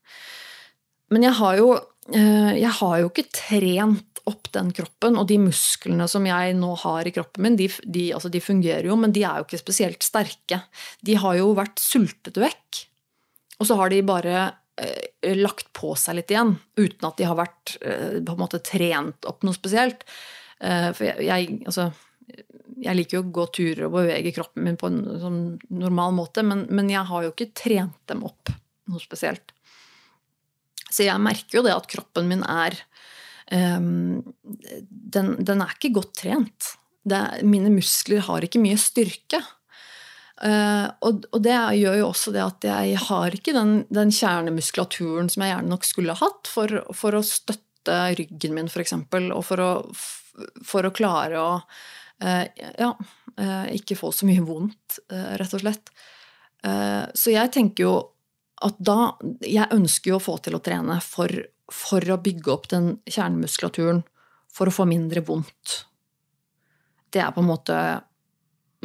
Men 1.14 1.28
jeg 1.28 1.38
har 1.38 1.58
jo, 1.60 1.70
uh, 1.78 2.52
jeg 2.56 2.74
har 2.80 3.00
jo 3.02 3.12
ikke 3.12 3.30
trent 3.30 4.15
opp 4.26 4.50
den 4.54 4.72
kroppen. 4.74 5.18
Og 5.20 5.28
de 5.30 5.38
musklene 5.40 6.08
som 6.10 6.26
jeg 6.28 6.56
nå 6.58 6.72
har 6.82 7.06
i 7.06 7.14
kroppen 7.14 7.46
min, 7.46 7.58
de, 7.58 7.68
de, 7.84 8.08
altså 8.16 8.30
de, 8.32 8.42
fungerer 8.42 8.88
jo, 8.90 8.98
men 8.98 9.14
de 9.14 9.24
er 9.26 9.40
jo 9.40 9.48
ikke 9.48 9.62
spesielt 9.62 10.06
sterke. 10.06 10.62
De 11.06 11.18
har 11.22 11.38
jo 11.38 11.52
vært 11.58 11.82
sultet 11.82 12.40
vekk. 12.40 12.82
Og 13.60 13.68
så 13.68 13.78
har 13.78 13.92
de 13.92 14.02
bare 14.06 14.38
eh, 14.82 15.36
lagt 15.38 15.70
på 15.76 15.94
seg 15.98 16.18
litt 16.18 16.32
igjen, 16.34 16.56
uten 16.76 17.08
at 17.08 17.20
de 17.20 17.28
har 17.28 17.38
vært 17.38 17.76
eh, 17.80 18.18
på 18.20 18.34
en 18.36 18.42
måte 18.42 18.62
trent 18.64 19.28
opp 19.30 19.46
noe 19.46 19.56
spesielt. 19.56 20.04
Eh, 20.60 20.90
for 20.90 21.06
jeg, 21.08 21.26
jeg, 21.28 21.60
altså, 21.64 21.88
jeg 22.82 22.98
liker 22.98 23.18
jo 23.18 23.24
å 23.24 23.32
gå 23.38 23.46
turer 23.54 23.86
og 23.86 23.98
bevege 24.00 24.34
kroppen 24.36 24.66
min 24.66 24.78
på 24.80 24.90
en 24.90 25.02
sånn 25.22 25.42
normal 25.72 26.16
måte, 26.18 26.44
men, 26.44 26.66
men 26.68 26.90
jeg 26.92 27.06
har 27.08 27.24
jo 27.24 27.32
ikke 27.32 27.52
trent 27.56 28.00
dem 28.10 28.26
opp 28.26 28.52
noe 28.90 29.02
spesielt. 29.02 29.54
Så 30.90 31.06
jeg 31.06 31.22
merker 31.22 31.58
jo 31.58 31.64
det 31.66 31.74
at 31.74 31.88
kroppen 31.90 32.28
min 32.30 32.44
er 32.46 32.76
den, 33.50 35.36
den, 35.38 35.60
er 35.62 35.74
ikke 35.76 35.92
godt 36.00 36.16
trent. 36.18 36.72
Det, 37.06 37.20
mine 37.46 37.70
muskler 37.70 38.24
har 38.26 38.42
ikke 38.42 38.62
mye 38.62 38.78
styrke. 38.80 39.42
Uh, 40.36 40.90
og, 41.00 41.22
og, 41.32 41.38
det 41.46 41.54
gjør 41.78 41.94
jo 41.96 42.08
også 42.10 42.32
det 42.34 42.42
at 42.44 42.64
jeg 42.68 42.98
har 43.06 43.32
ikke 43.32 43.54
den, 43.56 43.78
den 43.88 44.10
kjernemuskulaturen 44.12 45.30
som 45.32 45.46
jeg 45.46 45.54
gjerne 45.54 45.72
nok 45.72 45.86
skulle 45.88 46.16
hatt 46.18 46.50
for, 46.52 46.82
for 46.92 47.16
å 47.16 47.22
støtte 47.24 47.96
ryggen 48.18 48.52
min, 48.52 48.68
f.eks., 48.68 48.92
og 49.32 49.40
for 49.46 49.62
å, 49.64 49.70
for 50.66 50.84
å, 50.84 50.92
klare 50.92 51.40
å 51.40 51.54
uh, 51.56 52.44
ja, 52.52 52.90
uh, 52.92 53.66
ikke 53.72 53.96
få 53.96 54.12
så 54.12 54.28
mye 54.28 54.44
vondt, 54.44 55.00
rett 55.40 55.56
og 55.56 55.64
slett. 55.64 55.90
så 57.14 57.30
jeg 57.30 57.50
tenker 57.54 57.84
jo 57.84 57.96
at 58.64 58.78
da 58.80 59.12
Jeg 59.44 59.68
ønsker 59.74 60.10
jo 60.10 60.16
å 60.16 60.24
få 60.24 60.38
til 60.42 60.56
å 60.56 60.62
trene 60.64 60.96
for 61.04 61.28
for 61.72 62.04
å 62.12 62.20
bygge 62.22 62.52
opp 62.52 62.68
den 62.70 62.92
kjernemuskulaturen 63.10 64.04
for 64.52 64.70
å 64.70 64.74
få 64.74 64.86
mindre 64.88 65.22
vondt. 65.26 65.80
Det 67.12 67.22
er 67.22 67.32
på 67.34 67.42
en 67.42 67.50
måte 67.50 67.78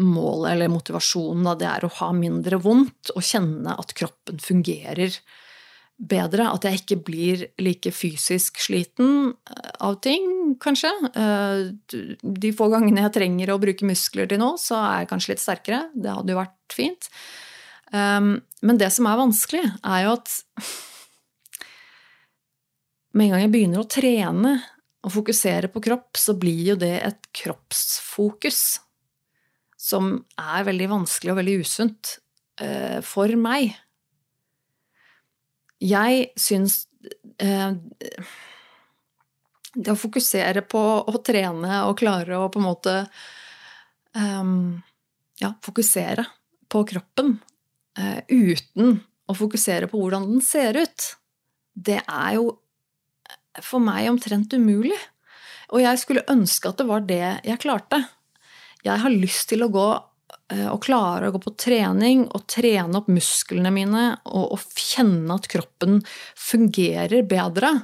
målet 0.01 0.55
eller 0.55 0.71
motivasjonen. 0.71 1.45
Da. 1.45 1.55
Det 1.59 1.69
er 1.69 1.85
å 1.85 1.93
ha 1.99 2.09
mindre 2.15 2.59
vondt 2.61 3.13
og 3.15 3.25
kjenne 3.25 3.75
at 3.77 3.93
kroppen 3.97 4.41
fungerer 4.41 5.17
bedre. 6.01 6.47
At 6.49 6.65
jeg 6.65 6.81
ikke 6.81 6.99
blir 7.05 7.45
like 7.61 7.93
fysisk 7.93 8.61
sliten 8.63 9.31
eh, 9.31 9.71
av 9.85 9.99
ting, 10.03 10.55
kanskje. 10.61 10.91
Eh, 11.11 11.63
de 12.21 12.53
få 12.57 12.71
gangene 12.73 13.05
jeg 13.05 13.15
trenger 13.19 13.53
å 13.53 13.61
bruke 13.61 13.87
muskler 13.87 14.29
til 14.29 14.41
nå, 14.41 14.53
så 14.61 14.79
er 14.81 15.03
jeg 15.03 15.11
kanskje 15.13 15.33
litt 15.33 15.43
sterkere. 15.43 15.83
Det 15.93 16.15
hadde 16.15 16.33
jo 16.33 16.41
vært 16.41 16.77
fint. 16.77 17.11
Eh, 17.93 18.31
men 18.39 18.81
det 18.81 18.93
som 18.95 19.09
er 19.09 19.21
vanskelig, 19.21 19.65
er 19.81 20.07
jo 20.07 20.15
at 20.17 20.39
med 23.11 23.25
en 23.25 23.33
gang 23.33 23.43
jeg 23.45 23.53
begynner 23.53 23.81
å 23.81 23.89
trene 23.89 24.53
og 25.01 25.13
fokusere 25.15 25.71
på 25.73 25.81
kropp, 25.83 26.17
så 26.19 26.35
blir 26.37 26.73
jo 26.73 26.77
det 26.79 26.93
et 27.01 27.29
kroppsfokus 27.35 28.79
som 29.81 30.13
er 30.37 30.67
veldig 30.67 30.89
vanskelig 30.91 31.33
og 31.33 31.39
veldig 31.39 31.55
usunt 31.63 32.15
eh, 32.61 32.99
for 33.05 33.33
meg. 33.41 33.73
Jeg 35.81 36.27
syns 36.37 36.83
eh, 37.41 37.73
Det 39.73 39.93
å 39.95 39.97
fokusere 39.97 40.61
på 40.69 40.81
å 41.09 41.21
trene 41.25 41.81
og 41.87 41.97
klare 41.97 42.37
å 42.37 42.51
på 42.53 42.61
en 42.61 42.67
måte 42.67 42.93
um, 44.13 44.75
Ja, 45.41 45.55
fokusere 45.65 46.27
på 46.69 46.83
kroppen 46.85 47.39
uten 48.29 48.99
å 49.31 49.33
fokusere 49.35 49.89
på 49.89 49.99
hvordan 49.99 50.27
den 50.29 50.43
ser 50.45 50.77
ut, 50.79 51.07
det 51.73 51.97
er 52.05 52.37
jo 52.37 52.45
for 53.59 53.83
meg 53.83 54.07
omtrent 54.11 54.53
umulig. 54.55 54.97
Og 55.71 55.83
jeg 55.83 55.99
skulle 56.01 56.27
ønske 56.31 56.71
at 56.71 56.79
det 56.79 56.87
var 56.87 57.03
det 57.07 57.25
jeg 57.47 57.61
klarte. 57.63 58.01
Jeg 58.85 59.03
har 59.03 59.13
lyst 59.13 59.49
til 59.51 59.63
å 59.65 59.71
gå 59.71 59.87
eh, 60.53 60.67
og 60.71 60.81
klare 60.83 61.29
å 61.29 61.35
gå 61.35 61.41
på 61.43 61.55
trening 61.59 62.25
og 62.31 62.47
trene 62.49 62.99
opp 62.99 63.11
musklene 63.11 63.71
mine 63.73 64.05
og, 64.25 64.57
og 64.57 64.79
kjenne 64.79 65.37
at 65.37 65.47
kroppen 65.51 66.01
fungerer 66.39 67.27
bedre 67.29 67.75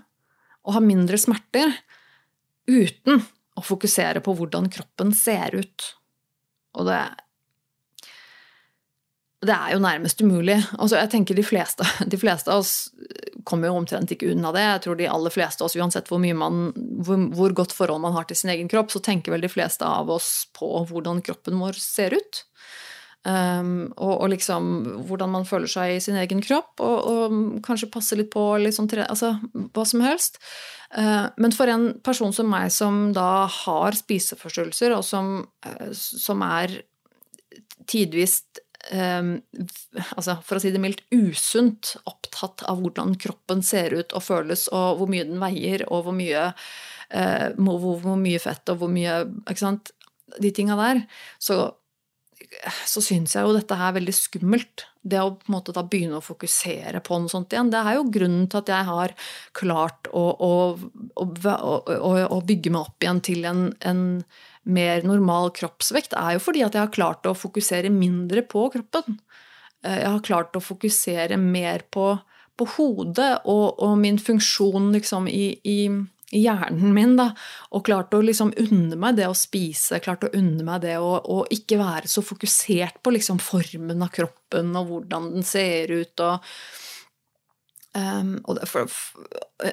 og 0.67 0.75
har 0.75 0.83
mindre 0.83 1.19
smerter, 1.21 1.71
uten 2.67 3.21
å 3.57 3.63
fokusere 3.63 4.19
på 4.19 4.33
hvordan 4.35 4.67
kroppen 4.73 5.13
ser 5.15 5.55
ut. 5.55 5.85
Og 6.75 6.89
det 6.89 6.99
det 9.45 9.53
er 9.53 9.75
jo 9.75 9.81
nærmest 9.83 10.21
umulig. 10.25 10.57
Altså, 10.79 10.97
jeg 10.97 11.11
tenker 11.13 11.37
de 11.37 11.45
fleste, 11.45 11.85
de 12.13 12.17
fleste, 12.17 12.49
av 12.49 12.63
oss 12.63 12.89
kommer 13.47 13.69
jo 13.69 13.77
omtrent 13.77 14.11
ikke 14.11 14.31
unna 14.33 14.51
det. 14.55 14.65
Jeg 14.65 14.83
tror 14.87 14.97
de 14.97 15.09
aller 15.11 15.33
fleste 15.33 15.61
av 15.61 15.69
oss, 15.69 15.77
uansett 15.77 16.09
hvor, 16.09 16.19
man, 16.19 16.71
hvor, 17.05 17.21
hvor, 17.37 17.53
godt 17.61 17.75
forhold 17.75 18.01
man 18.03 18.15
har 18.17 18.25
til 18.27 18.39
sin 18.39 18.51
egen 18.53 18.69
kropp, 18.71 18.91
så 18.91 19.03
tenker 19.03 19.35
vel 19.35 19.45
de 19.45 19.51
fleste 19.51 19.85
av 19.85 20.09
oss 20.11 20.49
på 20.57 20.71
hvordan 20.89 21.21
kroppen 21.25 21.61
vår 21.61 21.77
ser 21.79 22.17
ut. 22.17 22.43
Um, 23.27 23.89
og, 23.97 24.13
og, 24.21 24.27
liksom 24.31 24.67
hvordan 25.09 25.33
man 25.33 25.45
føler 25.45 25.67
seg 25.67 25.97
i 25.97 26.01
sin 26.03 26.15
egen 26.17 26.41
kropp, 26.41 26.79
og, 26.79 26.97
og 27.11 27.63
kanskje 27.65 27.91
passe 27.91 28.15
litt 28.15 28.29
på 28.33 28.43
liksom, 28.63 28.87
altså, 29.05 29.33
hva 29.75 29.85
som 29.85 30.03
helst. 30.05 30.39
Uh, 30.95 31.27
men 31.37 31.53
for 31.53 31.69
en 31.69 31.89
person 32.05 32.33
som 32.33 32.49
meg, 32.49 32.71
som 32.73 33.09
da 33.13 33.45
har 33.51 33.97
spiseforstyrrelser, 33.99 34.95
og 34.95 35.03
som, 35.05 35.41
uh, 35.67 35.89
som 35.93 36.45
er 36.47 36.79
tidvis 37.87 38.41
um, 38.91 39.31
altså 40.15 40.37
for 40.45 40.57
å 40.57 40.63
si 40.63 40.71
det 40.73 40.81
mildt, 40.83 41.03
usunt 41.13 41.95
opptatt 42.09 42.65
av 42.69 42.81
hvordan 42.83 43.15
kroppen 43.21 43.63
ser 43.65 43.95
ut 43.97 44.13
og 44.15 44.25
føles, 44.25 44.67
og 44.73 45.01
hvor 45.01 45.11
mye 45.11 45.25
den 45.27 45.41
veier, 45.41 45.85
og 45.91 46.07
hvor 46.07 46.15
mye, 46.17 46.49
uh, 47.13 47.47
hvor, 47.57 47.89
hvor 48.03 48.19
mye 48.21 48.41
fett 48.43 48.73
og 48.73 48.83
hvor 48.83 48.93
mye 48.93 49.23
ikke 49.45 49.63
sant, 49.63 49.93
De 50.43 50.49
tinga 50.51 50.75
der. 50.75 50.97
Så, 51.39 51.55
så 52.83 53.01
syns 53.01 53.31
jeg 53.33 53.47
jo 53.47 53.53
dette 53.55 53.77
er 53.79 53.93
veldig 53.95 54.13
skummelt. 54.13 54.83
Det 54.99 55.21
å 55.23 55.29
på 55.39 55.47
en 55.47 55.55
måte 55.55 55.71
da 55.71 55.85
begynne 55.87 56.19
å 56.19 56.25
fokusere 56.25 56.99
på 56.99 57.15
noe 57.15 57.31
sånt 57.31 57.55
igjen. 57.55 57.71
Det 57.71 57.79
er 57.79 57.95
jo 57.95 58.09
grunnen 58.11 58.49
til 58.51 58.59
at 58.59 58.71
jeg 58.73 58.87
har 58.89 59.13
klart 59.55 60.11
å, 60.11 60.25
å, 60.35 60.51
å, 61.23 62.11
å 62.27 62.41
bygge 62.43 62.75
meg 62.75 62.81
opp 62.81 63.07
igjen 63.07 63.23
til 63.23 63.47
en, 63.47 63.63
en 63.87 64.03
mer 64.67 65.05
normal 65.07 65.51
kroppsvekt, 65.55 66.15
er 66.17 66.35
jo 66.35 66.43
fordi 66.43 66.63
at 66.65 66.75
jeg 66.75 66.83
har 66.83 66.93
klart 66.93 67.27
å 67.29 67.37
fokusere 67.37 67.91
mindre 67.93 68.43
på 68.47 68.67
kroppen. 68.73 69.19
jeg 69.83 70.09
har 70.09 70.25
klart 70.25 70.55
å 70.57 70.63
fokusere 70.63 71.37
mer 71.37 71.85
på, 71.93 72.17
på 72.57 72.67
hodet 72.75 73.31
og, 73.45 73.79
og, 73.79 73.97
min 74.01 74.17
funksjon 74.19 74.91
liksom 74.95 75.27
i, 75.29 75.45
i, 75.63 75.77
i, 76.31 76.41
hjernen 76.41 76.95
min. 76.95 77.15
Da. 77.19 77.29
Og 77.71 77.85
klart 77.87 78.15
å 78.17 78.23
liksom 78.25 78.51
unne 78.57 78.97
meg 78.99 79.19
det 79.19 79.29
å 79.29 79.37
spise, 79.37 80.01
klart 80.03 80.25
å 80.27 80.33
unne 80.33 80.65
meg 80.67 80.81
det 80.83 80.97
å, 80.99 81.13
å 81.21 81.45
ikke 81.53 81.79
være 81.79 82.09
så 82.11 82.25
fokusert 82.25 82.99
på 83.03 83.15
liksom 83.15 83.39
formen 83.43 84.03
av 84.03 84.11
kroppen 84.15 84.75
og 84.75 84.91
hvordan 84.91 85.31
den 85.37 85.47
ser 85.47 85.93
ut. 85.93 86.19
og 86.19 86.43
Um, 87.97 88.35
og, 88.45 88.59
for, 88.69 88.85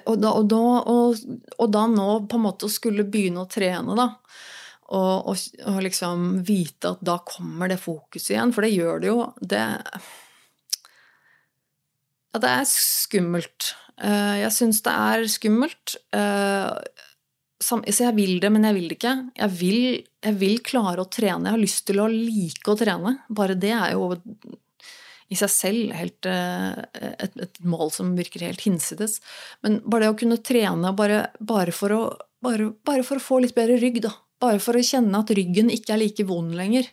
og, 0.07 0.15
da, 0.23 0.31
og, 0.33 1.19
og, 1.59 1.65
da, 1.69 1.83
nå 1.91 2.07
på 2.31 2.39
en 2.39 2.45
måte 2.47 2.71
skulle 2.73 3.05
begynne 3.05 3.43
å 3.43 3.51
trene, 3.51 3.97
da. 3.99 4.07
Og, 4.93 5.31
og, 5.31 5.79
liksom 5.81 6.43
vite 6.45 6.93
at 6.93 7.01
da 7.05 7.17
kommer 7.25 7.71
det 7.73 7.81
fokuset 7.81 8.35
igjen, 8.35 8.53
for 8.53 8.67
det 8.67 8.75
gjør 8.75 9.01
det 9.01 9.09
jo. 9.09 9.23
Det 9.41 9.63
Ja, 12.35 12.41
det 12.43 12.51
er 12.51 12.69
skummelt. 12.69 13.73
Uh, 13.95 14.37
jeg 14.43 14.53
syns 14.53 14.83
det 14.85 14.93
er 14.93 15.25
skummelt. 15.31 15.97
Uh, 16.13 16.75
så 17.65 17.79
jeg 17.87 18.17
vil 18.17 18.41
det, 18.43 18.51
men 18.53 18.67
jeg 18.67 18.77
vil 18.77 18.91
det 18.91 18.99
ikke. 18.99 19.15
Jeg 19.39 19.57
vil, 19.57 19.81
jeg 20.27 20.37
vil 20.41 20.59
klare 20.67 21.05
å 21.05 21.09
trene. 21.09 21.49
Jeg 21.49 21.55
har 21.55 21.63
lyst 21.63 21.87
til 21.89 22.03
å 22.03 22.11
like 22.11 22.69
å 22.69 22.77
trene. 22.77 23.17
Bare 23.33 23.57
det 23.57 23.73
er 23.73 23.95
jo 23.95 24.11
i 25.33 25.39
seg 25.39 25.53
selv 25.53 25.95
helt, 25.97 26.29
eh, 26.29 26.83
et, 27.25 27.37
et, 27.41 27.61
mål 27.65 27.93
som 27.95 28.13
virker 28.19 28.45
helt 28.45 28.65
hinsides. 28.67 29.19
Men 29.65 29.81
bare 29.85 30.07
det 30.07 30.13
å 30.13 30.19
kunne 30.21 30.43
trene 30.45 30.93
bare, 30.97 31.29
bare, 31.41 31.75
for, 31.75 31.95
å, 31.95 32.03
bare, 32.45 32.71
bare 32.85 33.07
for, 33.07 33.21
å, 33.21 33.25
få 33.25 33.41
litt 33.45 33.57
bedre 33.57 33.79
rygg, 33.81 34.03
da. 34.05 34.13
Bare 34.45 34.61
for 34.61 34.77
å 34.77 34.85
kjenne 34.85 35.23
at 35.23 35.33
ryggen 35.35 35.73
ikke 35.73 35.95
er 35.95 36.03
like 36.03 36.27
vond 36.29 36.53
lenger. 36.57 36.91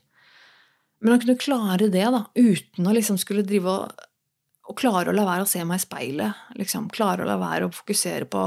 Men 1.01 1.15
han 1.15 1.23
kunne 1.23 1.41
klare 1.41 1.89
det 1.91 2.05
da, 2.13 2.25
uten 2.37 2.87
å 2.87 2.93
liksom 2.95 3.17
skulle 3.19 3.45
drive 3.47 3.73
og, 3.73 4.05
og 4.69 4.77
klare 4.77 5.11
å 5.11 5.15
la 5.17 5.25
være 5.27 5.47
å 5.47 5.49
se 5.49 5.63
meg 5.65 5.81
i 5.81 5.83
speilet. 5.83 6.47
Liksom. 6.59 6.91
Klare 6.93 7.25
å 7.25 7.29
la 7.29 7.39
være 7.41 7.67
å 7.67 7.75
fokusere 7.75 8.29
på 8.31 8.45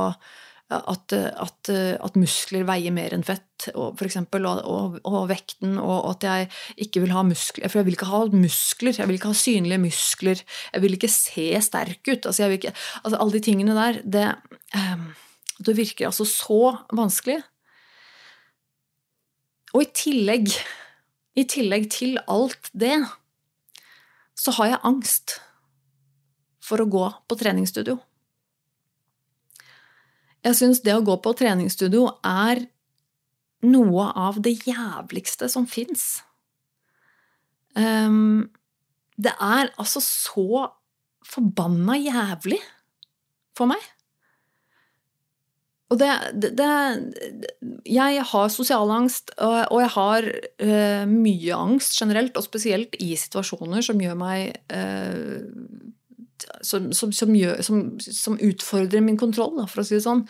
at, 0.73 1.13
at, 1.13 1.71
at, 1.71 2.17
muskler 2.17 2.65
veier 2.67 2.95
mer 2.95 3.13
enn 3.15 3.25
fett, 3.27 3.67
for 3.69 4.07
eksempel, 4.07 4.47
og, 4.49 4.63
og, 4.65 4.97
og, 5.05 5.19
vekten, 5.31 5.77
og 5.81 6.09
at 6.15 6.27
jeg 6.27 6.49
ikke 6.87 7.05
vil 7.05 7.13
ha 7.15 7.23
muskler 7.27 7.71
For 7.71 7.81
jeg 7.81 7.89
vil 7.89 7.99
ikke 7.99 8.11
ha 8.11 8.23
muskler, 8.33 8.97
jeg 8.97 9.11
vil 9.11 9.19
ikke 9.19 9.33
ha 9.33 9.39
synlige 9.39 9.83
muskler, 9.83 10.45
jeg 10.73 10.85
vil 10.85 10.97
ikke 10.97 11.13
se 11.13 11.49
sterk 11.69 12.01
ut. 12.09 12.31
Altså, 12.31 12.49
ikke, 12.57 12.73
altså 13.03 13.21
alle 13.21 13.37
de 13.37 13.43
tingene 13.45 13.77
der, 13.77 14.01
det, 14.17 14.29
um, 14.73 15.11
det 15.69 15.77
virker 15.79 16.11
altså 16.11 16.27
så 16.29 16.63
vanskelig. 16.97 17.43
Og 19.75 19.83
i 19.83 19.91
tillegg, 19.91 20.53
i 21.35 21.45
tillegg 21.51 21.89
til 21.91 22.18
alt 22.31 22.70
det, 22.72 22.97
så 24.39 24.55
har 24.59 24.75
jeg 24.75 24.85
angst 24.87 25.39
for 26.64 26.81
å 26.81 26.89
gå 26.91 27.07
på 27.29 27.39
treningsstudio. 27.39 27.99
Jeg 30.45 30.59
syns 30.59 30.83
det 30.85 30.95
å 30.95 31.05
gå 31.05 31.16
på 31.25 31.33
treningsstudio 31.37 32.07
er 32.29 32.66
noe 33.64 34.07
av 34.12 34.39
det 34.45 34.59
jævligste 34.68 35.49
som 35.51 35.66
fins. 35.66 36.20
Um, 37.75 37.83
ehm, 37.83 38.41
det 39.16 39.33
er 39.41 39.70
altså 39.81 40.03
så 40.05 40.66
forbanna 41.25 41.97
jævlig 41.97 42.61
for 43.57 43.70
meg. 43.70 43.81
Og 45.93 45.99
det, 46.01 46.11
det, 46.41 46.51
det, 46.57 46.68
Jeg 47.87 48.22
har 48.30 48.53
sosial 48.53 48.91
angst, 48.91 49.35
og 49.39 49.80
jeg 49.82 49.93
har 49.95 50.28
uh, 50.64 51.05
mye 51.11 51.59
angst 51.59 51.99
generelt, 52.01 52.37
og 52.37 52.47
spesielt 52.47 52.97
i 53.05 53.12
situasjoner 53.20 53.85
som 53.85 54.01
gjør 54.01 54.16
meg 54.18 54.57
uh, 54.72 55.45
som, 56.64 56.89
som, 56.93 57.12
som, 57.14 57.32
gjør, 57.37 57.61
som, 57.64 58.37
utfordrer 58.43 59.03
min 59.05 59.18
kontroll, 59.20 59.55
da, 59.59 59.66
for 59.70 59.82
å 59.82 59.87
si 59.87 59.97
det 59.97 60.05
sånn. 60.05 60.24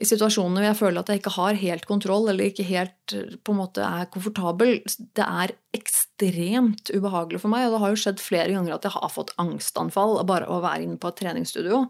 I 0.00 0.08
situasjoner 0.08 0.62
hvor 0.62 0.68
jeg 0.68 0.78
føler 0.78 1.02
at 1.02 1.12
jeg 1.12 1.22
ikke 1.22 1.34
har 1.36 1.60
helt 1.62 1.86
kontroll, 1.90 2.28
eller 2.30 2.50
ikke 2.50 2.66
helt 2.68 3.16
på 3.44 3.54
en 3.54 3.60
måte 3.60 3.84
er 3.84 4.08
komfortabel. 4.12 4.78
Det 4.86 5.26
er 5.26 5.54
ekstremt 5.76 6.92
ubehagelig 6.94 7.42
for 7.44 7.52
meg, 7.52 7.66
og 7.68 7.76
det 7.76 7.82
har 7.84 7.94
jo 7.94 8.00
skjedd 8.04 8.22
flere 8.22 8.54
ganger 8.56 8.76
at 8.76 8.88
jeg 8.88 8.96
har 8.96 9.12
fått 9.12 9.34
angstanfall 9.42 10.18
bare 10.28 10.48
å 10.50 10.62
være 10.64 10.86
inne 10.86 11.00
på 11.00 11.12
et 11.12 11.20
treningsstudio. 11.22 11.84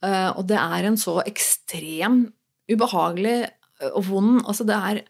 Uh, 0.00 0.30
og 0.32 0.46
det 0.48 0.60
er 0.60 0.86
en 0.88 1.00
så 1.00 1.18
ekstrem 1.28 2.22
ubehagelig 2.70 3.36
eh, 3.44 3.92
og 3.92 4.04
vond 4.08 4.40
Altså, 4.44 4.66
det 4.68 4.78
er 4.78 5.02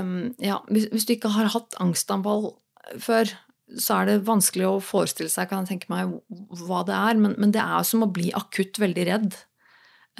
um, 0.00 0.32
Ja, 0.42 0.60
hvis, 0.70 0.88
hvis 0.92 1.06
du 1.08 1.14
ikke 1.16 1.32
har 1.34 1.50
hatt 1.54 1.76
angstanfall 1.82 2.52
før, 2.98 3.30
så 3.78 4.00
er 4.00 4.08
det 4.08 4.26
vanskelig 4.26 4.66
å 4.66 4.82
forestille 4.82 5.30
seg 5.30 5.50
kan 5.50 5.62
jeg 5.62 5.76
tenke 5.76 5.92
meg, 5.92 6.16
hva 6.64 6.82
det 6.86 6.96
er. 6.96 7.18
Men, 7.20 7.36
men 7.38 7.52
det 7.54 7.62
er 7.62 7.84
som 7.86 8.02
å 8.02 8.10
bli 8.10 8.32
akutt 8.34 8.80
veldig 8.82 9.04
redd. 9.06 9.36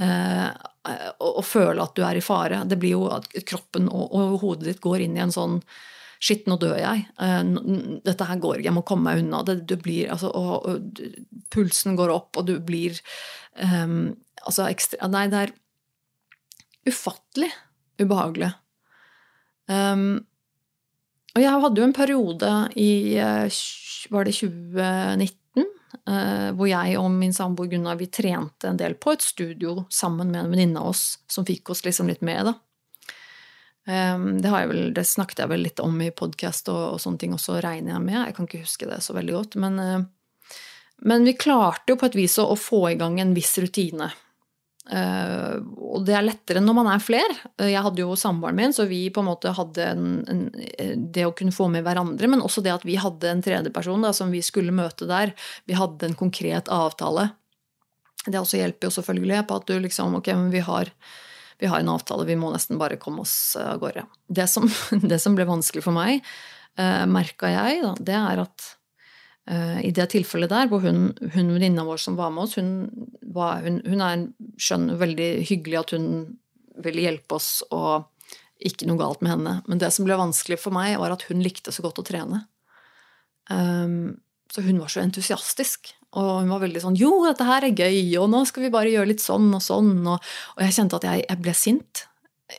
Uh, 0.01 0.51
og, 1.19 1.31
og, 1.41 1.45
føle 1.45 1.83
at 1.83 1.97
du 1.97 2.05
er 2.07 2.21
i 2.21 2.25
fare. 2.25 2.63
Det 2.69 2.79
blir 2.81 2.95
jo 2.95 3.09
at 3.13 3.27
kroppen 3.49 3.89
og, 3.91 4.15
og 4.17 4.37
hodet 4.45 4.69
ditt 4.69 4.85
går 4.85 5.07
inn 5.07 5.19
i 5.19 5.25
en 5.27 5.35
sånn 5.35 5.59
Shit, 6.21 6.43
nå 6.45 6.59
dør 6.61 6.75
jeg. 6.77 7.07
Uh, 7.17 7.97
dette 8.05 8.27
her 8.29 8.41
går 8.43 8.59
ikke, 8.59 8.69
jeg 8.69 8.77
må 8.77 8.85
komme 8.85 9.09
meg 9.09 9.23
unna. 9.23 9.39
Det, 9.49 9.63
du 9.65 9.79
blir, 9.81 10.11
altså, 10.13 10.29
og, 10.37 10.67
og, 10.69 10.99
pulsen 11.49 11.97
går 11.97 12.13
opp, 12.13 12.37
og 12.37 12.45
du 12.51 12.59
blir 12.61 12.99
um, 13.57 14.13
Altså 14.45 14.67
ekstra 14.71 15.09
Nei, 15.13 15.27
det 15.33 15.41
er 15.41 15.55
ufattelig 16.89 17.51
ubehagelig. 18.01 18.51
Um, 19.71 20.23
og 21.31 21.43
jeg 21.45 21.63
hadde 21.63 21.79
jo 21.79 21.87
en 21.87 21.95
periode 21.95 22.49
i 22.81 22.93
eh, 23.23 23.59
Var 24.11 24.27
det 24.27 24.33
2019? 24.35 25.69
Uh, 26.07 26.51
hvor 26.57 26.67
jeg 26.71 26.97
og 26.99 27.11
min 27.13 27.35
samboer 27.35 27.69
Gunnar 27.71 27.99
vi 27.99 28.09
trente 28.11 28.67
en 28.67 28.79
del 28.79 28.97
på 28.99 29.13
et 29.15 29.23
studio 29.23 29.85
sammen 29.93 30.31
med 30.31 30.41
en 30.41 30.51
venninne 30.51 30.81
av 30.81 30.93
oss 30.93 31.21
som 31.31 31.47
fikk 31.47 31.71
oss 31.75 31.85
liksom 31.85 32.11
litt 32.11 32.23
med. 32.27 32.49
da. 32.49 32.55
Um, 33.91 34.39
det, 34.43 34.51
vel, 34.51 34.83
det, 34.95 35.05
snakket 35.07 35.43
jeg 35.43 35.51
vel 35.51 35.65
litt 35.67 35.83
om 35.83 35.97
i 36.03 36.11
podkast 36.15 36.71
og, 36.71 36.81
og, 36.95 36.99
sånne 37.03 37.23
ting 37.23 37.35
også, 37.37 37.59
regner 37.63 37.95
jeg 37.95 38.05
med. 38.07 38.19
Jeg 38.23 38.37
kan 38.37 38.49
ikke 38.49 38.65
huske 38.65 38.91
det 38.91 39.01
så 39.05 39.15
veldig 39.17 39.37
godt. 39.37 39.59
Men, 39.63 39.79
uh, 39.79 40.57
men 41.07 41.27
vi 41.27 41.37
klarte 41.39 41.95
jo 41.95 42.01
på 42.01 42.11
et 42.11 42.19
vis 42.19 42.39
å, 42.43 42.49
å 42.55 42.59
få 42.59 42.85
i 42.93 42.99
gang 43.01 43.21
en 43.23 43.35
viss 43.37 43.55
rutine. 43.63 44.11
Uh, 44.91 45.63
og 45.95 46.03
det 46.03 46.17
er 46.19 46.25
lettere 46.27 46.63
når 46.63 46.75
man 46.81 46.89
er 46.91 47.03
fler. 47.03 47.35
Uh, 47.61 47.69
jeg 47.71 47.83
hadde 47.85 48.03
jo 48.03 48.17
samboeren 48.19 48.59
min, 48.59 48.75
så 48.75 48.89
vi 48.91 49.05
på 49.15 49.23
en 49.23 49.29
måte 49.29 49.53
hadde 49.55 49.87
en, 49.87 50.09
en, 50.31 50.43
det 51.15 51.29
å 51.29 51.35
kunne 51.37 51.55
få 51.55 51.69
med 51.71 51.87
hverandre, 51.87 52.31
men 52.31 52.43
også 52.43 52.65
det 52.67 52.75
at 52.75 52.87
vi 52.87 52.99
hadde 52.99 53.31
en 53.31 53.43
tredjeperson 53.45 54.09
som 54.17 54.35
vi 54.35 54.43
skulle 54.43 54.75
møte 54.75 55.07
der. 55.11 55.35
Vi 55.71 55.79
hadde 55.79 56.11
en 56.11 56.19
konkret 56.19 56.71
avtale. 56.75 57.31
Det 58.27 58.41
også 58.41 58.59
hjelper 58.59 58.91
jo 58.91 58.97
selvfølgelig 58.99 59.45
på 59.49 59.61
at 59.61 59.71
du 59.71 59.79
liksom 59.81 60.19
Ok, 60.19 60.33
men 60.35 60.51
vi 60.53 60.65
har, 60.67 60.91
vi 61.63 61.71
har 61.71 61.81
en 61.81 61.95
avtale, 61.95 62.27
vi 62.29 62.37
må 62.41 62.51
nesten 62.53 62.81
bare 62.81 62.99
komme 63.01 63.23
oss 63.23 63.55
av 63.61 63.79
gårde. 63.81 64.05
Det 64.27 64.51
som, 64.51 64.67
det 65.13 65.23
som 65.23 65.39
ble 65.39 65.47
vanskelig 65.49 65.87
for 65.87 65.97
meg, 65.97 66.27
uh, 66.81 67.07
merka 67.09 67.55
jeg, 67.55 67.81
da, 67.87 67.95
det 68.11 68.19
er 68.19 68.45
at 68.49 68.71
Eh, 68.71 68.80
I 69.51 69.91
det 69.91 70.05
tilfellet 70.13 70.53
der, 70.53 70.69
hvor 70.71 70.85
hun, 70.85 71.09
hun 71.35 71.49
venninna 71.57 71.83
vår 71.83 71.99
som 71.99 72.15
var 72.19 72.31
med 72.31 72.45
oss, 72.45 72.53
hun, 72.61 72.87
var, 73.35 73.65
hun, 73.65 73.81
hun 73.83 74.05
er 74.05 74.25
skjønn 74.63 74.93
veldig 75.01 75.31
hyggelig 75.49 75.79
at 75.81 75.95
hun 75.97 76.07
ville 76.85 77.03
hjelpe 77.03 77.35
oss, 77.35 77.49
og 77.75 78.07
ikke 78.63 78.87
noe 78.89 79.01
galt 79.01 79.25
med 79.25 79.33
henne. 79.33 79.55
Men 79.67 79.81
det 79.81 79.91
som 79.95 80.07
ble 80.07 80.19
vanskelig 80.21 80.61
for 80.63 80.75
meg, 80.77 80.95
var 81.01 81.15
at 81.15 81.25
hun 81.29 81.43
likte 81.43 81.75
så 81.75 81.83
godt 81.85 82.03
å 82.03 82.07
trene. 82.07 82.45
Um, 83.51 84.21
så 84.53 84.63
hun 84.67 84.79
var 84.83 84.93
så 84.93 85.03
entusiastisk. 85.03 85.93
Og 86.19 86.43
hun 86.43 86.51
var 86.51 86.63
veldig 86.65 86.81
sånn 86.83 86.99
'Jo, 86.99 87.11
dette 87.29 87.47
her 87.47 87.65
er 87.65 87.75
gøy, 87.75 88.19
og 88.19 88.31
nå 88.33 88.43
skal 88.47 88.65
vi 88.65 88.75
bare 88.75 88.91
gjøre 88.91 89.13
litt 89.13 89.23
sånn 89.23 89.47
og 89.55 89.63
sånn'. 89.63 90.07
Og, 90.11 90.19
og 90.57 90.63
jeg 90.65 90.75
kjente 90.75 90.99
at 90.99 91.07
jeg, 91.07 91.27
jeg 91.29 91.43
ble 91.43 91.55
sint 91.55 92.07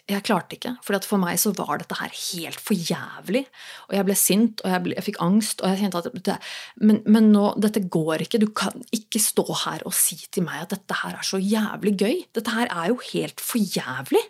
jeg 0.09 0.23
klarte 0.27 0.55
ikke. 0.57 0.73
For 0.85 0.97
for 1.05 1.21
meg 1.21 1.39
så 1.41 1.51
var 1.57 1.81
dette 1.81 1.97
her 1.99 2.11
helt 2.13 2.59
for 2.63 2.77
jævlig. 2.77 3.43
Og 3.89 3.95
jeg 3.97 4.07
ble 4.07 4.17
sint, 4.19 4.61
og 4.63 4.73
jeg, 4.73 4.83
ble, 4.85 4.95
jeg 4.97 5.07
fikk 5.09 5.21
angst. 5.23 5.61
og 5.61 5.71
jeg 5.71 5.81
kjente 5.81 6.01
at 6.01 6.19
det, 6.27 6.37
men, 6.81 7.01
men, 7.05 7.31
nå, 7.33 7.45
dette 7.61 7.83
går 7.91 8.25
ikke. 8.25 8.41
Du 8.41 8.49
kan 8.55 8.83
ikke 8.95 9.21
stå 9.23 9.45
her 9.65 9.85
og 9.87 9.95
si 9.95 10.19
til 10.31 10.45
meg 10.47 10.65
at 10.65 10.75
dette 10.75 10.99
her 11.03 11.17
er 11.17 11.27
så 11.27 11.41
jævlig 11.41 11.95
gøy. 11.99 12.21
Dette 12.35 12.55
her 12.55 12.71
er 12.71 12.91
jo 12.93 13.01
helt 13.11 13.43
for 13.43 13.59
jævlig. 13.59 14.23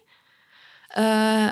Uh, 0.91 1.51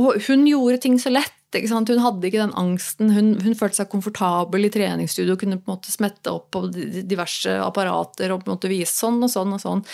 og 0.00 0.18
hun 0.26 0.44
gjorde 0.48 0.82
ting 0.84 0.98
så 1.00 1.12
lett. 1.12 1.38
Hun 1.52 2.02
hadde 2.02 2.28
ikke 2.28 2.40
den 2.40 2.54
angsten. 2.58 3.12
Hun, 3.12 3.32
hun, 3.42 3.56
følte 3.58 3.80
seg 3.80 3.90
komfortabel 3.92 4.66
i 4.66 4.72
treningsstudio 4.72 5.36
og 5.36 5.42
kunne 5.42 5.58
på 5.60 5.68
en 5.68 5.74
måte 5.76 5.92
smette 5.92 6.32
opp 6.32 6.50
på 6.54 6.64
diverse 6.72 7.54
apparater 7.60 8.32
og 8.32 8.42
på 8.42 8.50
en 8.50 8.56
måte 8.56 8.70
vise 8.72 8.94
sånn 8.94 9.20
og 9.22 9.32
sånn. 9.32 9.52
Og 9.56 9.62
sånn. 9.62 9.84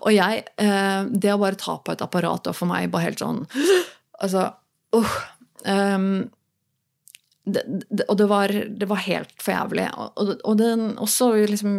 Og 0.00 0.12
jeg, 0.14 0.44
eh, 0.62 1.02
Det 1.12 1.34
å 1.34 1.40
bare 1.42 1.60
ta 1.60 1.76
på 1.78 1.92
et 1.92 2.04
apparat 2.04 2.48
var 2.48 2.56
for 2.56 2.70
meg 2.70 2.90
bare 2.92 3.10
helt 3.10 3.22
sånn 3.22 3.44
Altså 4.22 4.46
uh, 4.94 5.14
um, 5.66 6.30
det, 7.44 7.62
det, 7.90 8.06
Og 8.08 8.16
det 8.16 8.28
var, 8.30 8.52
det 8.52 8.88
var, 8.88 9.02
helt 9.02 9.34
for 9.42 9.52
jævlig. 9.54 9.88
Og, 9.98 10.20
og, 10.22 10.34
og 10.46 11.02
også 11.02 11.32
liksom 11.50 11.74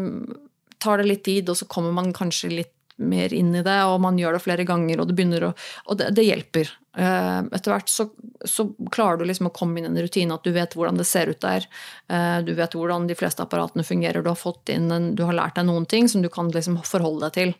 tar 0.84 1.00
det 1.00 1.08
litt 1.08 1.24
tid, 1.24 1.50
og 1.50 1.56
så 1.58 1.68
kommer 1.72 1.94
man 1.96 2.12
kanskje 2.16 2.52
litt 2.52 2.74
mer 3.02 3.34
inn 3.34 3.56
i 3.56 3.64
det, 3.66 3.80
og 3.90 4.00
man 4.04 4.18
gjør 4.20 4.38
det 4.38 4.44
flere 4.44 4.66
ganger, 4.68 5.02
og 5.02 5.10
det 5.10 5.16
begynner 5.18 5.50
å 5.50 5.54
Og 5.90 5.98
det, 5.98 6.12
det 6.18 6.26
hjelper. 6.28 6.70
Eh, 6.98 7.40
etter 7.58 7.74
hvert 7.74 7.90
så, 7.90 8.06
så, 8.46 8.68
klarer 8.94 9.18
du 9.18 9.26
liksom 9.26 9.50
å 9.50 9.54
komme 9.56 9.80
inn 9.80 9.88
i 9.88 9.90
en 9.90 10.06
rutine, 10.06 10.36
at 10.36 10.46
du 10.46 10.54
vet 10.54 10.76
hvordan 10.78 11.00
det 11.00 11.08
ser 11.10 11.32
ut 11.32 11.42
der. 11.42 11.66
Eh, 12.08 12.40
du 12.46 12.54
vet 12.54 12.76
hvordan 12.78 13.08
de 13.10 13.18
fleste 13.18 13.42
apparatene 13.42 13.86
fungerer. 13.88 14.22
Du 14.22 14.30
har 14.30 14.40
fått 14.40 14.70
inn 14.74 14.92
en, 14.94 15.14
du 15.18 15.26
har 15.26 15.38
lært 15.38 15.58
deg 15.58 15.68
noen 15.70 15.88
ting 15.90 16.10
som 16.12 16.22
du 16.22 16.30
kan 16.34 16.52
liksom 16.54 16.78
forholde 16.86 17.30
deg 17.30 17.40
til. 17.40 17.56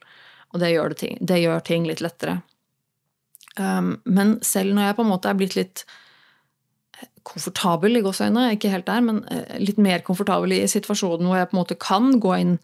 Og 0.54 0.62
det 0.62 0.74
gjør, 0.76 0.94
det 0.94 1.02
ting, 1.02 1.18
det 1.20 1.42
gjør 1.42 1.66
ting 1.66 1.90
litt 1.90 2.04
lettere. 2.06 2.42
Um, 3.58 4.00
men 4.06 4.38
selv 4.46 4.74
når 4.74 4.88
jeg 4.88 4.98
på 4.98 5.04
en 5.06 5.12
måte 5.14 5.30
er 5.30 5.38
blitt 5.38 5.58
litt 5.58 5.84
komfortabel 7.26 7.98
i 7.98 8.02
gåseøynene, 8.06 8.56
ikke 8.56 8.72
helt 8.74 8.86
der, 8.90 9.02
men 9.06 9.22
litt 9.62 9.78
mer 9.82 10.02
komfortabel 10.06 10.54
i 10.56 10.64
situasjonen 10.70 11.30
hvor 11.30 11.40
jeg 11.40 11.50
på 11.50 11.56
en 11.56 11.62
måte 11.62 11.78
kan 11.80 12.10
gå 12.22 12.34
inn 12.42 12.58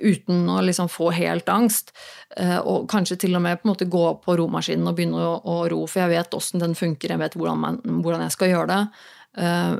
uten 0.00 0.46
å 0.50 0.60
liksom 0.64 0.88
få 0.90 1.10
helt 1.16 1.48
angst. 1.52 1.92
Eh, 2.36 2.58
og 2.58 2.88
kanskje 2.90 3.18
til 3.24 3.36
og 3.38 3.44
med 3.44 3.60
på 3.60 3.68
en 3.68 3.72
måte 3.72 3.90
gå 3.90 4.04
på 4.24 4.36
romaskinen 4.40 4.88
og 4.90 4.96
begynne 4.98 5.20
å, 5.22 5.34
å 5.38 5.58
ro, 5.70 5.82
for 5.86 6.04
jeg 6.04 6.14
vet 6.14 6.38
åssen 6.38 6.62
den 6.62 6.76
funker, 6.78 7.14
jeg 7.14 7.22
vet 7.22 7.36
hvordan, 7.38 7.60
man, 7.64 7.80
hvordan, 7.84 8.24
jeg 8.26 8.36
skal 8.36 8.52
gjøre 8.52 8.70
det. 8.72 8.80
Eh, 9.44 9.74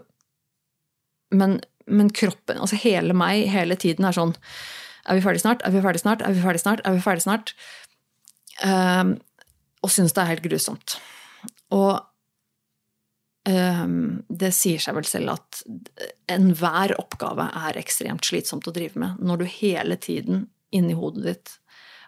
men, 1.38 1.58
men, 1.86 2.12
kroppen, 2.14 2.60
altså 2.64 2.78
hele 2.80 3.16
meg, 3.16 3.46
hele 3.52 3.76
tiden 3.80 4.06
er 4.08 4.16
sånn 4.16 4.32
Er 5.08 5.16
vi 5.16 5.22
ferdig 5.24 5.40
snart? 5.40 5.62
Er 5.64 5.72
vi 5.72 5.80
ferdig 5.84 6.00
snart? 6.02 6.22
Er 6.24 6.34
vi 6.36 6.40
ferdig 6.44 6.60
snart? 6.60 6.80
Er 6.84 6.96
vi 6.96 7.04
ferdig 7.04 7.24
snart? 7.24 7.54
Eh, 8.64 9.14
og 9.78 9.92
syns 9.94 10.12
det 10.12 10.24
er 10.24 10.32
helt 10.34 10.44
grusomt. 10.44 10.98
Og 11.72 12.00
det 13.48 14.50
sier 14.52 14.82
seg 14.82 14.96
vel 14.98 15.06
selv 15.08 15.30
at 15.32 15.62
enhver 16.28 16.92
oppgave 17.00 17.46
er 17.56 17.78
ekstremt 17.80 18.26
slitsomt 18.26 18.66
å 18.68 18.74
drive 18.76 19.00
med 19.00 19.22
når 19.24 19.40
du 19.40 19.44
hele 19.48 19.96
tiden 19.96 20.42
inni 20.74 20.96
hodet 20.98 21.24
ditt 21.24 21.54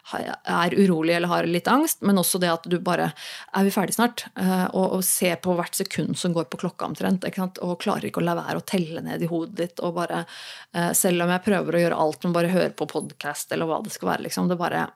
er 0.09 0.73
urolig 0.73 1.13
eller 1.15 1.29
har 1.29 1.47
litt 1.47 1.67
angst, 1.67 2.01
men 2.01 2.17
også 2.17 2.39
det 2.41 2.49
at 2.51 2.65
du 2.69 2.79
bare 2.81 3.11
Er 3.53 3.63
vi 3.63 3.71
ferdig 3.71 3.93
snart? 3.95 4.25
Eh, 4.35 4.65
og, 4.73 4.97
og 4.97 5.03
ser 5.05 5.37
på 5.43 5.53
hvert 5.55 5.75
sekund 5.77 6.17
som 6.17 6.33
går 6.33 6.47
på 6.49 6.59
klokka 6.63 6.87
omtrent. 6.87 7.25
Og 7.61 7.77
klarer 7.81 8.09
ikke 8.09 8.21
å 8.21 8.25
la 8.25 8.35
være 8.39 8.61
å 8.61 8.65
telle 8.65 9.03
ned 9.05 9.21
i 9.21 9.29
hodet 9.29 9.57
ditt. 9.57 9.83
Og 9.85 9.95
bare, 9.95 10.25
eh, 10.73 10.91
selv 10.97 11.25
om 11.25 11.31
jeg 11.31 11.45
prøver 11.45 11.77
å 11.77 11.83
gjøre 11.83 12.01
alt 12.05 12.25
men 12.25 12.35
bare 12.35 12.53
høre 12.53 12.73
på 12.73 12.89
podkast 12.89 13.51
eller 13.51 13.69
hva 13.69 13.81
det 13.83 13.93
skal 13.93 14.13
være, 14.13 14.25
liksom, 14.27 14.49
det 14.49 14.59
bare 14.59 14.89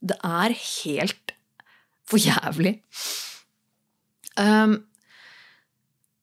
Det 0.00 0.16
er 0.24 0.54
helt 0.56 1.34
for 2.08 2.16
jævlig. 2.16 2.80
Um, 4.40 4.78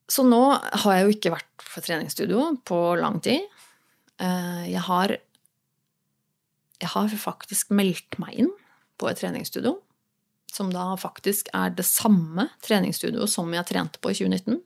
så 0.07 0.23
nå 0.23 0.41
har 0.55 0.93
jeg 0.95 1.05
jo 1.05 1.15
ikke 1.15 1.33
vært 1.35 1.65
på 1.67 1.83
treningsstudio 1.83 2.43
på 2.67 2.79
lang 2.99 3.19
tid. 3.23 3.43
Eh, 4.23 4.63
jeg 4.71 4.83
har, 4.87 5.13
jeg 6.81 6.91
har 6.93 7.17
faktisk 7.21 7.73
meldt 7.75 8.17
meg 8.21 8.39
inn 8.43 8.53
på 8.97 9.09
et 9.11 9.19
treningsstudio. 9.19 9.75
Som 10.53 10.71
da 10.73 10.93
faktisk 10.97 11.51
er 11.55 11.75
det 11.75 11.85
samme 11.85 12.47
treningsstudioet 12.65 13.29
som 13.29 13.51
jeg 13.53 13.67
trente 13.67 13.99
på 14.01 14.13
i 14.13 14.17
2019. 14.17 14.61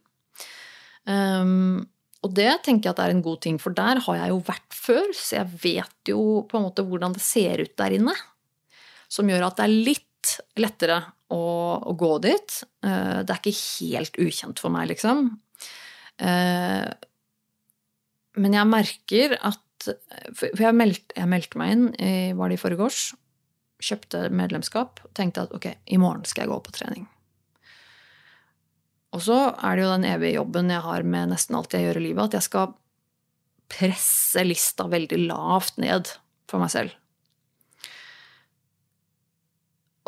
Um, 1.10 1.82
og 2.22 2.36
det 2.38 2.52
tenker 2.68 2.88
jeg 2.88 2.94
at 2.94 3.02
er 3.02 3.16
en 3.16 3.24
god 3.26 3.40
ting, 3.42 3.58
for 3.58 3.74
der 3.74 4.00
har 4.06 4.20
jeg 4.20 4.30
jo 4.30 4.44
vært 4.46 4.76
før, 4.78 5.08
så 5.18 5.40
jeg 5.40 5.62
vet 5.64 6.12
jo 6.14 6.22
på 6.46 6.60
en 6.60 6.68
måte 6.68 6.86
hvordan 6.86 7.18
det 7.18 7.24
ser 7.26 7.64
ut 7.66 7.74
der 7.82 7.98
inne. 7.98 8.14
Som 9.12 9.32
gjør 9.32 9.48
at 9.48 9.58
det 9.58 9.66
er 9.66 9.74
litt 9.90 10.36
lettere 10.62 11.00
å, 11.32 11.42
å 11.88 11.96
gå 11.98 12.12
dit. 12.24 12.58
Uh, 12.86 13.22
det 13.26 13.34
er 13.34 13.42
ikke 13.42 13.56
helt 13.96 14.20
ukjent 14.22 14.62
for 14.62 14.74
meg, 14.74 14.90
liksom. 14.92 15.30
Uh, 16.22 16.88
men 18.42 18.56
jeg 18.56 18.70
merker 18.70 19.36
at 19.42 19.60
For 20.38 20.62
jeg 20.62 20.78
meldte, 20.78 21.10
jeg 21.18 21.26
meldte 21.26 21.58
meg 21.58 21.72
inn, 21.74 21.88
var 22.38 22.52
det 22.52 22.60
i 22.60 22.62
forgårs? 22.62 23.00
Kjøpte 23.82 24.28
medlemskap 24.30 25.02
tenkte 25.18 25.48
at 25.48 25.56
ok, 25.58 25.66
i 25.90 25.98
morgen 25.98 26.22
skal 26.30 26.46
jeg 26.46 26.52
gå 26.52 26.60
på 26.68 26.74
trening. 26.76 27.08
Og 29.12 29.24
så 29.26 29.40
er 29.58 29.76
det 29.76 29.84
jo 29.84 29.92
den 29.96 30.06
evige 30.08 30.38
jobben 30.38 30.70
jeg 30.72 30.86
har 30.86 31.08
med 31.16 31.34
nesten 31.34 31.58
alt 31.58 31.74
jeg 31.74 31.88
gjør 31.88 32.00
i 32.00 32.06
livet, 32.06 32.30
at 32.30 32.38
jeg 32.38 32.48
skal 32.48 32.76
presse 33.72 34.44
lista 34.46 34.88
veldig 34.92 35.20
lavt 35.26 35.82
ned 35.82 36.14
for 36.52 36.64
meg 36.64 36.72
selv. 36.74 36.96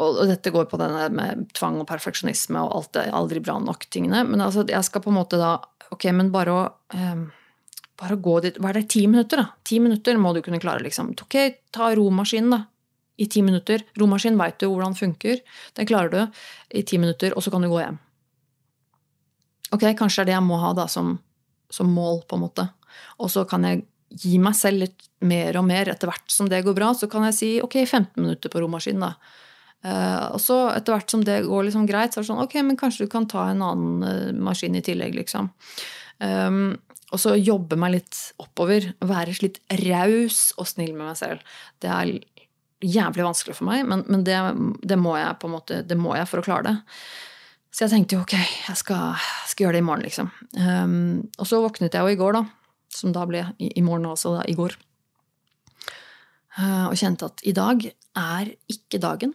Og, 0.03 0.23
dette 0.29 0.51
går 0.53 0.67
på 0.71 0.79
denne 0.81 1.07
med 1.15 1.47
tvang 1.57 1.79
og 1.81 1.87
perfeksjonisme 1.89 2.61
og 2.61 2.75
alt 2.77 2.91
det 2.97 3.05
aldri 3.15 3.41
bra 3.43 3.57
nok-tingene. 3.61 4.23
Men 4.29 4.43
altså, 4.45 4.65
jeg 4.69 4.87
skal 4.87 5.03
på 5.03 5.13
en 5.13 5.21
måte 5.21 5.41
da 5.41 5.57
Ok, 5.93 6.07
men 6.15 6.31
bare 6.33 6.53
å 6.55 6.61
eh, 6.95 7.19
bare 7.99 8.15
gå 8.17 8.39
dit 8.41 8.55
Hva 8.57 8.71
er 8.71 8.79
det, 8.79 8.87
ti 8.89 9.03
minutter, 9.05 9.43
da? 9.43 9.59
Ti 9.67 9.77
minutter 9.83 10.17
må 10.17 10.31
du 10.33 10.41
kunne 10.45 10.61
klare, 10.63 10.81
liksom. 10.85 11.11
Ok, 11.25 11.37
ta 11.75 11.91
romaskinen, 11.95 12.55
da. 12.55 12.63
I 13.21 13.27
ti 13.29 13.43
minutter. 13.45 13.83
Romaskin 14.01 14.39
veit 14.39 14.57
du 14.57 14.67
hvordan 14.71 14.95
funker. 14.97 15.43
Den 15.77 15.87
klarer 15.89 16.09
du 16.09 16.39
i 16.73 16.81
ti 16.81 16.97
minutter, 16.97 17.35
og 17.37 17.45
så 17.45 17.53
kan 17.53 17.61
du 17.61 17.69
gå 17.69 17.83
hjem. 17.83 17.99
Ok, 19.73 19.85
kanskje 19.97 20.23
det 20.23 20.25
er 20.25 20.31
det 20.31 20.37
jeg 20.39 20.47
må 20.47 20.57
ha 20.61 20.73
da 20.77 20.87
som, 20.89 21.15
som 21.69 21.93
mål, 21.93 22.23
på 22.25 22.39
en 22.39 22.45
måte. 22.47 22.67
Og 23.21 23.29
så 23.33 23.45
kan 23.49 23.65
jeg 23.69 23.85
gi 24.13 24.37
meg 24.41 24.57
selv 24.57 24.83
litt 24.83 25.07
mer 25.25 25.57
og 25.57 25.65
mer 25.65 25.89
etter 25.93 26.09
hvert 26.09 26.33
som 26.33 26.49
det 26.49 26.63
går 26.65 26.77
bra. 26.77 26.91
Så 26.97 27.09
kan 27.11 27.25
jeg 27.29 27.37
si 27.37 27.51
ok, 27.63 27.83
15 27.85 28.17
minutter 28.17 28.53
på 28.53 28.61
romaskinen, 28.65 29.05
da. 29.05 29.13
Uh, 29.83 30.31
og 30.31 30.39
så 30.39 30.57
etter 30.71 30.95
hvert 30.95 31.11
som 31.11 31.25
det 31.27 31.41
går 31.43 31.67
liksom 31.67 31.87
greit, 31.89 32.13
så 32.13 32.21
er 32.21 32.23
det 32.23 32.29
sånn 32.31 32.43
ok, 32.45 32.55
men 32.63 32.79
kanskje 32.79 33.03
du 33.03 33.11
kan 33.11 33.27
ta 33.27 33.49
en 33.51 33.63
annen 33.65 34.05
uh, 34.07 34.43
maskin 34.45 34.77
i 34.79 34.83
tillegg, 34.85 35.17
liksom. 35.17 35.51
Um, 36.23 36.77
og 37.13 37.21
så 37.21 37.35
jobbe 37.37 37.77
meg 37.77 37.97
litt 37.97 38.19
oppover. 38.41 38.87
Være 39.05 39.35
litt 39.43 39.59
raus 39.83 40.53
og 40.57 40.65
snill 40.69 40.95
med 40.95 41.11
meg 41.11 41.19
selv. 41.19 41.43
Det 41.83 41.91
er 41.91 42.15
jævlig 42.83 43.27
vanskelig 43.27 43.57
for 43.59 43.67
meg, 43.69 43.83
men, 43.87 44.01
men 44.11 44.23
det, 44.27 44.39
det, 44.81 44.97
må 44.99 45.13
jeg 45.19 45.37
på 45.39 45.49
en 45.49 45.55
måte, 45.55 45.83
det 45.87 45.97
må 45.99 46.15
jeg 46.17 46.27
for 46.31 46.41
å 46.41 46.45
klare 46.45 46.65
det. 46.71 46.75
Så 47.73 47.85
jeg 47.85 47.93
tenkte 47.93 48.17
jo 48.17 48.23
ok, 48.23 48.33
jeg 48.37 48.79
skal, 48.79 49.21
skal 49.49 49.67
gjøre 49.67 49.77
det 49.77 49.83
i 49.83 49.85
morgen, 49.87 50.05
liksom. 50.05 50.31
Um, 50.57 51.21
og 51.37 51.49
så 51.49 51.61
våknet 51.63 51.95
jeg 51.95 52.05
jo 52.05 52.15
i 52.15 52.19
går, 52.19 52.39
da. 52.39 52.43
Som 52.93 53.13
da 53.15 53.23
ble 53.29 53.45
i, 53.57 53.71
i 53.79 53.85
morgen, 53.85 54.09
altså 54.09 54.35
da, 54.37 54.43
i 54.49 54.57
går. 54.57 54.75
Uh, 56.53 56.91
og 56.91 56.97
kjente 56.99 57.29
at 57.31 57.41
i 57.49 57.55
dag 57.57 57.87
er 57.89 58.53
ikke 58.69 59.01
dagen. 59.01 59.33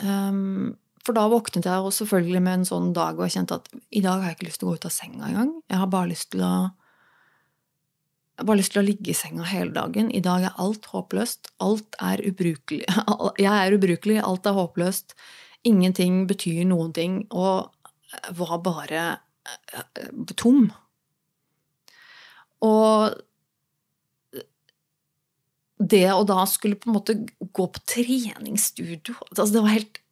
Um, 0.00 0.76
for 1.02 1.16
da 1.16 1.26
våknet 1.30 1.66
jeg 1.66 1.82
også 1.82 2.04
selvfølgelig 2.04 2.42
med 2.44 2.60
en 2.60 2.68
sånn 2.68 2.92
dag 2.94 3.18
og 3.18 3.26
jeg 3.26 3.36
kjente 3.36 3.58
at 3.58 3.68
i 3.90 4.02
dag 4.04 4.22
har 4.22 4.30
jeg 4.30 4.38
ikke 4.38 4.48
lyst 4.48 4.62
til 4.62 4.68
å 4.68 4.70
gå 4.70 4.78
ut 4.78 4.86
av 4.86 4.94
senga 4.94 5.28
engang. 5.28 5.50
Jeg 5.70 5.80
har 5.82 5.90
bare 5.90 6.10
lyst 6.12 6.30
til 6.34 6.44
å 6.46 6.54
jeg 8.32 8.40
har 8.40 8.48
bare 8.48 8.60
lyst 8.62 8.72
til 8.74 8.80
å 8.80 8.86
ligge 8.86 9.12
i 9.12 9.14
senga 9.16 9.44
hele 9.46 9.74
dagen. 9.76 10.08
I 10.10 10.22
dag 10.24 10.46
er 10.48 10.60
alt 10.62 10.86
håpløst. 10.88 11.50
Alt 11.62 11.98
er 12.02 12.22
ubrukelig. 12.24 12.86
Jeg 13.44 13.52
er 13.52 13.76
ubrukelig, 13.76 14.16
alt 14.24 14.48
er 14.48 14.56
håpløst. 14.56 15.12
Ingenting 15.68 16.22
betyr 16.26 16.64
noen 16.66 16.94
ting. 16.96 17.18
Og 17.28 17.68
var 18.40 18.56
bare 18.64 19.02
eh, 19.44 20.24
tom. 20.40 20.70
Og 22.64 23.20
det 25.82 26.06
å 26.12 26.24
da 26.28 26.44
skulle 26.48 26.78
på 26.78 26.90
en 26.90 26.96
måte 26.96 27.16
gå 27.40 27.66
på 27.74 27.84
treningsstudio 27.88 29.16
altså 29.30 29.48
Det 29.50 29.62
var 29.64 29.74
helt, 29.74 30.02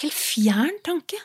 helt 0.00 0.16
fjern 0.16 0.78
tanke. 0.86 1.20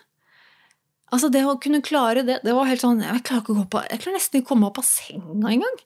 Altså 1.14 1.30
Det 1.34 1.46
å 1.48 1.58
kunne 1.62 1.84
klare 1.86 2.26
det 2.28 2.42
det 2.46 2.56
var 2.58 2.70
helt 2.70 2.84
sånn, 2.84 3.04
Jeg 3.04 3.24
klarer 3.28 3.44
ikke 3.44 3.56
å 3.56 3.62
gå 3.62 3.70
på, 3.74 3.86
jeg 3.90 4.04
klarer 4.04 4.20
nesten 4.20 4.40
ikke 4.40 4.50
å 4.50 4.54
komme 4.54 4.70
opp 4.70 4.82
av 4.82 4.88
senga 4.88 5.54
engang. 5.54 5.80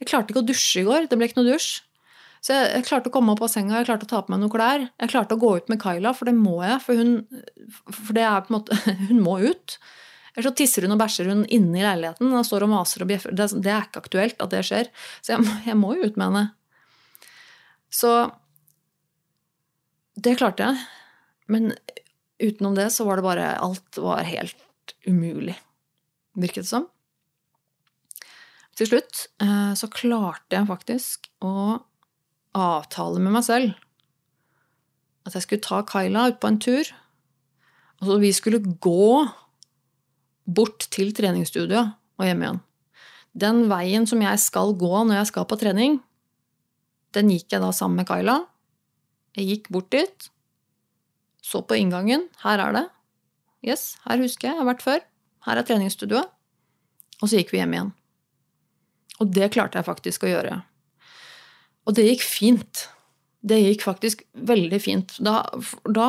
Jeg 0.00 0.10
klarte 0.10 0.32
ikke 0.32 0.44
å 0.44 0.48
dusje 0.48 0.82
i 0.82 0.86
går. 0.86 1.10
Det 1.10 1.18
ble 1.18 1.28
ikke 1.30 1.40
noe 1.40 1.54
dusj. 1.54 1.82
Så 2.44 2.54
jeg, 2.54 2.66
jeg, 2.76 2.84
klarte 2.86 3.10
å 3.10 3.14
komme 3.14 3.32
opp 3.32 3.42
av 3.42 3.50
senga, 3.50 3.80
jeg 3.80 3.88
klarte 3.88 4.06
å 4.06 4.10
ta 4.10 4.20
på 4.22 4.30
meg 4.30 4.42
noen 4.42 4.52
klær. 4.52 4.84
Jeg 5.00 5.10
klarte 5.10 5.34
å 5.34 5.40
gå 5.40 5.54
ut 5.56 5.70
med 5.72 5.80
Kyla, 5.82 6.12
for 6.14 6.28
det 6.28 6.34
må 6.36 6.60
jeg. 6.62 6.76
For 6.84 7.00
hun, 7.00 7.14
for 7.88 8.12
det 8.14 8.26
er 8.28 8.44
på 8.44 8.52
en 8.52 8.58
måte, 8.58 8.76
hun 9.08 9.22
må 9.24 9.38
ut. 9.42 9.78
Eller 10.36 10.50
så 10.50 10.52
tisser 10.54 10.84
hun 10.84 10.94
og 10.94 11.00
bæsjer 11.00 11.32
hun 11.32 11.46
inne 11.48 11.80
i 11.80 11.84
leiligheten 11.86 12.28
og 12.28 12.44
står 12.46 12.66
og 12.66 12.72
maser 12.74 13.02
og 13.02 13.10
bjeffer. 13.10 13.32
Det, 13.34 13.48
det, 13.64 13.72
er 13.72 13.88
ikke 13.88 14.04
aktuelt 14.04 14.44
at 14.44 14.52
det 14.52 14.62
skjer. 14.68 14.92
Så 15.24 15.32
jeg, 15.32 15.48
jeg 15.64 15.78
må 15.80 15.94
jo 15.96 16.10
ut 16.10 16.20
med 16.20 16.28
henne. 16.28 16.44
Så 17.96 18.10
det 20.20 20.36
klarte 20.40 20.68
jeg. 20.68 20.84
Men 21.52 21.72
utenom 22.42 22.76
det 22.76 22.90
så 22.92 23.06
var 23.08 23.18
det 23.18 23.26
bare 23.26 23.48
Alt 23.62 24.00
var 24.02 24.26
helt 24.26 24.94
umulig, 25.06 25.56
virket 26.36 26.66
det 26.66 26.72
som. 26.72 26.88
Til 28.76 28.90
slutt 28.90 29.26
eh, 29.40 29.72
så 29.78 29.88
klarte 29.88 30.58
jeg 30.58 30.68
faktisk 30.68 31.30
å 31.40 31.80
avtale 32.56 33.20
med 33.22 33.38
meg 33.38 33.44
selv 33.46 33.74
at 35.26 35.34
jeg 35.34 35.42
skulle 35.42 35.64
ta 35.64 35.80
Kyla 35.88 36.28
ut 36.30 36.38
på 36.42 36.50
en 36.52 36.60
tur. 36.62 36.90
Altså 37.98 38.18
vi 38.22 38.30
skulle 38.36 38.62
gå 38.62 39.26
bort 40.46 40.86
til 40.94 41.10
treningsstudioet 41.16 41.96
og 41.96 42.28
hjem 42.28 42.44
igjen. 42.44 42.60
Den 43.36 43.64
veien 43.70 44.06
som 44.08 44.22
jeg 44.22 44.40
skal 44.40 44.76
gå 44.78 44.92
når 45.02 45.20
jeg 45.20 45.30
skal 45.32 45.48
på 45.50 45.58
trening, 45.60 45.98
den 47.14 47.30
gikk 47.32 47.54
jeg 47.54 47.62
da 47.62 47.70
sammen 47.74 48.00
med 48.02 48.08
Kaila. 48.08 48.40
Jeg 49.36 49.50
gikk 49.50 49.70
bort 49.74 49.90
dit, 49.92 50.30
så 51.44 51.62
på 51.62 51.78
inngangen. 51.78 52.26
Her 52.42 52.62
er 52.64 52.74
det. 52.74 52.86
Yes, 53.66 53.94
her 54.06 54.18
husker 54.22 54.48
jeg. 54.48 54.56
Jeg 54.56 54.62
har 54.62 54.70
vært 54.70 54.84
før. 54.84 55.04
Her 55.46 55.60
er 55.60 55.68
treningsstudioet. 55.68 56.32
Og 57.22 57.30
så 57.30 57.38
gikk 57.38 57.52
vi 57.54 57.60
hjem 57.60 57.76
igjen. 57.76 57.92
Og 59.22 59.30
det 59.32 59.52
klarte 59.54 59.80
jeg 59.80 59.88
faktisk 59.88 60.26
å 60.26 60.32
gjøre. 60.32 60.58
Og 61.86 61.96
det 61.96 62.08
gikk 62.10 62.26
fint. 62.26 62.88
det 63.46 63.60
gikk 63.62 63.84
faktisk 63.86 64.24
veldig 64.34 64.78
fint. 64.82 65.12
Da, 65.22 65.44
da 65.86 66.08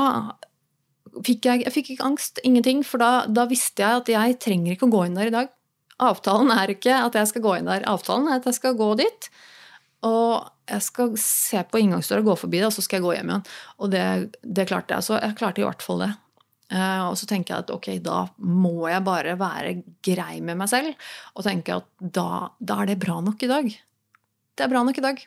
fikk 1.25 1.45
jeg, 1.45 1.65
jeg 1.67 1.73
fikk 1.75 1.91
ikke 1.93 2.07
angst, 2.07 2.41
ingenting, 2.43 2.81
for 2.85 3.01
da, 3.01 3.27
da, 3.29 3.45
visste 3.49 3.83
jeg 3.83 4.01
at 4.01 4.09
jeg 4.09 4.39
trenger 4.41 4.73
ikke 4.73 4.87
å 4.87 4.93
gå 4.95 5.03
inn 5.05 5.17
der 5.17 5.29
i 5.29 5.35
dag. 5.35 5.51
Avtalen 6.01 6.49
er 6.53 6.73
ikke 6.73 6.95
at 6.97 7.17
jeg 7.17 7.29
skal 7.29 7.43
gå 7.45 7.53
inn 7.57 7.69
der, 7.69 7.85
avtalen 7.89 8.29
er 8.29 8.41
at 8.41 8.49
jeg 8.49 8.57
skal 8.57 8.77
gå 8.77 8.89
dit. 8.99 9.29
Og 10.05 10.45
jeg 10.67 10.83
skal 10.85 11.13
se 11.21 11.63
på 11.71 11.81
inngangsdøra, 11.81 12.25
gå 12.25 12.35
forbi 12.37 12.59
det, 12.59 12.69
og 12.69 12.75
så 12.75 12.83
skal 12.85 12.99
jeg 12.99 13.07
gå 13.07 13.15
hjem 13.15 13.31
igjen. 13.31 13.45
Og 13.81 13.91
det, 13.93 14.05
det 14.43 14.67
klarte 14.69 14.97
jeg. 14.97 15.07
Så 15.07 15.17
jeg 15.17 15.37
klarte 15.39 15.63
i 15.63 15.67
hvert 15.67 15.85
fall 15.85 16.03
det. 16.05 16.11
Uh, 16.67 17.07
og 17.07 17.15
så 17.15 17.29
tenker 17.29 17.53
jeg 17.53 17.63
at 17.63 17.69
ok, 17.71 17.87
da 18.03 18.25
må 18.43 18.89
jeg 18.91 19.05
bare 19.05 19.37
være 19.39 19.77
grei 20.03 20.41
med 20.43 20.59
meg 20.59 20.67
selv 20.67 21.05
og 21.31 21.45
tenke 21.45 21.77
at 21.79 21.87
da, 22.03 22.49
da 22.59 22.81
er 22.83 22.89
det 22.89 22.97
bra 22.99 23.21
nok 23.23 23.45
i 23.47 23.49
dag. 23.51 23.69
Det 23.71 24.65
er 24.65 24.73
bra 24.73 24.81
nok 24.83 24.99
i 24.99 25.05
dag. 25.05 25.21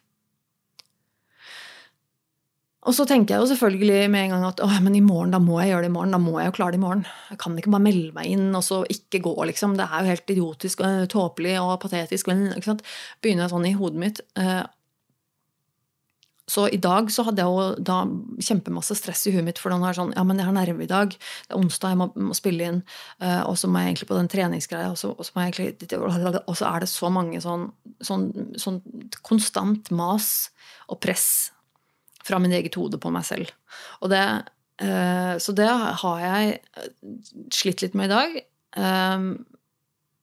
Og 2.88 2.96
så 2.96 3.04
tenker 3.04 3.34
jeg 3.34 3.44
jo 3.44 3.48
selvfølgelig 3.50 4.08
med 4.08 4.22
en 4.24 4.34
gang 4.34 4.44
at 4.48 4.60
Åh, 4.64 4.78
men 4.80 4.94
i 4.96 5.02
morgen, 5.04 5.34
da 5.34 5.40
må 5.42 5.58
jeg 5.60 5.74
gjøre 5.74 5.84
det 5.84 5.90
i 5.90 5.96
morgen. 5.98 6.14
Da 6.16 6.20
må 6.22 6.38
jeg 6.40 6.48
jo 6.48 6.56
klare 6.56 6.72
det 6.72 6.80
i 6.80 6.84
morgen. 6.86 7.04
Jeg 7.28 7.40
kan 7.42 7.58
ikke 7.60 7.72
bare 7.74 7.84
melde 7.84 8.14
meg 8.16 8.30
inn 8.32 8.48
og 8.56 8.64
så 8.64 8.80
ikke 8.88 9.20
gå, 9.26 9.34
liksom. 9.52 9.76
Det 9.76 9.84
er 9.84 10.00
jo 10.00 10.12
helt 10.14 10.32
idiotisk 10.32 10.80
og 10.86 11.08
tåpelig 11.12 11.58
og 11.60 11.74
patetisk. 11.82 12.32
Ikke 12.32 12.70
sant? 12.70 12.84
Begynner 13.20 13.44
jeg 13.44 13.52
sånn 13.52 13.68
i 13.68 13.74
hodet 13.76 14.00
mitt. 14.00 14.22
Eh, 14.40 14.62
så 16.50 16.64
i 16.72 16.80
dag 16.82 17.12
så 17.12 17.26
hadde 17.28 17.44
jeg 17.44 17.52
jo 17.52 17.84
da 17.86 17.98
kjempemasse 18.48 18.96
stress 18.98 19.26
i 19.28 19.34
huet 19.36 19.44
mitt, 19.46 19.60
for 19.60 19.70
den 19.70 19.84
er 19.86 19.94
sånn 19.94 20.16
Ja, 20.16 20.24
men 20.26 20.40
jeg 20.40 20.48
har 20.48 20.56
nerve 20.56 20.82
i 20.82 20.90
dag. 20.90 21.12
Det 21.12 21.52
er 21.52 21.60
onsdag, 21.60 21.92
jeg 21.92 22.00
må, 22.00 22.08
må 22.32 22.34
spille 22.34 22.72
inn. 22.72 22.82
Uh, 23.20 23.44
og 23.44 23.60
så 23.60 23.68
må 23.68 23.84
jeg 23.84 23.92
egentlig 23.92 24.08
på 24.08 24.18
den 24.18 24.32
treningsgreia, 24.32 24.88
og 24.90 24.98
så, 24.98 25.12
og 25.12 25.28
så, 25.28 25.36
egentlig, 25.44 25.76
og 26.00 26.56
så 26.56 26.72
er 26.72 26.82
det 26.82 26.90
så 26.90 27.12
mange 27.12 27.44
sånn, 27.44 27.68
sånn, 28.02 28.30
sånn 28.58 28.80
konstant 29.20 29.92
mas 29.94 30.48
og 30.88 30.98
press 31.04 31.52
fra 32.30 32.40
min 32.42 32.54
eget 32.56 32.78
hode 32.78 33.00
på 33.02 33.12
meg 33.12 33.26
selv. 33.28 33.50
Og 34.00 34.12
det, 34.12 34.22
uh, 34.82 35.34
så 35.42 35.54
det 35.56 35.70
har 35.70 36.22
jeg 36.24 36.52
eh, 36.58 36.92
slitt 37.54 37.84
litt 37.84 37.96
med 37.98 38.10
i 38.10 38.14
dag. 38.14 38.38
Um, 38.78 39.32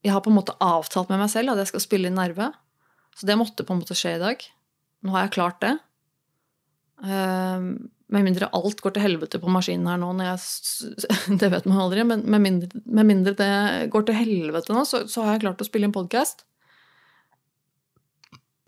jeg 0.06 0.16
har 0.16 0.24
på 0.24 0.32
en 0.32 0.40
måte 0.40 0.56
avtalt 0.64 1.12
med 1.12 1.22
meg 1.22 1.32
selv 1.34 1.54
at 1.54 1.62
jeg 1.62 1.74
skal 1.74 1.84
spille 1.84 2.10
inn 2.10 2.18
nerve. 2.18 2.52
Så 3.18 3.28
det 3.28 3.38
måtte 3.38 3.66
på 3.68 3.76
en 3.76 3.84
måte 3.84 3.98
skje 3.98 4.16
i 4.16 4.24
dag. 4.24 4.42
Nå 5.04 5.14
har 5.14 5.28
jeg 5.28 5.36
klart 5.36 5.62
det. 5.64 5.76
Med 8.08 8.24
mindre 8.24 8.48
alt 8.56 8.80
går 8.82 8.94
til 8.96 9.04
helvete 9.04 9.40
på 9.42 9.52
maskinen 9.52 9.90
her 9.90 10.00
nå, 10.00 10.14
jeg, 10.24 10.94
det 11.42 11.50
vet 11.52 11.66
man 11.68 11.82
aldri, 11.84 12.06
men 12.08 12.24
med 12.30 12.44
mindre, 12.46 12.82
med 12.86 13.10
mindre, 13.10 13.34
det 13.38 13.90
går 13.94 14.08
til 14.08 14.18
helvete 14.18 14.74
nå, 14.74 14.86
så, 14.88 15.04
så 15.12 15.26
har 15.26 15.36
jeg 15.36 15.44
klart 15.44 15.64
å 15.66 15.68
spille 15.68 15.90
inn 15.90 15.96
podkast. 15.96 16.46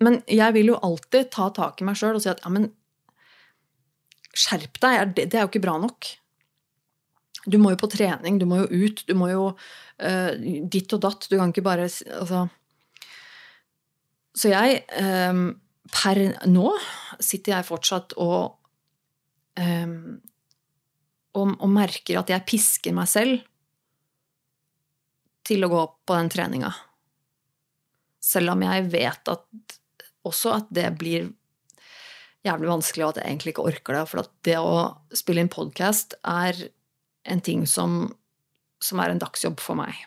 Men 0.04 0.22
jeg 0.32 0.56
vil 0.56 0.74
jo 0.74 0.82
alltid 0.84 1.32
ta 1.36 1.50
tak 1.56 1.80
i 1.82 1.88
meg 1.88 1.98
sjøl 2.00 2.20
og 2.20 2.24
si 2.24 2.32
at 2.32 2.44
ja, 2.44 2.52
men 2.52 2.70
Skjerp 4.36 4.80
deg! 4.82 5.14
Det, 5.18 5.34
er 5.34 5.46
jo 5.46 5.50
ikke 5.52 5.64
bra 5.64 5.78
nok. 5.82 6.08
Du 7.50 7.58
må 7.62 7.74
jo 7.74 7.80
på 7.82 7.90
trening, 7.92 8.38
du 8.40 8.46
må 8.50 8.62
jo 8.64 8.86
ut, 8.86 9.04
du 9.08 9.16
må 9.18 9.30
jo 9.32 9.44
uh, 9.50 10.32
ditt 10.70 10.94
og 10.96 11.04
datt. 11.06 11.30
Du 11.30 11.38
kan 11.40 11.54
ikke 11.54 11.66
bare 11.66 11.88
Altså 11.88 12.48
Så 14.36 14.52
jeg 14.52 14.84
um, 15.02 15.54
Per 15.90 16.20
nå 16.46 16.74
sitter 17.18 17.56
jeg 17.56 17.66
fortsatt 17.66 18.14
og, 18.22 18.60
um, 19.58 20.20
og, 21.34 21.56
og 21.58 21.72
merker 21.74 22.20
at 22.20 22.30
jeg 22.30 22.46
pisker 22.46 22.94
meg 22.94 23.10
selv 23.10 23.42
til 25.50 25.66
å 25.66 25.72
gå 25.72 25.82
på 26.06 26.14
den 26.20 26.30
treninga. 26.30 26.70
Selv 28.22 28.54
om 28.54 28.62
jeg 28.68 28.86
vet 28.94 29.34
at 29.34 29.80
også 30.30 30.54
at 30.60 30.70
det 30.76 30.92
blir 31.00 31.32
jævlig 32.48 32.70
vanskelig, 32.70 33.06
og 33.06 33.14
at 33.14 33.22
jeg 33.22 33.34
egentlig 33.34 33.54
ikke 33.54 33.68
orker 33.72 33.98
det. 33.98 34.06
For 34.12 34.32
det 34.48 34.58
å 34.62 34.76
spille 35.18 35.44
inn 35.44 35.52
podkast 35.52 36.16
er 36.24 36.70
en 37.30 37.44
ting 37.46 37.66
som, 37.68 38.02
som, 38.84 39.02
er 39.02 39.14
en 39.14 39.22
dagsjobb 39.22 39.60
for 39.64 39.80
meg. 39.80 39.98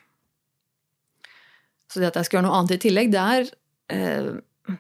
Så 1.92 2.00
det 2.00 2.12
at 2.12 2.20
jeg 2.20 2.30
skal 2.30 2.40
gjøre 2.40 2.48
noe 2.48 2.58
annet 2.60 2.78
i 2.78 2.82
tillegg, 2.86 3.12
det 3.12 3.22
er 3.22 3.50
eh, 3.92 4.76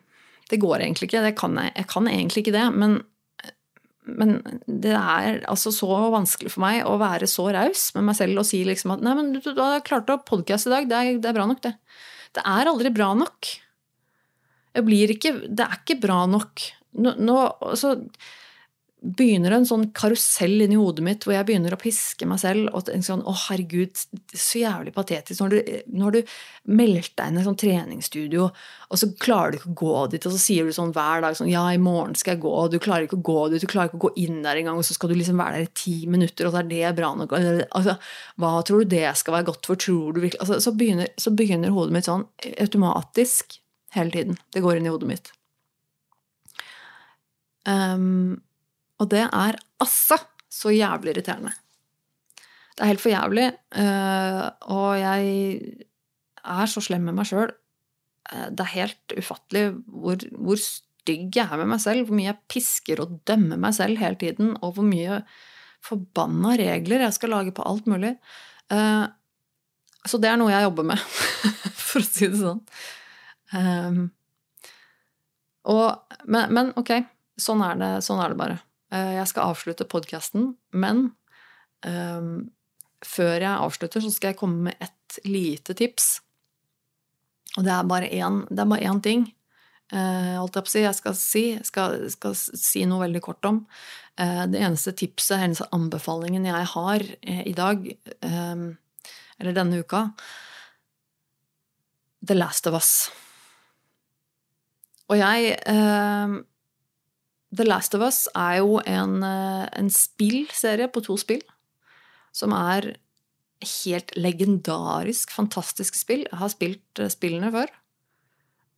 Det 0.52 0.60
går 0.60 0.82
egentlig 0.82 1.08
ikke. 1.08 1.32
Kan 1.38 1.56
jeg, 1.56 1.72
jeg 1.76 1.88
kan 1.88 2.08
egentlig 2.08 2.42
ikke 2.42 2.56
det. 2.56 2.64
Men, 2.76 2.98
men 4.04 4.34
det 4.66 4.96
er 4.96 5.42
altså 5.48 5.72
så 5.72 5.88
vanskelig 6.12 6.52
for 6.52 6.64
meg 6.64 6.82
å 6.88 6.98
være 7.00 7.28
så 7.30 7.46
raus 7.52 7.90
med 7.96 8.08
meg 8.08 8.18
selv 8.18 8.42
og 8.42 8.48
si 8.48 8.60
liksom 8.64 8.96
at 8.96 9.04
nei, 9.04 9.14
men 9.16 9.32
du, 9.36 9.40
du 9.44 9.60
har 9.60 9.84
klart 9.84 10.12
å 10.12 10.20
podkaste 10.24 10.68
i 10.68 10.74
dag. 10.74 10.88
Det 10.88 10.98
er, 10.98 11.20
det 11.20 11.30
er 11.30 11.36
bra 11.36 11.48
nok, 11.48 11.62
det. 11.64 11.76
Det 12.32 12.44
er 12.48 12.68
aldri 12.68 12.92
bra 12.92 13.12
nok. 13.16 13.48
Jeg 14.72 14.88
blir 14.88 15.12
ikke, 15.12 15.34
det 15.52 15.66
er 15.66 15.80
ikke 15.82 16.00
bra 16.00 16.22
nok 16.28 16.64
nå, 16.98 17.16
nå 17.18 17.36
så 17.78 17.96
begynner 19.02 19.56
en 19.56 19.64
sånn 19.66 19.88
karusell 19.96 20.62
inni 20.62 20.76
hodet 20.78 21.02
mitt 21.04 21.24
hvor 21.26 21.34
jeg 21.34 21.46
begynner 21.48 21.74
å 21.74 21.78
piske 21.80 22.26
meg 22.28 22.38
selv. 22.38 22.68
og 22.70 22.84
tenker 22.86 23.08
sånn, 23.08 23.24
Å, 23.26 23.34
herregud, 23.48 23.98
så 24.30 24.60
jævlig 24.62 24.92
patetisk. 24.94 25.40
Når 25.42 25.50
du, 25.50 25.72
når 25.98 26.14
du 26.14 26.20
meldt 26.70 27.16
deg 27.18 27.30
inn 27.30 27.38
i 27.38 27.42
et 27.42 27.48
sånn 27.48 27.58
treningsstudio, 27.58 28.46
og 28.88 29.00
så 29.00 29.08
klarer 29.18 29.52
du 29.52 29.58
ikke 29.58 29.72
å 29.72 29.80
gå 29.82 29.96
dit, 30.14 30.28
og 30.28 30.36
så 30.36 30.42
sier 30.44 30.68
du 30.68 30.74
sånn 30.76 30.94
hver 30.94 31.24
dag 31.24 31.38
sånn 31.38 31.50
Ja, 31.50 31.64
i 31.72 31.82
morgen 31.82 32.14
skal 32.18 32.36
jeg 32.36 32.44
gå, 32.44 32.54
og 32.54 32.70
du 32.70 32.78
klarer 32.82 33.08
ikke 33.08 33.18
å 33.18 33.26
gå 33.26 33.40
dit, 33.50 33.64
du 33.64 33.70
klarer 33.70 33.90
ikke 33.90 34.00
å 34.00 34.06
gå 34.06 34.12
inn 34.22 34.38
der 34.46 34.62
engang, 34.62 34.78
og 34.78 34.86
så 34.86 34.94
skal 34.94 35.10
du 35.10 35.18
liksom 35.18 35.42
være 35.42 35.58
der 35.58 35.66
i 35.66 35.74
ti 35.82 35.96
minutter, 36.06 36.46
og 36.46 36.54
så 36.54 36.62
er 36.62 36.70
det 36.70 36.94
bra 37.00 37.12
nok. 37.18 37.34
Altså, 37.34 37.98
hva 38.38 38.54
tror 38.62 38.84
du 38.84 38.94
det 38.94 39.08
skal 39.18 39.40
være 39.40 39.50
godt 39.50 39.66
for? 39.66 39.82
Tror 39.82 40.14
du 40.14 40.22
virkelig 40.22 40.44
altså, 40.44 40.62
så, 40.62 40.76
begynner, 40.78 41.10
så 41.18 41.34
begynner 41.34 41.74
hodet 41.74 41.98
mitt 41.98 42.10
sånn 42.10 42.28
automatisk 42.54 43.58
hele 43.96 44.14
tiden. 44.14 44.42
Det 44.54 44.62
går 44.62 44.78
inn 44.78 44.86
i 44.86 44.94
hodet 44.94 45.10
mitt. 45.10 45.34
Um, 47.68 48.40
og 48.98 49.10
det 49.10 49.24
er 49.26 49.58
altså 49.82 50.18
så 50.52 50.72
jævlig 50.74 51.14
irriterende. 51.14 51.52
Det 52.72 52.84
er 52.84 52.90
helt 52.92 53.02
for 53.02 53.12
jævlig, 53.12 53.48
uh, 53.76 54.46
og 54.72 54.88
jeg 55.00 55.26
er 56.42 56.70
så 56.70 56.82
slem 56.82 57.04
med 57.08 57.16
meg 57.18 57.28
sjøl. 57.28 57.52
Uh, 58.30 58.48
det 58.50 58.64
er 58.64 58.76
helt 58.76 59.16
ufattelig 59.18 59.64
hvor, 59.86 60.24
hvor, 60.38 60.60
stygg 60.62 61.34
jeg 61.34 61.50
er 61.50 61.58
med 61.58 61.72
meg 61.72 61.82
selv, 61.82 62.06
hvor 62.06 62.14
mye 62.14 62.28
jeg 62.30 62.40
pisker 62.52 63.00
og 63.02 63.16
dømmer 63.26 63.58
meg 63.58 63.74
selv 63.74 63.98
hele 63.98 64.18
tiden, 64.20 64.54
og 64.62 64.76
hvor 64.76 64.86
mye 64.86 65.22
forbanna 65.82 66.54
regler 66.60 67.02
jeg 67.02 67.16
skal 67.16 67.34
lage 67.34 67.54
på 67.54 67.64
alt 67.66 67.88
mulig. 67.90 68.14
Uh, 68.70 69.10
så 70.06 70.18
det 70.18 70.30
er 70.30 70.38
noe 70.38 70.50
jeg 70.50 70.66
jobber 70.66 70.86
med, 70.92 71.02
for 71.88 72.02
å 72.02 72.06
si 72.06 72.28
det 72.30 72.38
sånn. 72.40 72.62
Um, 73.52 74.04
og, 75.70 76.16
men, 76.24 76.54
men 76.54 76.70
ok, 76.78 76.94
Sånn 77.42 77.62
er 77.66 77.78
det, 77.80 77.90
sånn 78.06 78.22
er 78.22 78.32
det 78.32 78.38
bare. 78.38 78.58
Eh, 78.92 79.14
jeg 79.18 79.28
skal 79.30 79.52
avslutte 79.52 79.88
podkasten, 79.88 80.52
men 80.76 81.06
um, 81.86 82.34
før 83.02 83.36
jeg 83.40 83.52
avslutter, 83.52 84.04
så 84.04 84.12
skal 84.12 84.32
jeg 84.32 84.40
komme 84.42 84.68
med 84.68 84.84
et 84.84 85.22
lite 85.26 85.76
tips. 85.78 86.20
Og 87.58 87.64
det 87.66 87.72
er 87.74 87.88
bare 87.88 88.10
én, 88.12 88.42
er 88.52 88.68
bare 88.68 88.90
én 88.90 89.00
ting. 89.04 89.26
Uh, 89.92 90.40
jeg, 90.40 90.64
si. 90.72 90.80
jeg 90.80 90.96
skal, 90.96 91.16
si, 91.18 91.42
skal, 91.68 91.98
skal 92.12 92.36
si 92.36 92.86
noe 92.88 93.02
veldig 93.04 93.20
kort 93.24 93.44
om. 93.48 93.64
Uh, 94.16 94.44
det 94.48 94.62
eneste 94.62 94.94
tipset, 94.96 95.40
eneste 95.40 95.68
anbefalingen 95.76 96.48
jeg 96.48 96.70
har 96.72 97.04
uh, 97.04 97.42
i 97.44 97.52
dag, 97.56 97.84
um, 98.24 98.70
eller 99.40 99.56
denne 99.56 99.82
uka 99.82 100.06
The 102.24 102.38
Last 102.38 102.68
of 102.70 102.78
Us. 102.78 102.94
Og 105.10 105.18
jeg 105.18 105.58
The 107.52 107.66
Last 107.66 107.94
of 107.94 108.04
Us 108.04 108.26
er 108.34 108.60
jo 108.62 108.80
en, 108.86 109.22
eh, 109.22 109.68
en 109.76 109.90
spillserie 109.92 110.88
på 110.88 111.04
to 111.04 111.18
spill 111.20 111.42
som 112.32 112.52
er 112.56 112.94
helt 113.62 114.12
legendarisk, 114.16 115.30
fantastisk 115.30 115.94
spill. 115.94 116.24
Jeg 116.30 116.40
har 116.40 116.52
spilt 116.52 116.98
eh, 116.98 117.12
spillene 117.12 117.52
før. 117.52 117.70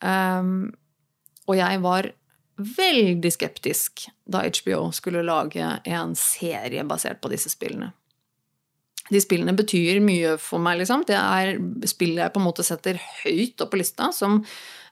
Um, 0.05 0.75
og 1.49 1.57
jeg 1.57 1.81
var 1.81 2.11
veldig 2.59 3.31
skeptisk 3.33 4.07
da 4.31 4.43
HBO 4.45 4.91
skulle 4.95 5.25
lage 5.25 5.65
en 5.87 6.15
serie 6.19 6.85
basert 6.87 7.23
på 7.23 7.31
disse 7.33 7.51
spillene. 7.53 7.93
De 9.11 9.21
spillene 9.21 9.53
betyr 9.57 10.01
mye 10.01 10.37
for 10.41 10.63
meg, 10.65 10.79
liksom. 10.81 11.05
Det 11.09 11.17
er 11.17 11.59
spill 11.89 12.17
jeg 12.17 12.33
på 12.33 12.41
en 12.41 12.47
måte 12.47 12.65
setter 12.65 13.01
høyt 13.23 13.61
opp 13.61 13.75
på 13.75 13.81
lista, 13.81 14.11
som 14.17 14.43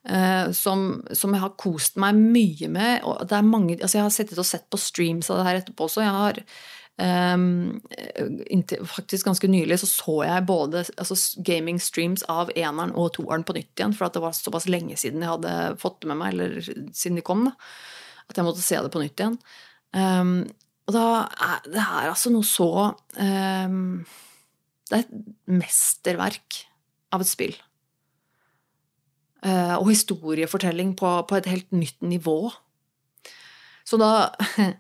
som, 0.03 0.80
som, 1.14 1.30
jeg 1.30 1.42
har 1.44 1.53
kost 1.61 1.94
meg 2.03 2.16
mye 2.18 2.66
med. 2.74 3.05
Og 3.07 3.20
det 3.30 3.36
er 3.38 3.46
mange, 3.46 3.76
altså 3.78 4.00
jeg 4.00 4.07
har 4.09 4.14
sittet 4.14 4.40
og 4.42 4.48
sett 4.48 4.64
på 4.66 4.80
streams 4.80 5.28
av 5.30 5.38
det 5.38 5.44
her 5.46 5.59
etterpå 5.61 5.86
også. 5.86 6.03
Jeg 6.03 6.16
har 6.16 6.40
Um, 7.00 7.80
inntil, 8.53 8.82
faktisk 8.84 9.24
ganske 9.26 9.48
nylig 9.48 9.78
så 9.80 9.88
så 9.88 10.16
jeg 10.26 10.44
både 10.46 10.82
altså, 11.00 11.16
gaming-streams 11.40 12.22
av 12.30 12.53
eneren 12.53 12.92
og 13.00 13.14
toeren 13.16 13.46
på 13.48 13.57
nytt 13.57 13.72
igjen, 13.80 13.94
for 13.96 14.12
det 14.12 14.20
var 14.22 14.36
såpass 14.36 14.68
lenge 14.68 14.98
siden 15.00 15.24
jeg 15.24 15.32
hadde 15.32 15.55
fått 15.80 16.03
det 16.03 16.11
med 16.11 16.20
meg, 16.20 16.36
eller 16.36 16.61
siden 16.92 17.16
de 17.16 17.24
kom, 17.24 17.46
da, 17.48 17.55
at 18.28 18.38
jeg 18.38 18.46
måtte 18.46 18.64
se 18.64 18.82
det 18.84 18.92
på 18.92 19.03
nytt 19.03 19.24
igjen. 19.24 19.38
Um, 19.96 20.36
og 20.86 20.94
da 20.98 21.07
er 21.48 21.66
det 21.72 21.80
er 21.80 22.11
altså 22.11 22.32
noe 22.32 22.46
så 22.48 22.70
um, 22.92 24.07
Det 24.88 24.96
er 24.96 25.03
et 25.03 25.12
mesterverk 25.53 26.62
av 27.12 27.24
et 27.24 27.32
spill. 27.32 27.57
Eh, 29.43 29.74
og 29.74 29.88
historiefortelling 29.90 30.95
på, 30.99 31.09
på, 31.26 31.38
et 31.38 31.49
helt 31.51 31.72
nytt 31.74 31.99
nivå. 32.05 32.53
Så 33.84 33.99
da 34.01 34.12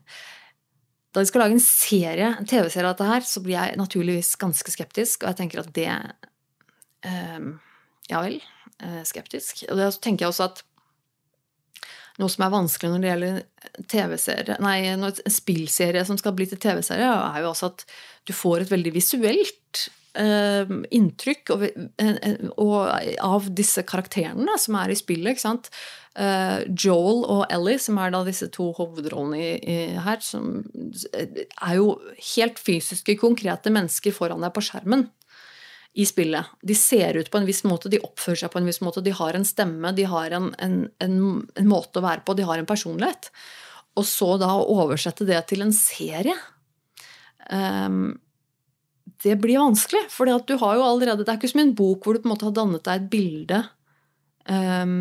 Da 1.12 1.20
de 1.20 1.28
skal 1.28 1.42
lage 1.42 1.58
en 1.58 1.60
serie, 1.60 2.28
en 2.40 2.46
TV-serie 2.48 2.88
av 2.88 2.94
dette 2.94 3.04
her, 3.04 3.24
så 3.28 3.42
blir 3.44 3.58
jeg 3.58 3.76
naturligvis 3.76 4.30
ganske 4.40 4.72
skeptisk, 4.72 5.20
og 5.20 5.28
jeg 5.28 5.38
tenker 5.42 5.60
at 5.60 5.68
det 5.76 5.88
eh, 7.04 7.48
Ja 8.08 8.22
vel, 8.24 8.38
eh, 8.80 9.02
skeptisk. 9.04 9.60
Og 9.68 9.76
det 9.76 9.90
tenker 10.00 10.24
jeg 10.24 10.32
også 10.32 10.46
at 10.48 10.62
noe 12.16 12.32
som 12.32 12.46
er 12.46 12.54
vanskelig 12.54 12.94
når 12.94 13.02
det 13.02 13.10
gjelder 13.10 13.84
TV-serie, 13.92 14.56
nei, 14.64 14.78
en 14.88 15.04
spillserie 15.36 16.06
som 16.08 16.16
skal 16.20 16.32
bli 16.38 16.48
til 16.48 16.60
TV-serie, 16.64 17.12
er 17.12 17.44
jo 17.44 17.52
også 17.52 17.74
at 17.74 17.84
du 18.28 18.32
får 18.36 18.64
et 18.64 18.72
veldig 18.72 18.94
visuelt 18.96 19.84
inntrykk 20.12 21.54
og, 21.54 21.62
og, 22.60 22.74
av 23.24 23.46
disse 23.56 23.80
karakterene 23.88 24.58
som 24.60 24.76
er 24.76 24.92
i 24.92 24.98
spillet. 24.98 25.32
ikke 25.32 25.44
sant? 25.46 25.70
Uh, 26.12 26.60
Joel 26.68 27.22
og 27.24 27.46
Ellie, 27.48 27.80
som 27.80 27.96
er 27.96 28.12
da 28.12 28.20
disse 28.26 28.50
to 28.52 28.68
hovedrollene 28.76 29.96
her, 30.04 30.20
som 30.20 30.60
er 30.92 31.78
jo 31.78 31.94
helt 32.34 32.60
fysiske, 32.60 33.16
konkrete 33.16 33.72
mennesker 33.72 34.12
foran 34.12 34.44
deg 34.44 34.52
på 34.52 34.66
skjermen 34.68 35.06
i 35.92 36.06
spillet. 36.08 36.52
De 36.62 36.74
ser 36.76 37.16
ut 37.20 37.30
på 37.30 37.40
en 37.40 37.48
viss 37.48 37.62
måte, 37.68 37.90
de 37.92 38.00
oppfører 38.04 38.44
seg 38.44 38.52
på 38.52 38.60
en 38.60 38.68
viss 38.68 38.80
måte, 38.84 39.04
de 39.04 39.12
har 39.16 39.36
en 39.36 39.44
stemme, 39.48 39.92
de 39.96 40.06
har 40.08 40.32
en, 40.36 40.50
en, 40.64 40.78
en, 41.04 41.18
en 41.60 41.68
måte 41.68 42.00
å 42.00 42.04
være 42.04 42.24
på, 42.26 42.36
de 42.36 42.46
har 42.48 42.60
en 42.60 42.68
personlighet. 42.68 43.28
Og 44.00 44.06
så 44.08 44.34
da 44.40 44.54
å 44.56 44.68
oversette 44.80 45.26
det 45.28 45.40
til 45.50 45.64
en 45.64 45.74
serie 45.76 46.36
um, 47.52 48.14
Det 49.22 49.36
blir 49.38 49.60
vanskelig, 49.62 50.06
for 50.10 50.26
du 50.26 50.56
har 50.58 50.78
jo 50.78 50.86
allerede 50.86 51.22
Det 51.22 51.30
er 51.30 51.38
ikke 51.38 51.52
som 51.52 51.62
en 51.62 51.76
bok 51.78 52.04
hvor 52.04 52.16
du 52.16 52.22
på 52.22 52.28
en 52.28 52.34
måte 52.34 52.48
har 52.48 52.56
dannet 52.56 52.82
deg 52.86 53.02
et 53.02 53.10
bilde 53.12 53.60
um, 54.50 54.96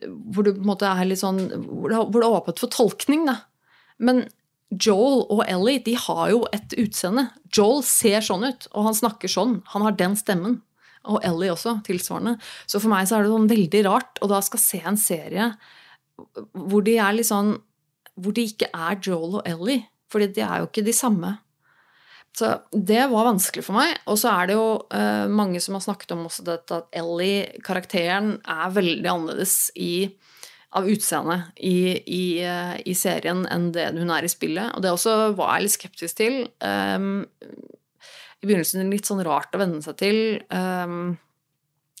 hvor 0.00 0.46
du 0.46 0.54
på 0.54 0.62
en 0.62 0.70
måte 0.70 0.88
er 0.88 1.08
litt 1.08 1.20
sånn 1.20 1.40
Hvor 1.66 1.92
det, 1.92 1.98
er 1.98 2.28
åpent 2.28 2.62
for 2.62 2.72
tolkning, 2.72 3.26
da. 3.28 3.42
Men 4.02 4.24
Joel 4.72 5.26
og 5.28 5.42
Ellie 5.44 5.82
de 5.84 5.94
har 6.00 6.30
jo 6.32 6.46
et 6.54 6.72
utseende. 6.80 7.26
Joel 7.52 7.82
ser 7.84 8.24
sånn 8.24 8.46
ut, 8.46 8.68
og 8.72 8.88
han 8.88 8.96
snakker 8.96 9.28
sånn. 9.28 9.58
Han 9.74 9.84
har 9.84 9.98
den 9.98 10.16
stemmen. 10.16 10.62
Og 11.04 11.20
Ellie 11.26 11.52
også, 11.52 11.76
tilsvarende. 11.84 12.38
Så 12.64 12.80
for 12.80 12.92
meg 12.92 13.08
så 13.08 13.18
er 13.18 13.26
det 13.26 13.34
sånn 13.34 13.50
veldig 13.50 13.84
rart 13.88 14.22
og 14.22 14.32
da 14.32 14.40
skal 14.44 14.62
se 14.62 14.80
en 14.86 15.00
serie 15.00 15.52
hvor 16.54 16.84
de 16.86 16.94
er 17.00 17.16
litt 17.16 17.26
sånn 17.26 17.56
Hvor 18.20 18.34
de 18.36 18.42
ikke 18.44 18.68
er 18.76 18.98
Joel 19.00 19.38
og 19.40 19.46
Ellie. 19.48 19.88
for 20.12 20.20
de 20.20 20.42
er 20.44 20.60
jo 20.60 20.66
ikke 20.68 20.84
de 20.84 20.92
samme. 20.92 21.38
Så 22.32 22.48
det 22.72 23.02
var 23.12 23.28
vanskelig 23.28 23.64
for 23.66 23.76
meg. 23.76 23.98
Og 24.08 24.16
så 24.20 24.32
er 24.32 24.48
det 24.48 24.56
jo 24.56 24.66
eh, 24.94 25.28
mange 25.28 25.60
som 25.60 25.76
har 25.76 25.84
snakket 25.84 26.14
om 26.14 26.24
også 26.28 26.46
dette 26.46 26.78
at 26.80 26.96
Ellie, 26.96 27.60
karakteren, 27.64 28.38
er 28.48 28.72
veldig 28.72 29.10
annerledes 29.10 29.56
i 29.76 29.94
av 30.72 30.88
utseende 30.88 31.36
i, 31.60 31.76
i, 32.00 32.24
eh, 32.40 32.78
i, 32.88 32.94
serien 32.96 33.44
enn 33.52 33.68
det 33.74 33.90
hun 33.98 34.12
er 34.14 34.24
i 34.24 34.32
spillet. 34.32 34.72
Og 34.72 34.84
det 34.84 34.94
også 34.94 35.34
var 35.36 35.58
jeg 35.58 35.66
litt 35.66 35.76
skeptisk 35.76 36.20
til. 36.22 36.38
Um, 36.64 37.26
I 38.40 38.48
begynnelsen 38.48 38.88
litt 38.92 39.08
sånn 39.08 39.20
rart 39.26 39.52
å 39.52 39.60
venne 39.60 39.82
seg 39.84 39.98
til. 40.00 40.22
Um, 40.48 41.18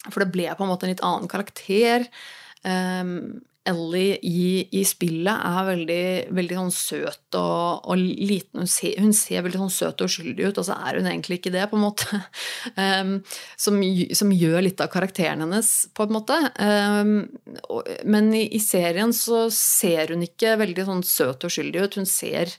for 0.08 0.24
det 0.24 0.32
ble 0.32 0.48
på 0.56 0.64
en 0.64 0.72
måte 0.72 0.88
en 0.88 0.94
litt 0.94 1.04
annen 1.04 1.28
karakter. 1.30 2.08
Um, 2.64 3.42
Ellie 3.68 4.16
i, 4.26 4.66
i, 4.74 4.80
spillet 4.86 5.44
er 5.46 5.66
veldig, 5.68 6.04
veldig 6.34 6.56
sånn 6.58 6.72
søt 6.74 7.36
og, 7.38 7.84
og 7.86 8.00
liten. 8.00 8.64
Hun 8.64 8.70
ser, 8.70 8.96
hun 8.98 9.12
ser, 9.14 9.44
veldig 9.46 9.60
sånn 9.60 9.70
søt 9.70 10.02
og 10.02 10.10
uskyldig 10.10 10.48
ut, 10.48 10.58
og 10.58 10.66
så 10.66 10.78
er 10.82 10.98
hun 10.98 11.06
egentlig 11.06 11.38
ikke 11.38 11.52
det, 11.54 11.62
på 11.70 11.78
en 11.78 11.84
måte. 11.84 12.20
Um, 12.74 13.12
som, 13.64 13.78
som, 14.18 14.34
gjør 14.34 14.66
litt 14.66 14.82
av 14.82 14.90
karakteren 14.90 15.44
hennes, 15.46 15.70
på 15.94 16.08
en 16.08 16.16
måte. 16.18 16.40
Um, 16.58 17.14
og, 17.68 17.86
men 18.02 18.32
i, 18.34 18.48
i, 18.58 18.62
serien 18.62 19.14
så 19.14 19.44
ser 19.54 20.10
hun 20.16 20.26
ikke 20.26 20.58
veldig 20.64 20.88
sånn 20.90 21.06
søt 21.06 21.46
og 21.46 21.54
uskyldig 21.54 21.86
ut. 21.86 22.02
Hun 22.02 22.10
ser, 22.10 22.50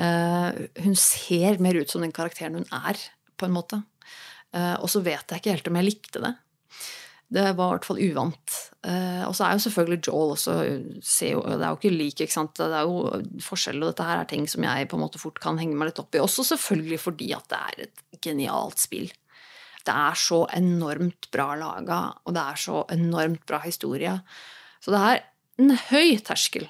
uh, 0.00 0.48
hun 0.80 0.96
ser 0.96 1.60
mer 1.60 1.76
ut 1.76 1.92
som 1.92 2.04
den 2.04 2.16
karakteren 2.16 2.62
hun 2.62 2.68
er, 2.86 3.04
på 3.36 3.50
en 3.50 3.56
måte. 3.60 3.82
Uh, 4.56 4.80
og 4.80 4.88
så 4.88 5.04
vet 5.04 5.28
jeg 5.28 5.42
ikke 5.42 5.58
helt 5.58 5.68
om 5.68 5.82
jeg 5.82 5.90
likte 5.92 6.24
det. 6.24 6.36
Det 7.28 7.44
var 7.44 7.52
i 7.52 7.74
hvert 7.74 7.84
fall 7.84 8.00
uvant. 8.00 8.54
Eh, 8.88 9.22
og 9.26 9.34
så 9.36 9.44
er 9.44 9.56
jo 9.56 9.64
selvfølgelig 9.66 10.00
Joel 10.08 10.30
også 10.32 10.54
jo, 10.64 11.42
Det 11.44 11.58
er 11.58 11.66
jo 11.66 11.76
ikke 11.76 11.92
lik, 11.92 12.22
ikke 12.24 12.32
sant. 12.32 12.56
Det 12.56 12.72
er 12.72 12.88
jo 12.88 13.42
forskjell, 13.44 13.82
og 13.82 13.90
dette 13.90 14.06
her 14.08 14.22
er 14.22 14.30
ting 14.30 14.46
som 14.48 14.64
jeg 14.64 14.88
på 14.88 14.96
en 14.96 15.04
måte 15.04 15.20
fort 15.20 15.40
kan 15.44 15.60
henge 15.60 15.76
meg 15.76 15.90
litt 15.90 16.00
opp 16.00 16.16
i. 16.16 16.22
Også 16.24 16.46
selvfølgelig 16.54 17.00
fordi 17.04 17.32
at 17.36 17.50
det 17.52 17.60
er 17.60 17.84
et 17.84 18.22
genialt 18.24 18.80
spill. 18.80 19.12
Det 19.84 19.92
er 19.92 20.16
så 20.20 20.42
enormt 20.56 21.28
bra 21.32 21.52
laga, 21.60 22.00
og 22.24 22.36
det 22.36 22.46
er 22.48 22.64
så 22.64 22.82
enormt 22.96 23.44
bra 23.48 23.60
historie. 23.64 24.16
Så 24.80 24.92
det 24.94 25.04
er 25.04 25.22
en 25.60 25.76
høy 25.90 26.16
terskel. 26.24 26.68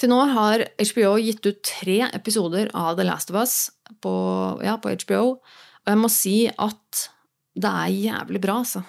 Til 0.00 0.10
nå 0.10 0.18
har 0.32 0.64
HBO 0.80 1.14
gitt 1.20 1.44
ut 1.46 1.60
tre 1.62 2.00
episoder 2.08 2.72
av 2.74 2.96
The 2.96 3.04
Last 3.06 3.30
of 3.30 3.38
Us 3.38 3.56
på, 4.02 4.12
ja, 4.64 4.78
på 4.80 4.96
HBO, 5.04 5.24
og 5.82 5.92
jeg 5.92 6.00
må 6.00 6.10
si 6.10 6.36
at 6.50 7.08
det 7.52 7.68
er 7.68 7.92
jævlig 7.92 8.40
bra, 8.42 8.58
altså. 8.62 8.82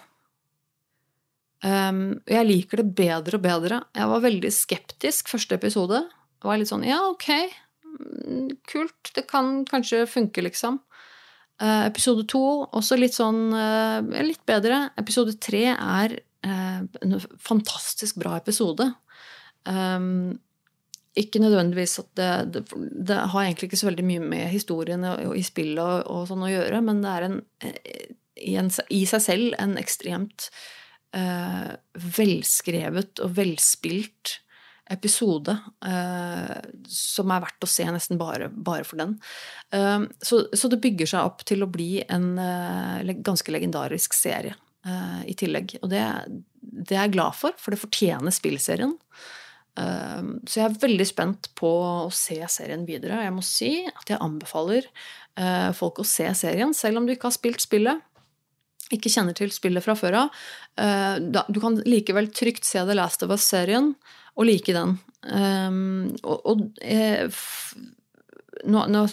Um, 1.64 2.20
jeg 2.28 2.48
liker 2.48 2.82
det 2.82 2.90
bedre 2.98 3.40
og 3.40 3.44
bedre. 3.44 3.80
Jeg 3.96 4.10
var 4.12 4.24
veldig 4.24 4.52
skeptisk 4.52 5.32
første 5.32 5.56
episode. 5.56 6.02
Det 6.36 6.50
var 6.50 6.60
litt 6.60 6.72
sånn 6.72 6.84
ja, 6.84 7.00
ok, 7.08 7.30
mm, 7.88 8.50
kult, 8.68 9.14
det 9.16 9.24
kan 9.30 9.62
kanskje 9.70 10.04
funke, 10.12 10.44
liksom. 10.44 10.82
Uh, 11.62 11.86
episode 11.88 12.26
to 12.28 12.42
også 12.66 12.98
litt 13.00 13.16
sånn 13.16 13.46
uh, 13.56 14.04
litt 14.26 14.44
bedre. 14.50 14.90
Episode 15.00 15.38
tre 15.44 15.70
er 15.72 16.18
uh, 16.44 16.82
en 16.84 17.20
fantastisk 17.40 18.20
bra 18.20 18.36
episode. 18.42 18.90
Um, 19.64 20.34
ikke 21.16 21.40
nødvendigvis 21.40 22.00
at 22.02 22.10
det, 22.18 22.32
det, 22.56 22.64
det, 23.08 23.20
har 23.32 23.46
egentlig 23.46 23.70
ikke 23.70 23.80
så 23.80 23.88
veldig 23.88 24.06
mye 24.08 24.28
med 24.34 24.48
historien 24.52 25.06
i 25.06 25.44
spillet 25.46 25.80
og, 25.80 26.10
og, 26.10 26.24
sånn 26.28 26.44
å 26.44 26.50
gjøre, 26.50 26.80
men 26.84 27.04
det 27.06 27.12
er 27.14 27.28
en 27.28 27.38
i, 28.44 28.56
en, 28.60 28.72
i 28.94 29.04
seg 29.10 29.24
selv 29.24 29.60
en 29.62 29.78
ekstremt 29.82 30.50
eh, 31.16 31.74
velskrevet 32.18 33.22
og 33.24 33.36
velspilt 33.38 34.40
episode 34.92 35.56
eh, 35.88 36.58
som 36.92 37.32
er 37.32 37.44
verdt 37.46 37.66
å 37.66 37.70
se 37.72 37.86
nesten 37.88 38.20
bare, 38.20 38.50
bare 38.52 38.86
for 38.88 39.00
den. 39.00 39.16
Eh, 39.74 40.10
så, 40.20 40.44
så, 40.52 40.72
det 40.72 40.82
bygger 40.84 41.14
seg 41.14 41.30
opp 41.30 41.46
til 41.50 41.64
å 41.64 41.72
bli 41.72 42.04
en 42.04 42.34
ganske 43.24 43.56
legendarisk 43.56 44.18
serie 44.18 44.58
i 44.84 45.32
tillegg. 45.40 45.78
Og 45.80 45.88
det, 45.94 46.02
det, 46.60 46.98
er 46.98 47.06
jeg 47.06 47.14
glad 47.14 47.38
for, 47.40 47.56
for 47.56 47.72
det 47.72 47.80
fortjener 47.80 48.34
spillserien. 48.36 48.98
Så 49.80 50.60
jeg 50.60 50.66
er 50.66 50.76
veldig 50.82 51.06
spent 51.08 51.48
på 51.56 51.70
å 51.72 52.10
se 52.12 52.36
serien 52.52 52.84
videre. 52.84 53.22
Jeg 53.24 53.32
må 53.32 53.46
si 53.48 53.70
at 53.88 54.12
jeg 54.12 54.20
anbefaler 54.20 54.90
folk 55.80 56.04
å 56.04 56.06
se 56.06 56.28
serien, 56.36 56.76
selv 56.76 57.00
om 57.00 57.08
du 57.08 57.14
ikke 57.16 57.30
har 57.32 57.38
spilt 57.38 57.64
spillet 57.64 58.04
ikke 58.98 59.12
kjenner 59.12 59.36
til 59.38 59.52
spillet 59.54 59.84
fra 59.86 59.96
før 59.98 60.20
av, 60.24 60.44
eh, 60.82 61.16
du 61.22 61.60
kan 61.64 61.80
likevel 61.88 62.30
trygt 62.36 62.68
se 62.68 62.84
The 62.84 62.98
Last 62.98 63.26
of 63.26 63.34
Us-serien 63.34 63.94
og 64.34 64.48
like 64.50 64.74
den. 64.76 64.98
Um, 65.24 66.14
og, 66.24 66.40
og 66.50 66.64
eh, 66.84 67.30
nå, 68.68 68.82
nå, 68.92 69.04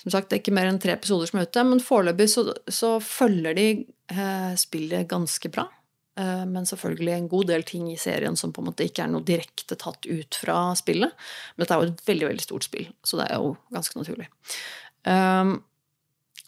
Som 0.00 0.12
sagt, 0.12 0.30
det 0.30 0.38
er 0.38 0.40
ikke 0.40 0.54
mer 0.56 0.70
enn 0.70 0.80
tre 0.80 0.94
episoder 0.96 1.28
som 1.28 1.40
er 1.40 1.48
ute, 1.48 1.64
men 1.68 1.82
foreløpig 1.84 2.28
så, 2.32 2.46
så, 2.70 2.96
følger 3.04 3.56
de 3.58 3.66
eh, 4.12 4.52
spillet 4.60 5.08
ganske 5.10 5.50
bra. 5.52 5.68
Men 6.14 6.62
selvfølgelig 6.62 7.10
en 7.10 7.24
god 7.26 7.48
del 7.48 7.64
ting 7.66 7.88
i 7.90 7.96
serien 7.98 8.36
som 8.38 8.52
på 8.54 8.62
en 8.62 8.68
måte 8.68 8.84
ikke 8.86 9.02
er 9.02 9.08
noe 9.10 9.26
direkte 9.26 9.74
tatt 9.74 10.06
ut 10.06 10.36
fra 10.38 10.68
spillet. 10.78 11.10
Men 11.10 11.64
dette 11.64 11.74
er 11.74 11.80
jo 11.82 11.88
et 11.90 12.04
veldig 12.06 12.28
veldig 12.28 12.44
stort 12.44 12.66
spill, 12.68 12.84
så 13.02 13.18
det 13.18 13.24
er 13.26 13.42
jo 13.42 13.56
ganske 13.74 13.98
naturlig. 13.98 14.28
Um, 15.10 15.56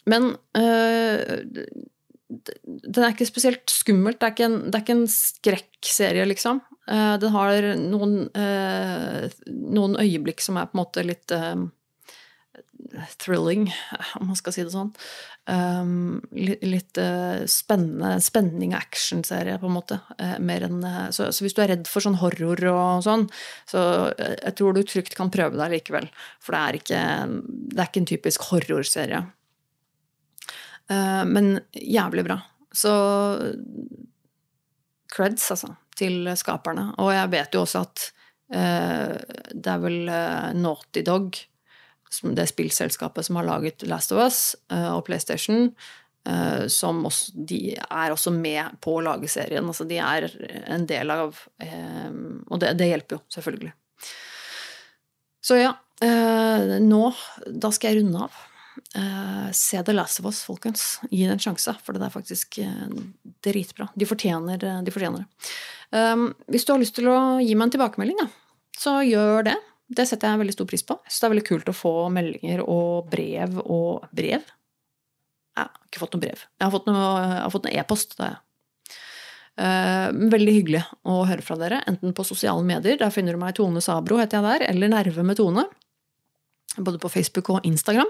men 0.07 0.29
den 2.27 3.03
er 3.03 3.13
ikke 3.13 3.29
spesielt 3.29 3.71
skummelt. 3.71 4.19
Det 4.19 4.27
er 4.27 4.35
ikke 4.35 4.49
en, 4.49 4.59
det 4.67 4.75
er 4.75 4.83
ikke 4.83 4.97
en 4.97 5.07
skrekkserie, 5.11 6.27
liksom. 6.27 6.59
Uh, 6.87 7.15
den 7.21 7.33
har 7.33 7.71
noen, 7.79 8.19
uh, 8.35 9.27
noen, 9.47 9.97
øyeblikk 9.99 10.43
som 10.43 10.59
er 10.59 10.67
på 10.67 10.77
en 10.77 10.81
måte 10.81 11.03
litt 11.07 11.31
uh, 11.35 11.55
thrilling, 13.23 13.69
om 14.19 14.31
man 14.31 14.39
skal 14.39 14.55
si 14.55 14.65
det 14.67 14.75
sånn. 14.75 14.91
Um, 15.47 16.19
litt, 16.35 16.65
litt 16.67 16.99
spennende 17.47 18.17
spenning 18.23 18.73
og 18.73 18.81
actionserie, 18.81 19.55
på 19.61 19.69
en 19.69 19.77
måte. 19.77 20.01
enn 20.19 20.83
så, 21.15 21.29
så, 21.31 21.45
hvis 21.45 21.55
du 21.55 21.63
er 21.63 21.71
redd 21.71 21.87
for 21.87 22.03
sånn 22.03 22.19
horror 22.19 22.59
og 22.73 23.07
sånn, 23.07 23.23
så 23.71 23.81
jeg 24.19 24.55
tror 24.59 24.75
du 24.75 24.83
trygt 24.83 25.15
kan 25.15 25.31
prøve 25.31 25.55
deg 25.59 25.77
likevel. 25.77 26.11
For 26.43 26.55
det 26.55 26.63
er 26.65 26.81
ikke, 26.81 27.01
det 27.71 27.79
er 27.79 27.91
ikke 27.91 28.03
en 28.03 28.11
typisk 28.11 28.51
horrorserie. 28.51 29.23
Eh, 30.91 31.23
men 31.25 31.59
jævlig 31.73 32.25
bra. 32.27 32.39
Så 32.71 32.93
creds, 35.11 35.51
altså, 35.51 35.73
til 35.97 36.27
skaperne. 36.37 36.91
Og 37.01 37.11
jeg 37.15 37.31
vet 37.33 37.55
jo 37.55 37.63
også 37.63 37.83
at 37.87 38.03
uh, 38.53 39.15
det 39.49 39.71
er 39.71 39.79
vel 39.81 40.11
uh, 40.11 40.51
Naughty 40.53 41.01
Dog, 41.07 41.39
det 42.37 42.45
spillselskapet 42.51 43.25
som 43.25 43.39
har 43.39 43.47
laget 43.47 43.87
Last 43.89 44.13
of 44.15 44.21
Us 44.23 44.39
og 44.69 45.01
PlayStation, 45.09 45.73
som 46.71 47.01
også, 47.05 47.33
de 47.49 47.73
er 47.75 48.13
også 48.13 48.31
med 48.31 48.77
på 48.83 48.93
å 48.95 49.01
lage 49.03 49.27
serien. 49.31 49.67
Altså 49.67 49.83
de 49.87 49.97
er 49.99 50.29
en 50.71 50.85
del 50.87 51.11
av 51.11 51.35
Og 51.59 52.61
det, 52.63 52.71
det 52.79 52.87
hjelper 52.87 53.17
jo, 53.17 53.21
selvfølgelig. 53.35 53.73
Så 55.47 55.59
ja, 55.59 55.73
eh, 56.03 56.77
nå 56.83 57.03
Da 57.47 57.71
skal 57.75 57.93
jeg 57.93 58.01
runde 58.01 58.25
av. 58.27 58.39
Eh, 58.95 59.51
se 59.51 59.83
The 59.83 59.93
Last 59.93 60.19
of 60.19 60.25
Us, 60.29 60.43
folkens. 60.47 60.99
Gi 61.09 61.25
det 61.25 61.35
en 61.35 61.43
sjanse, 61.43 61.73
for 61.83 61.95
det 61.95 62.05
er 62.07 62.13
faktisk 62.13 62.59
eh, 62.63 62.89
dritbra. 63.45 63.89
De 63.95 64.07
fortjener, 64.09 64.61
de 64.83 64.93
fortjener 64.93 65.23
det. 65.23 65.51
Um, 65.97 66.29
hvis 66.51 66.65
du 66.67 66.73
har 66.73 66.81
lyst 66.81 66.97
til 66.97 67.07
å 67.07 67.17
gi 67.39 67.53
meg 67.55 67.69
en 67.69 67.73
tilbakemelding, 67.77 68.19
da, 68.19 68.27
så 68.77 68.99
gjør 69.07 69.47
det. 69.47 69.55
Det 69.87 70.03
setter 70.07 70.33
jeg 70.33 70.41
veldig 70.41 70.55
stor 70.57 70.67
pris 70.67 70.83
på. 70.83 70.97
Så 71.07 71.21
det 71.21 71.27
er 71.27 71.35
veldig 71.35 71.47
kult 71.47 71.71
å 71.71 71.75
få 71.75 71.93
meldinger 72.11 72.63
og 72.65 73.07
brev 73.11 73.55
og 73.63 74.09
Brev? 74.11 74.43
Jeg 75.57 75.63
har 75.63 75.87
ikke 75.87 76.01
fått 76.03 76.13
noe 76.13 76.21
brev. 76.21 76.43
Jeg 76.59 76.67
har 76.67 76.73
fått 77.53 77.65
noe 77.65 77.79
e-post. 77.79 78.19
E 78.19 78.33
uh, 79.63 80.09
veldig 80.35 80.53
hyggelig 80.59 80.83
å 81.07 81.23
høre 81.25 81.41
fra 81.45 81.57
dere, 81.57 81.81
enten 81.89 82.13
på 82.13 82.25
sosiale 82.27 82.61
medier, 82.67 82.99
der 82.99 83.13
finner 83.15 83.33
du 83.33 83.41
meg 83.41 83.55
Tone 83.57 83.81
Sabro, 83.81 84.19
heter 84.21 84.37
jeg 84.37 84.45
der, 84.45 84.67
eller 84.73 84.91
Nerve 84.93 85.25
med 85.25 85.39
Tone. 85.39 85.65
Både 86.77 87.01
på 87.01 87.11
Facebook 87.11 87.51
og 87.53 87.65
Instagram. 87.67 88.09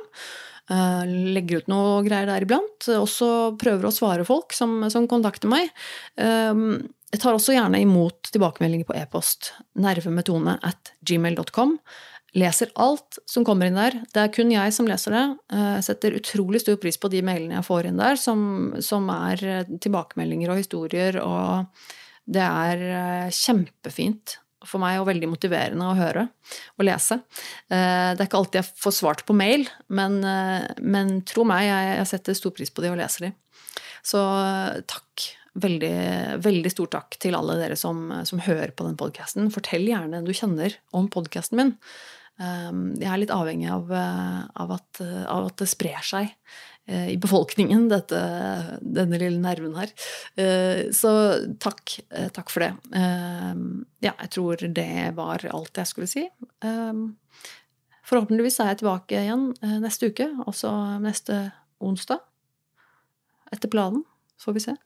Uh, 0.67 1.07
legger 1.07 1.61
ut 1.61 1.71
noe 1.71 2.03
greier 2.05 2.27
der 2.27 2.43
iblant. 2.43 2.89
Også 2.91 3.55
prøver 3.59 3.87
å 3.87 3.95
svare 3.95 4.27
folk 4.27 4.55
som, 4.55 4.81
som 4.91 5.07
kontakter 5.09 5.51
meg. 5.51 5.71
Uh, 6.19 6.83
jeg 7.13 7.23
tar 7.23 7.37
også 7.37 7.55
gjerne 7.55 7.79
imot 7.79 8.29
tilbakemeldinger 8.33 8.87
på 8.89 8.95
e-post. 8.99 9.53
Nervemetone 9.79 10.57
at 10.67 10.91
gmail.com. 11.07 11.77
Leser 12.37 12.73
alt 12.75 13.17
som 13.25 13.45
kommer 13.47 13.69
inn 13.69 13.79
der. 13.79 13.95
Det 14.11 14.25
er 14.25 14.33
kun 14.35 14.51
jeg 14.51 14.73
som 14.75 14.89
leser 14.89 15.15
det. 15.15 15.23
Eh, 15.55 15.69
jeg 15.77 15.85
setter 15.87 16.17
utrolig 16.19 16.61
stor 16.61 16.75
pris 16.81 16.99
på 16.99 17.09
de 17.13 17.23
mailene 17.25 17.55
jeg 17.57 17.67
får 17.69 17.87
inn 17.87 18.01
der, 18.01 18.19
som, 18.19 18.41
som 18.83 19.07
er 19.13 19.45
eh, 19.45 19.71
tilbakemeldinger 19.85 20.51
og 20.51 20.59
historier, 20.59 21.21
og 21.23 22.27
det 22.27 22.43
er 22.43 22.83
eh, 22.89 23.31
kjempefint 23.31 24.35
for 24.67 24.83
meg 24.83 24.99
og 24.99 25.07
veldig 25.09 25.31
motiverende 25.31 25.87
å 25.87 25.95
høre 25.97 26.27
og 26.77 26.85
lese. 26.85 27.19
Det 27.67 27.77
er 27.77 28.27
ikke 28.27 28.41
alltid 28.41 28.61
jeg 28.61 28.79
får 28.83 28.95
svart 28.99 29.25
på 29.27 29.35
mail, 29.37 29.65
men, 29.87 30.19
men 30.83 31.17
tro 31.27 31.45
meg, 31.47 31.67
jeg 31.67 32.09
setter 32.11 32.37
stor 32.37 32.53
pris 32.55 32.71
på 32.71 32.83
de 32.83 32.91
og 32.93 32.99
leser 32.99 33.27
de. 33.27 33.33
Så 34.05 34.21
takk 34.87 35.27
veldig, 35.57 35.95
veldig 36.43 36.71
stor 36.73 36.91
takk 36.99 37.17
til 37.21 37.37
alle 37.37 37.57
dere 37.59 37.77
som, 37.79 38.09
som 38.27 38.41
hører 38.43 38.73
på 38.77 38.85
den 38.87 38.97
podkasten. 38.99 39.49
Fortell 39.53 39.87
gjerne 39.89 40.19
den 40.19 40.27
du 40.27 40.35
kjenner 40.35 40.77
om 40.95 41.09
podkasten 41.11 41.59
min. 41.59 41.75
Jeg 42.37 43.09
er 43.09 43.17
litt 43.17 43.33
avhengig 43.33 43.69
av, 43.73 43.89
eh, 43.89 44.41
av, 44.61 44.73
at, 44.75 44.99
av, 45.01 45.47
at, 45.49 45.55
det 45.57 45.65
sprer 45.71 46.03
seg 46.05 46.27
eh, 46.29 46.76
i 46.87 47.17
befolkningen, 47.19 47.89
dette, 47.91 48.19
denne 48.79 49.19
lille 49.19 49.41
nerven 49.43 49.75
her. 49.75 49.91
Eh, 50.39 50.87
så 50.95 51.11
takk. 51.59 51.97
Takk 52.35 52.51
for 52.53 52.63
det. 52.63 52.71
Ja, 54.05 54.13
jeg 54.13 54.31
tror 54.31 54.63
det 54.63 54.89
var 55.17 55.43
alt 55.51 55.81
jeg 55.81 55.91
skulle 55.91 56.07
si. 56.07 56.23
Forhåpentligvis 58.07 58.61
er 58.63 58.71
jeg 58.71 58.81
tilbake 58.83 59.19
igjen 59.19 59.49
neste 59.83 60.13
uke, 60.13 60.29
også 60.47 60.71
neste 61.03 61.41
onsdag. 61.83 62.23
Etter 63.51 63.71
planen, 63.71 64.05
får 64.39 64.55
vi 64.55 64.63
se. 64.69 64.77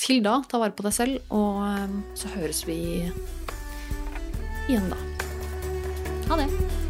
Til 0.00 0.22
da, 0.24 0.38
ta 0.48 0.60
vare 0.62 0.76
på 0.76 0.88
deg 0.88 0.96
selv, 0.96 1.32
og 1.36 1.60
så 2.16 2.32
høres 2.32 2.64
vi 2.68 2.80
igjen 4.70 4.88
da. 4.88 5.00
Ha 6.30 6.40
det. 6.40 6.89